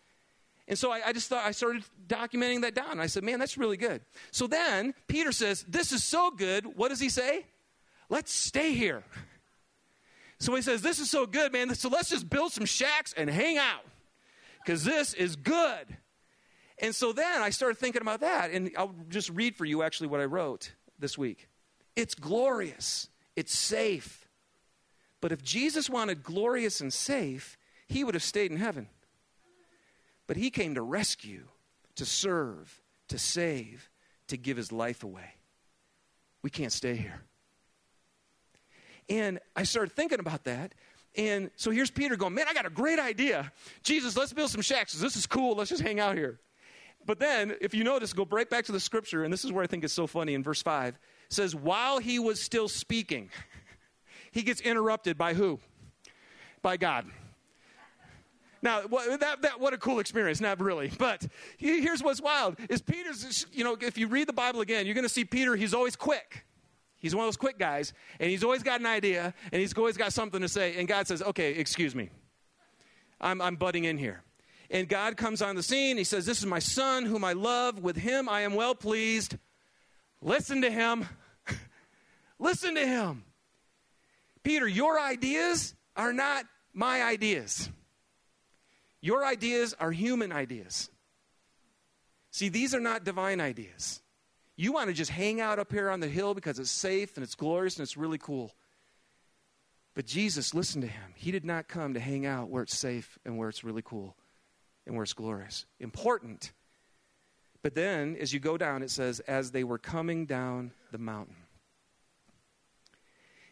And 0.69 0.79
so 0.79 0.93
I, 0.93 1.01
I, 1.07 1.13
just 1.13 1.29
thought, 1.29 1.45
I 1.45 1.51
started 1.51 1.83
documenting 2.07 2.61
that 2.61 2.77
down. 2.77 3.01
I 3.01 3.07
said, 3.07 3.25
man, 3.25 3.41
that's 3.41 3.59
really 3.59 3.77
good. 3.77 4.03
So 4.31 4.47
then 4.47 4.95
Peter 5.09 5.33
says, 5.33 5.65
this 5.67 5.91
is 5.91 6.05
so 6.05 6.31
good. 6.31 6.65
What 6.77 6.91
does 6.91 7.01
he 7.01 7.09
say? 7.09 7.45
Let's 8.09 8.33
stay 8.33 8.73
here. 8.73 9.03
So 10.39 10.55
he 10.55 10.63
says, 10.63 10.83
This 10.83 10.99
is 10.99 11.11
so 11.11 11.27
good, 11.27 11.53
man. 11.53 11.75
So 11.75 11.89
let's 11.89 12.09
just 12.09 12.29
build 12.29 12.53
some 12.53 12.67
shacks 12.67 13.15
and 13.17 13.29
hang 13.29 13.57
out 13.57 13.85
because 14.65 14.85
this 14.85 15.15
is 15.15 15.37
good. 15.37 15.97
And 16.79 16.95
so 16.95 17.13
then 17.13 17.41
I 17.41 17.51
started 17.51 17.79
thinking 17.79 18.03
about 18.03 18.21
that, 18.21 18.51
and 18.51 18.71
I'll 18.77 18.95
just 19.09 19.31
read 19.31 19.57
for 19.57 19.65
you 19.65 19.83
actually 19.83 20.09
what 20.09 20.21
I 20.21 20.27
wrote 20.27 20.73
this 20.99 21.17
week. 21.17 21.49
It's 21.95 22.15
glorious, 22.15 23.09
it's 23.35 23.57
safe. 23.57 24.29
But 25.23 25.33
if 25.33 25.43
Jesus 25.43 25.89
wanted 25.89 26.23
glorious 26.23 26.83
and 26.83 26.93
safe, 26.93 27.57
he 27.89 28.05
would 28.05 28.15
have 28.15 28.23
stayed 28.23 28.51
in 28.51 28.59
heaven. 28.59 28.89
But 30.27 30.37
he 30.37 30.51
came 30.51 30.75
to 30.75 30.83
rescue, 30.83 31.45
to 31.95 32.05
serve, 32.05 32.83
to 33.09 33.19
save, 33.19 33.89
to 34.29 34.37
give 34.37 34.59
his 34.59 34.73
life 34.73 35.03
away. 35.03 35.35
We 36.43 36.51
can't 36.51 36.73
stay 36.73 36.97
here. 36.97 37.23
And 39.09 39.39
I 39.55 39.63
started 39.63 39.95
thinking 39.95 40.21
about 40.21 40.45
that. 40.45 40.75
And 41.17 41.51
so 41.57 41.71
here's 41.71 41.91
Peter 41.91 42.17
going, 42.17 42.35
Man, 42.35 42.47
I 42.49 42.55
got 42.55 42.67
a 42.67 42.71
great 42.71 42.99
idea. 42.99 43.51
Jesus, 43.83 44.17
let's 44.17 44.33
build 44.33 44.51
some 44.51 44.61
shacks. 44.61 44.93
This 44.93 45.17
is 45.17 45.27
cool. 45.27 45.57
Let's 45.57 45.71
just 45.71 45.83
hang 45.83 46.01
out 46.01 46.17
here. 46.17 46.41
But 47.07 47.21
then, 47.21 47.55
if 47.61 47.73
you 47.73 47.85
notice, 47.85 48.13
go 48.13 48.27
right 48.29 48.51
back 48.51 48.65
to 48.65 48.73
the 48.73 48.81
scripture, 48.81 49.23
and 49.23 49.33
this 49.33 49.45
is 49.45 49.53
where 49.53 49.63
I 49.63 49.69
think 49.69 49.85
it's 49.85 49.93
so 49.93 50.09
funny 50.09 50.35
in 50.35 50.43
verse 50.43 50.61
5. 50.61 50.99
says, 51.29 51.55
While 51.55 51.99
he 51.99 52.19
was 52.19 52.43
still 52.43 52.69
speaking, 52.69 53.31
he 54.33 54.43
gets 54.43 54.61
interrupted 54.61 55.17
by 55.17 55.35
who? 55.35 55.61
By 56.63 56.77
God. 56.77 57.07
Now, 58.61 58.83
what, 58.83 59.21
that, 59.21 59.43
that, 59.43 59.61
what 59.61 59.73
a 59.73 59.79
cool 59.79 60.01
experience. 60.01 60.41
Not 60.41 60.61
really. 60.61 60.91
But 60.99 61.25
here's 61.57 62.03
what's 62.03 62.21
wild 62.21 62.57
is 62.69 62.83
Peter's, 62.83 63.47
you 63.53 63.63
know, 63.63 63.77
if 63.81 63.97
you 63.97 64.09
read 64.09 64.27
the 64.27 64.33
Bible 64.33 64.61
again, 64.61 64.87
you're 64.87 64.95
going 64.95 65.05
to 65.07 65.09
see 65.09 65.25
Peter, 65.25 65.55
he's 65.55 65.73
always 65.73 65.95
quick. 65.95 66.45
He's 66.99 67.15
one 67.15 67.25
of 67.25 67.29
those 67.29 67.37
quick 67.37 67.59
guys, 67.59 67.93
and 68.19 68.31
he's 68.31 68.43
always 68.43 68.63
got 68.63 68.81
an 68.81 68.87
idea, 68.87 69.35
and 69.53 69.61
he's 69.61 69.75
always 69.75 69.97
got 69.97 70.13
something 70.13 70.41
to 70.41 70.49
say. 70.49 70.77
And 70.77 70.89
God 70.89 71.07
says, 71.07 71.23
Okay, 71.23 71.53
excuse 71.53 71.95
me. 71.95 72.11
I'm, 73.21 73.41
I'm 73.41 73.57
butting 73.57 73.85
in 73.85 73.99
here. 73.99 74.23
And 74.71 74.89
God 74.89 75.17
comes 75.17 75.43
on 75.43 75.57
the 75.57 75.63
scene. 75.63 75.97
He 75.97 76.05
says, 76.05 76.27
This 76.27 76.39
is 76.39 76.47
my 76.47 76.59
son 76.59 77.05
whom 77.05 77.25
I 77.25 77.33
love. 77.33 77.81
With 77.81 77.97
him 77.97 78.29
I 78.29 78.43
am 78.43 78.55
well 78.55 78.75
pleased. 78.75 79.37
Listen 80.23 80.63
to 80.63 80.71
him. 80.71 81.07
Listen 82.39 82.75
to 82.75 82.87
him. 82.87 83.25
Peter, 84.43 84.67
your 84.67 85.01
ideas 85.01 85.75
are 85.97 86.13
not 86.13 86.45
my 86.73 87.03
ideas. 87.03 87.71
Your 89.01 89.25
ideas 89.25 89.75
are 89.79 89.93
human 89.93 90.33
ideas. 90.33 90.91
See, 92.31 92.49
these 92.49 92.75
are 92.75 92.81
not 92.81 93.05
divine 93.05 93.41
ideas. 93.41 94.03
You 94.57 94.73
want 94.73 94.89
to 94.89 94.95
just 94.95 95.11
hang 95.11 95.41
out 95.41 95.59
up 95.59 95.71
here 95.71 95.91
on 95.91 96.01
the 96.01 96.09
hill 96.09 96.35
because 96.35 96.59
it's 96.59 96.71
safe 96.71 97.17
and 97.17 97.23
it's 97.25 97.35
glorious 97.35 97.77
and 97.77 97.83
it's 97.83 97.97
really 97.97 98.19
cool. 98.19 98.55
But 99.95 100.07
Jesus, 100.07 100.55
listen 100.55 100.81
to 100.81 100.87
him. 100.87 101.13
He 101.15 101.31
did 101.31 101.45
not 101.45 101.69
come 101.69 101.95
to 101.95 102.01
hang 102.01 102.27
out 102.27 102.49
where 102.49 102.63
it's 102.63 102.77
safe 102.77 103.19
and 103.25 103.37
where 103.37 103.49
it's 103.49 103.65
really 103.65 103.83
cool. 103.83 104.17
and 104.87 104.95
where 104.95 105.03
it's 105.03 105.13
glorious. 105.13 105.67
Important. 105.81 106.53
But 107.63 107.75
then, 107.75 108.17
as 108.21 108.33
you 108.33 108.39
go 108.39 108.57
down, 108.57 108.83
it 108.83 108.91
says, 108.91 109.21
as 109.21 109.51
they 109.51 109.65
were 109.65 109.79
coming 109.79 110.25
down 110.27 110.71
the 110.93 110.99
mountain. 110.99 111.37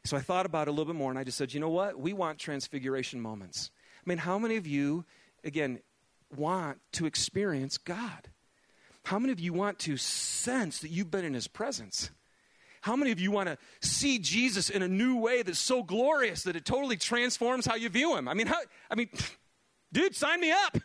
So 0.04 0.16
I 0.16 0.20
thought 0.20 0.46
about 0.46 0.68
it 0.68 0.70
a 0.70 0.72
little 0.72 0.92
bit 0.92 0.98
more, 0.98 1.10
and 1.10 1.18
I 1.18 1.24
just 1.24 1.38
said, 1.38 1.52
you 1.52 1.60
know 1.60 1.70
what? 1.70 1.98
We 1.98 2.12
want 2.12 2.38
transfiguration 2.38 3.20
moments. 3.20 3.70
I 4.04 4.08
mean, 4.08 4.18
how 4.18 4.38
many 4.38 4.56
of 4.56 4.66
you, 4.66 5.04
again, 5.42 5.80
want 6.36 6.78
to 6.92 7.06
experience 7.06 7.78
God? 7.78 8.28
How 9.04 9.18
many 9.18 9.32
of 9.32 9.40
you 9.40 9.52
want 9.52 9.78
to 9.80 9.96
sense 9.96 10.80
that 10.80 10.90
you've 10.90 11.10
been 11.10 11.24
in 11.24 11.34
His 11.34 11.46
presence? 11.46 12.10
How 12.80 12.96
many 12.96 13.12
of 13.12 13.20
you 13.20 13.30
want 13.30 13.48
to 13.48 13.58
see 13.86 14.18
Jesus 14.18 14.70
in 14.70 14.82
a 14.82 14.88
new 14.88 15.18
way 15.18 15.42
that's 15.42 15.58
so 15.58 15.82
glorious 15.82 16.42
that 16.44 16.56
it 16.56 16.64
totally 16.64 16.96
transforms 16.96 17.66
how 17.66 17.76
you 17.76 17.90
view 17.90 18.16
Him? 18.16 18.28
I 18.28 18.34
mean, 18.34 18.46
how, 18.46 18.58
I 18.90 18.94
mean, 18.94 19.08
dude, 19.92 20.16
sign 20.16 20.40
me 20.40 20.50
up. 20.50 20.78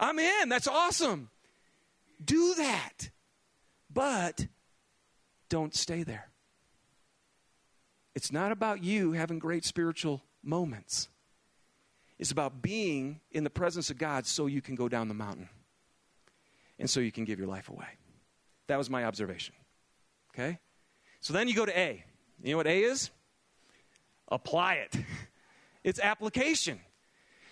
I'm 0.00 0.18
in. 0.18 0.48
That's 0.48 0.68
awesome. 0.68 1.30
Do 2.24 2.54
that. 2.54 3.10
But 3.92 4.46
don't 5.48 5.74
stay 5.74 6.02
there. 6.02 6.28
It's 8.14 8.32
not 8.32 8.50
about 8.50 8.82
you 8.82 9.12
having 9.12 9.38
great 9.38 9.64
spiritual 9.64 10.22
moments. 10.42 11.08
It's 12.18 12.32
about 12.32 12.62
being 12.62 13.20
in 13.30 13.44
the 13.44 13.50
presence 13.50 13.90
of 13.90 13.98
God 13.98 14.26
so 14.26 14.46
you 14.46 14.60
can 14.60 14.74
go 14.74 14.88
down 14.88 15.06
the 15.06 15.14
mountain 15.14 15.48
and 16.78 16.88
so 16.88 17.00
you 17.00 17.12
can 17.12 17.24
give 17.24 17.38
your 17.38 17.48
life 17.48 17.68
away. 17.68 17.88
That 18.68 18.78
was 18.78 18.88
my 18.88 19.04
observation. 19.04 19.54
Okay? 20.34 20.58
So 21.20 21.32
then 21.32 21.48
you 21.48 21.54
go 21.54 21.66
to 21.66 21.78
A. 21.78 22.04
You 22.42 22.52
know 22.52 22.58
what 22.58 22.66
A 22.66 22.82
is? 22.82 23.10
Apply 24.28 24.74
it. 24.74 24.96
It's 25.84 26.00
application. 26.00 26.80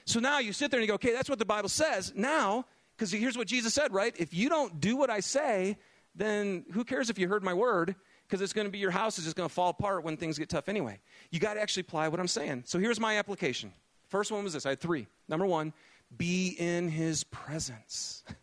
So 0.05 0.20
now 0.20 0.41
you 0.41 0.53
sit 0.53 0.70
there 0.70 0.79
and 0.79 0.85
you 0.85 0.89
go, 0.89 0.97
okay, 0.97 1.12
that's 1.12 1.31
what 1.31 1.39
the 1.39 1.47
Bible 1.47 1.68
says. 1.70 2.12
Now, 2.14 2.66
because 2.95 3.11
here's 3.11 3.39
what 3.39 3.47
Jesus 3.47 3.72
said, 3.72 3.95
right? 3.95 4.14
If 4.18 4.35
you 4.35 4.49
don't 4.49 4.79
do 4.81 4.97
what 4.97 5.09
I 5.09 5.20
say, 5.20 5.79
then 6.14 6.66
who 6.72 6.85
cares 6.85 7.09
if 7.09 7.18
you 7.18 7.29
heard 7.29 7.43
my 7.43 7.55
word? 7.55 7.95
Because 8.27 8.41
it's 8.43 8.53
going 8.53 8.66
to 8.66 8.70
be 8.70 8.79
your 8.79 8.91
house 8.91 9.18
is 9.18 9.24
just 9.24 9.37
going 9.37 9.49
to 9.49 9.55
fall 9.55 9.70
apart 9.70 10.05
when 10.05 10.16
things 10.16 10.39
get 10.39 10.49
tough 10.49 10.68
anyway. 10.68 10.99
You 11.31 11.41
got 11.41 11.55
to 11.55 11.62
actually 11.62 11.83
apply 11.83 12.09
what 12.09 12.20
I'm 12.20 12.29
saying. 12.29 12.64
So 12.66 12.79
here's 12.79 13.01
my 13.01 13.16
application. 13.16 13.72
First 14.09 14.31
one 14.31 14.45
was 14.45 14.53
this 14.53 14.66
I 14.66 14.70
had 14.70 14.81
three. 14.81 15.07
Number 15.29 15.47
one, 15.47 15.72
be 16.16 16.57
in 16.59 16.89
his 16.89 17.24
presence. 17.24 18.22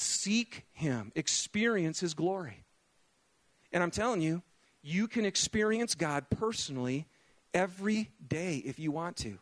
Seek 0.00 0.64
him, 0.72 1.12
experience 1.14 2.00
his 2.00 2.14
glory. 2.14 2.64
And 3.72 3.82
I'm 3.82 3.90
telling 3.90 4.20
you, 4.20 4.42
you 4.82 5.08
can 5.08 5.24
experience 5.24 5.94
God 5.94 6.26
personally 6.30 7.06
every 7.52 8.10
day 8.26 8.62
if 8.64 8.78
you 8.78 8.90
want 8.90 9.16
to. 9.18 9.38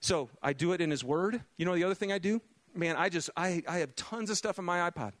So 0.00 0.30
I 0.42 0.52
do 0.52 0.72
it 0.72 0.80
in 0.80 0.90
His 0.90 1.04
Word. 1.04 1.42
You 1.56 1.66
know 1.66 1.74
the 1.74 1.84
other 1.84 1.94
thing 1.94 2.12
I 2.12 2.18
do? 2.18 2.40
Man, 2.74 2.96
I 2.96 3.08
just, 3.08 3.30
I, 3.36 3.62
I 3.68 3.78
have 3.78 3.94
tons 3.96 4.30
of 4.30 4.38
stuff 4.38 4.58
on 4.58 4.64
my 4.64 4.90
iPod. 4.90 5.12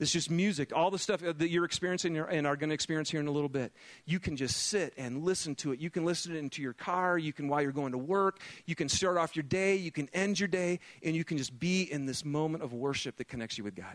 It's 0.00 0.10
just 0.10 0.30
music, 0.30 0.74
all 0.74 0.90
the 0.90 0.98
stuff 0.98 1.22
uh, 1.22 1.34
that 1.36 1.50
you're 1.50 1.66
experiencing 1.66 2.16
and 2.16 2.46
are 2.46 2.56
going 2.56 2.70
to 2.70 2.74
experience 2.74 3.10
here 3.10 3.20
in 3.20 3.26
a 3.26 3.30
little 3.30 3.50
bit. 3.50 3.70
You 4.06 4.18
can 4.18 4.34
just 4.34 4.68
sit 4.68 4.94
and 4.96 5.24
listen 5.24 5.54
to 5.56 5.72
it. 5.72 5.78
You 5.78 5.90
can 5.90 6.06
listen 6.06 6.34
into 6.34 6.62
your 6.62 6.72
car. 6.72 7.18
You 7.18 7.34
can, 7.34 7.48
while 7.48 7.60
you're 7.60 7.70
going 7.70 7.92
to 7.92 7.98
work, 7.98 8.40
you 8.64 8.74
can 8.74 8.88
start 8.88 9.18
off 9.18 9.36
your 9.36 9.42
day. 9.42 9.76
You 9.76 9.92
can 9.92 10.08
end 10.14 10.40
your 10.40 10.48
day, 10.48 10.80
and 11.02 11.14
you 11.14 11.22
can 11.22 11.36
just 11.36 11.58
be 11.58 11.82
in 11.82 12.06
this 12.06 12.24
moment 12.24 12.64
of 12.64 12.72
worship 12.72 13.18
that 13.18 13.28
connects 13.28 13.58
you 13.58 13.64
with 13.64 13.74
God. 13.74 13.94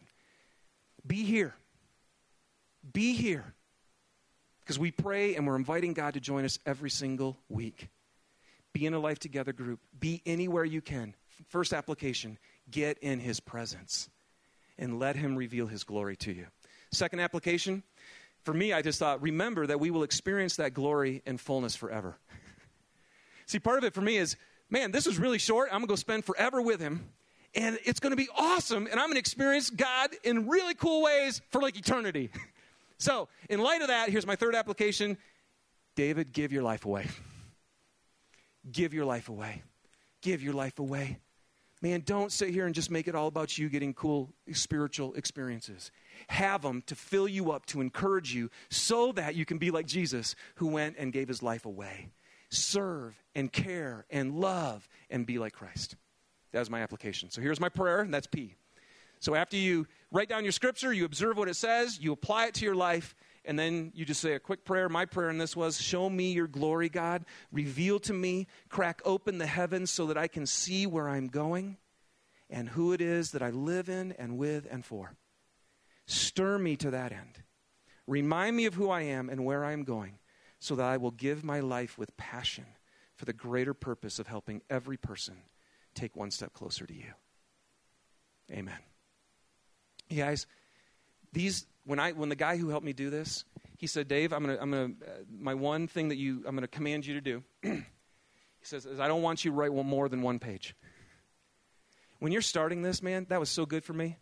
Be 1.07 1.23
here. 1.23 1.55
Be 2.93 3.15
here. 3.15 3.55
Because 4.59 4.77
we 4.77 4.91
pray 4.91 5.35
and 5.35 5.47
we're 5.47 5.55
inviting 5.55 5.93
God 5.93 6.13
to 6.13 6.19
join 6.19 6.45
us 6.45 6.59
every 6.67 6.91
single 6.91 7.35
week. 7.49 7.89
Be 8.73 8.85
in 8.85 8.93
a 8.93 8.99
life 8.99 9.17
together 9.17 9.53
group. 9.53 9.79
Be 9.99 10.21
anywhere 10.23 10.65
you 10.65 10.81
can. 10.81 11.15
First 11.49 11.73
application 11.73 12.37
get 12.69 12.99
in 12.99 13.19
his 13.19 13.39
presence 13.39 14.09
and 14.77 14.99
let 14.99 15.15
him 15.15 15.35
reveal 15.35 15.67
his 15.67 15.83
glory 15.83 16.15
to 16.17 16.31
you. 16.31 16.47
Second 16.91 17.19
application 17.19 17.83
for 18.43 18.53
me, 18.53 18.73
I 18.73 18.81
just 18.81 18.99
thought, 18.99 19.21
remember 19.21 19.65
that 19.67 19.79
we 19.79 19.89
will 19.89 20.03
experience 20.03 20.57
that 20.57 20.73
glory 20.73 21.23
and 21.25 21.41
fullness 21.41 21.75
forever. 21.75 22.17
See, 23.47 23.59
part 23.59 23.77
of 23.77 23.83
it 23.83 23.93
for 23.93 24.01
me 24.01 24.17
is, 24.17 24.35
man, 24.69 24.91
this 24.91 25.07
is 25.07 25.17
really 25.17 25.39
short. 25.39 25.69
I'm 25.71 25.79
going 25.79 25.87
to 25.87 25.91
go 25.91 25.95
spend 25.95 26.25
forever 26.25 26.61
with 26.61 26.79
him 26.79 27.09
and 27.55 27.79
it's 27.85 27.99
going 28.01 28.11
to 28.11 28.17
be 28.17 28.27
awesome 28.37 28.85
and 28.85 28.99
i'm 28.99 29.05
going 29.05 29.13
to 29.13 29.19
experience 29.19 29.69
god 29.69 30.09
in 30.25 30.49
really 30.49 30.73
cool 30.73 31.01
ways 31.01 31.41
for 31.51 31.61
like 31.61 31.77
eternity 31.77 32.29
so 32.97 33.29
in 33.49 33.61
light 33.61 33.81
of 33.81 33.87
that 33.87 34.09
here's 34.09 34.27
my 34.27 34.35
third 34.35 34.53
application 34.53 35.17
david 35.95 36.33
give 36.33 36.51
your 36.51 36.63
life 36.63 36.83
away 36.83 37.07
Give 38.71 38.93
your 38.93 39.05
life 39.05 39.29
away. 39.29 39.61
Give 40.21 40.41
your 40.41 40.53
life 40.53 40.79
away. 40.79 41.19
Man, 41.85 42.01
don't 42.03 42.31
sit 42.31 42.49
here 42.49 42.65
and 42.65 42.73
just 42.73 42.89
make 42.89 43.07
it 43.07 43.13
all 43.13 43.27
about 43.27 43.59
you 43.59 43.69
getting 43.69 43.93
cool 43.93 44.33
spiritual 44.53 45.13
experiences. 45.13 45.91
Have 46.29 46.63
them 46.63 46.81
to 46.87 46.95
fill 46.95 47.27
you 47.27 47.51
up, 47.51 47.67
to 47.67 47.79
encourage 47.79 48.33
you, 48.33 48.49
so 48.71 49.11
that 49.11 49.35
you 49.35 49.45
can 49.45 49.59
be 49.59 49.69
like 49.69 49.85
Jesus, 49.85 50.35
who 50.55 50.65
went 50.65 50.95
and 50.97 51.13
gave 51.13 51.27
his 51.27 51.43
life 51.43 51.63
away. 51.63 52.09
Serve 52.49 53.13
and 53.35 53.53
care 53.53 54.07
and 54.09 54.33
love 54.33 54.89
and 55.11 55.27
be 55.27 55.37
like 55.37 55.53
Christ. 55.53 55.95
That 56.53 56.57
was 56.57 56.71
my 56.71 56.81
application. 56.81 57.29
So 57.29 57.39
here's 57.39 57.59
my 57.59 57.69
prayer, 57.69 57.99
and 57.99 58.11
that's 58.11 58.25
P. 58.25 58.55
So 59.19 59.35
after 59.35 59.55
you 59.55 59.85
write 60.11 60.27
down 60.27 60.41
your 60.43 60.53
scripture, 60.53 60.91
you 60.91 61.05
observe 61.05 61.37
what 61.37 61.49
it 61.49 61.55
says, 61.55 61.99
you 62.01 62.13
apply 62.13 62.47
it 62.47 62.55
to 62.55 62.65
your 62.65 62.73
life, 62.73 63.13
and 63.47 63.57
then 63.57 63.91
you 63.95 64.05
just 64.05 64.21
say 64.21 64.33
a 64.33 64.39
quick 64.39 64.65
prayer. 64.65 64.89
My 64.89 65.05
prayer 65.05 65.29
in 65.29 65.37
this 65.37 65.55
was 65.55 65.81
Show 65.81 66.09
me 66.09 66.33
your 66.33 66.47
glory, 66.47 66.89
God. 66.89 67.25
Reveal 67.51 67.99
to 68.01 68.13
me, 68.13 68.47
crack 68.69 69.01
open 69.05 69.37
the 69.37 69.47
heavens 69.47 69.91
so 69.91 70.07
that 70.07 70.17
I 70.17 70.27
can 70.27 70.45
see 70.45 70.85
where 70.87 71.09
I'm 71.09 71.27
going 71.27 71.77
and 72.49 72.69
who 72.69 72.93
it 72.93 73.01
is 73.01 73.31
that 73.31 73.41
I 73.41 73.49
live 73.49 73.89
in 73.89 74.11
and 74.13 74.37
with 74.37 74.67
and 74.69 74.85
for. 74.85 75.15
Stir 76.05 76.57
me 76.57 76.75
to 76.77 76.91
that 76.91 77.11
end. 77.11 77.43
Remind 78.07 78.55
me 78.55 78.65
of 78.65 78.75
who 78.75 78.89
I 78.89 79.01
am 79.01 79.29
and 79.29 79.45
where 79.45 79.65
I 79.65 79.71
am 79.71 79.83
going 79.83 80.19
so 80.59 80.75
that 80.75 80.85
I 80.85 80.97
will 80.97 81.11
give 81.11 81.43
my 81.43 81.59
life 81.59 81.97
with 81.97 82.15
passion 82.17 82.65
for 83.15 83.25
the 83.25 83.33
greater 83.33 83.73
purpose 83.73 84.19
of 84.19 84.27
helping 84.27 84.61
every 84.69 84.97
person 84.97 85.35
take 85.95 86.15
one 86.15 86.31
step 86.31 86.53
closer 86.53 86.85
to 86.85 86.93
you. 86.93 87.13
Amen. 88.51 88.77
You 90.09 90.17
guys, 90.17 90.45
these 91.35 91.67
when 91.85 91.99
I 91.99 92.13
when 92.13 92.29
the 92.29 92.35
guy 92.35 92.57
who 92.57 92.69
helped 92.69 92.85
me 92.85 92.93
do 92.93 93.11
this, 93.11 93.43
he 93.77 93.85
said, 93.85 94.07
"Dave, 94.07 94.33
I'm 94.33 94.41
gonna 94.41 94.57
I'm 94.59 94.71
gonna 94.71 94.93
uh, 95.05 95.11
my 95.29 95.53
one 95.53 95.87
thing 95.87 96.09
that 96.09 96.15
you 96.15 96.43
I'm 96.47 96.55
gonna 96.55 96.67
command 96.67 97.05
you 97.05 97.13
to 97.13 97.21
do." 97.21 97.43
he 97.61 97.83
says, 98.63 98.87
"Is 98.87 98.99
"I 98.99 99.07
don't 99.07 99.21
want 99.21 99.45
you 99.45 99.51
to 99.51 99.57
write 99.57 99.71
one 99.71 99.85
more 99.85 100.09
than 100.09 100.23
one 100.23 100.39
page." 100.39 100.75
When 102.19 102.31
you're 102.31 102.41
starting 102.41 102.81
this, 102.81 103.03
man, 103.03 103.27
that 103.29 103.39
was 103.39 103.49
so 103.49 103.65
good 103.65 103.83
for 103.83 103.93
me. 103.93 104.17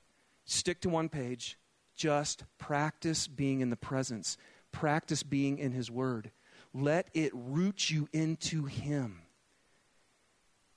Stick 0.46 0.82
to 0.82 0.90
one 0.90 1.08
page. 1.08 1.58
Just 1.96 2.44
practice 2.58 3.28
being 3.28 3.62
in 3.62 3.70
the 3.70 3.78
presence. 3.78 4.36
Practice 4.72 5.24
being 5.24 5.60
in 5.60 5.72
His 5.72 5.90
Word. 5.92 6.32
Let 6.74 7.08
it 7.14 7.32
root 7.34 7.92
you 7.92 8.10
into 8.12 8.66
Him. 8.66 9.22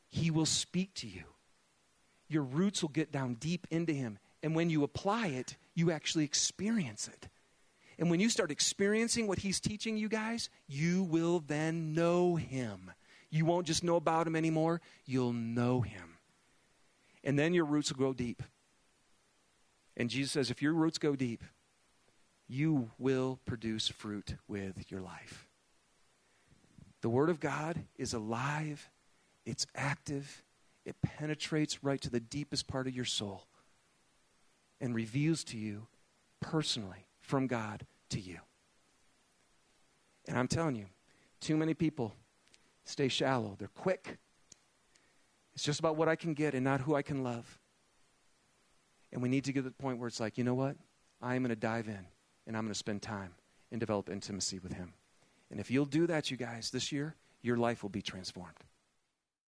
He 0.08 0.30
will 0.30 0.46
speak 0.46 0.92
to 0.96 1.08
you. 1.08 1.24
Your 2.28 2.42
roots 2.42 2.82
will 2.82 2.90
get 2.90 3.10
down 3.10 3.34
deep 3.34 3.66
into 3.70 3.94
Him. 3.94 4.18
And 4.42 4.54
when 4.54 4.68
you 4.68 4.84
apply 4.84 5.28
it, 5.28 5.56
you 5.76 5.92
actually 5.92 6.24
experience 6.24 7.06
it. 7.06 7.28
And 7.98 8.10
when 8.10 8.18
you 8.18 8.28
start 8.28 8.50
experiencing 8.50 9.28
what 9.28 9.38
he's 9.38 9.60
teaching 9.60 9.96
you 9.96 10.08
guys, 10.08 10.50
you 10.66 11.04
will 11.04 11.44
then 11.46 11.94
know 11.94 12.34
him. 12.34 12.90
You 13.30 13.44
won't 13.44 13.66
just 13.66 13.84
know 13.84 13.96
about 13.96 14.26
him 14.26 14.34
anymore, 14.34 14.80
you'll 15.04 15.32
know 15.32 15.82
him. 15.82 16.18
And 17.22 17.38
then 17.38 17.54
your 17.54 17.64
roots 17.64 17.90
will 17.90 17.98
grow 17.98 18.12
deep. 18.12 18.42
And 19.96 20.10
Jesus 20.10 20.32
says, 20.32 20.50
if 20.50 20.62
your 20.62 20.72
roots 20.72 20.98
go 20.98 21.14
deep, 21.14 21.44
you 22.48 22.90
will 22.98 23.38
produce 23.44 23.88
fruit 23.88 24.36
with 24.46 24.90
your 24.90 25.00
life. 25.00 25.46
The 27.02 27.08
Word 27.08 27.30
of 27.30 27.40
God 27.40 27.84
is 27.96 28.14
alive, 28.14 28.88
it's 29.44 29.66
active, 29.74 30.42
it 30.84 30.96
penetrates 31.02 31.82
right 31.82 32.00
to 32.00 32.10
the 32.10 32.20
deepest 32.20 32.66
part 32.66 32.86
of 32.86 32.94
your 32.94 33.04
soul 33.04 33.46
and 34.80 34.94
reveals 34.94 35.44
to 35.44 35.56
you 35.56 35.86
personally 36.40 37.06
from 37.20 37.46
God 37.46 37.86
to 38.10 38.20
you. 38.20 38.38
And 40.28 40.38
I'm 40.38 40.48
telling 40.48 40.76
you, 40.76 40.86
too 41.40 41.56
many 41.56 41.74
people 41.74 42.12
stay 42.84 43.08
shallow. 43.08 43.56
They're 43.58 43.68
quick. 43.68 44.18
It's 45.54 45.64
just 45.64 45.80
about 45.80 45.96
what 45.96 46.08
I 46.08 46.16
can 46.16 46.34
get 46.34 46.54
and 46.54 46.64
not 46.64 46.80
who 46.80 46.94
I 46.94 47.02
can 47.02 47.22
love. 47.22 47.58
And 49.12 49.22
we 49.22 49.28
need 49.28 49.44
to 49.44 49.52
get 49.52 49.60
to 49.60 49.68
the 49.68 49.74
point 49.74 49.98
where 49.98 50.08
it's 50.08 50.20
like, 50.20 50.36
you 50.36 50.44
know 50.44 50.54
what? 50.54 50.76
I'm 51.22 51.42
going 51.42 51.50
to 51.50 51.56
dive 51.56 51.88
in 51.88 52.06
and 52.46 52.56
I'm 52.56 52.64
going 52.64 52.72
to 52.72 52.78
spend 52.78 53.02
time 53.02 53.34
and 53.70 53.80
develop 53.80 54.10
intimacy 54.10 54.58
with 54.58 54.72
Him. 54.72 54.92
And 55.50 55.60
if 55.60 55.70
you'll 55.70 55.86
do 55.86 56.06
that, 56.06 56.30
you 56.30 56.36
guys, 56.36 56.70
this 56.70 56.92
year, 56.92 57.14
your 57.42 57.56
life 57.56 57.82
will 57.82 57.90
be 57.90 58.02
transformed. 58.02 58.64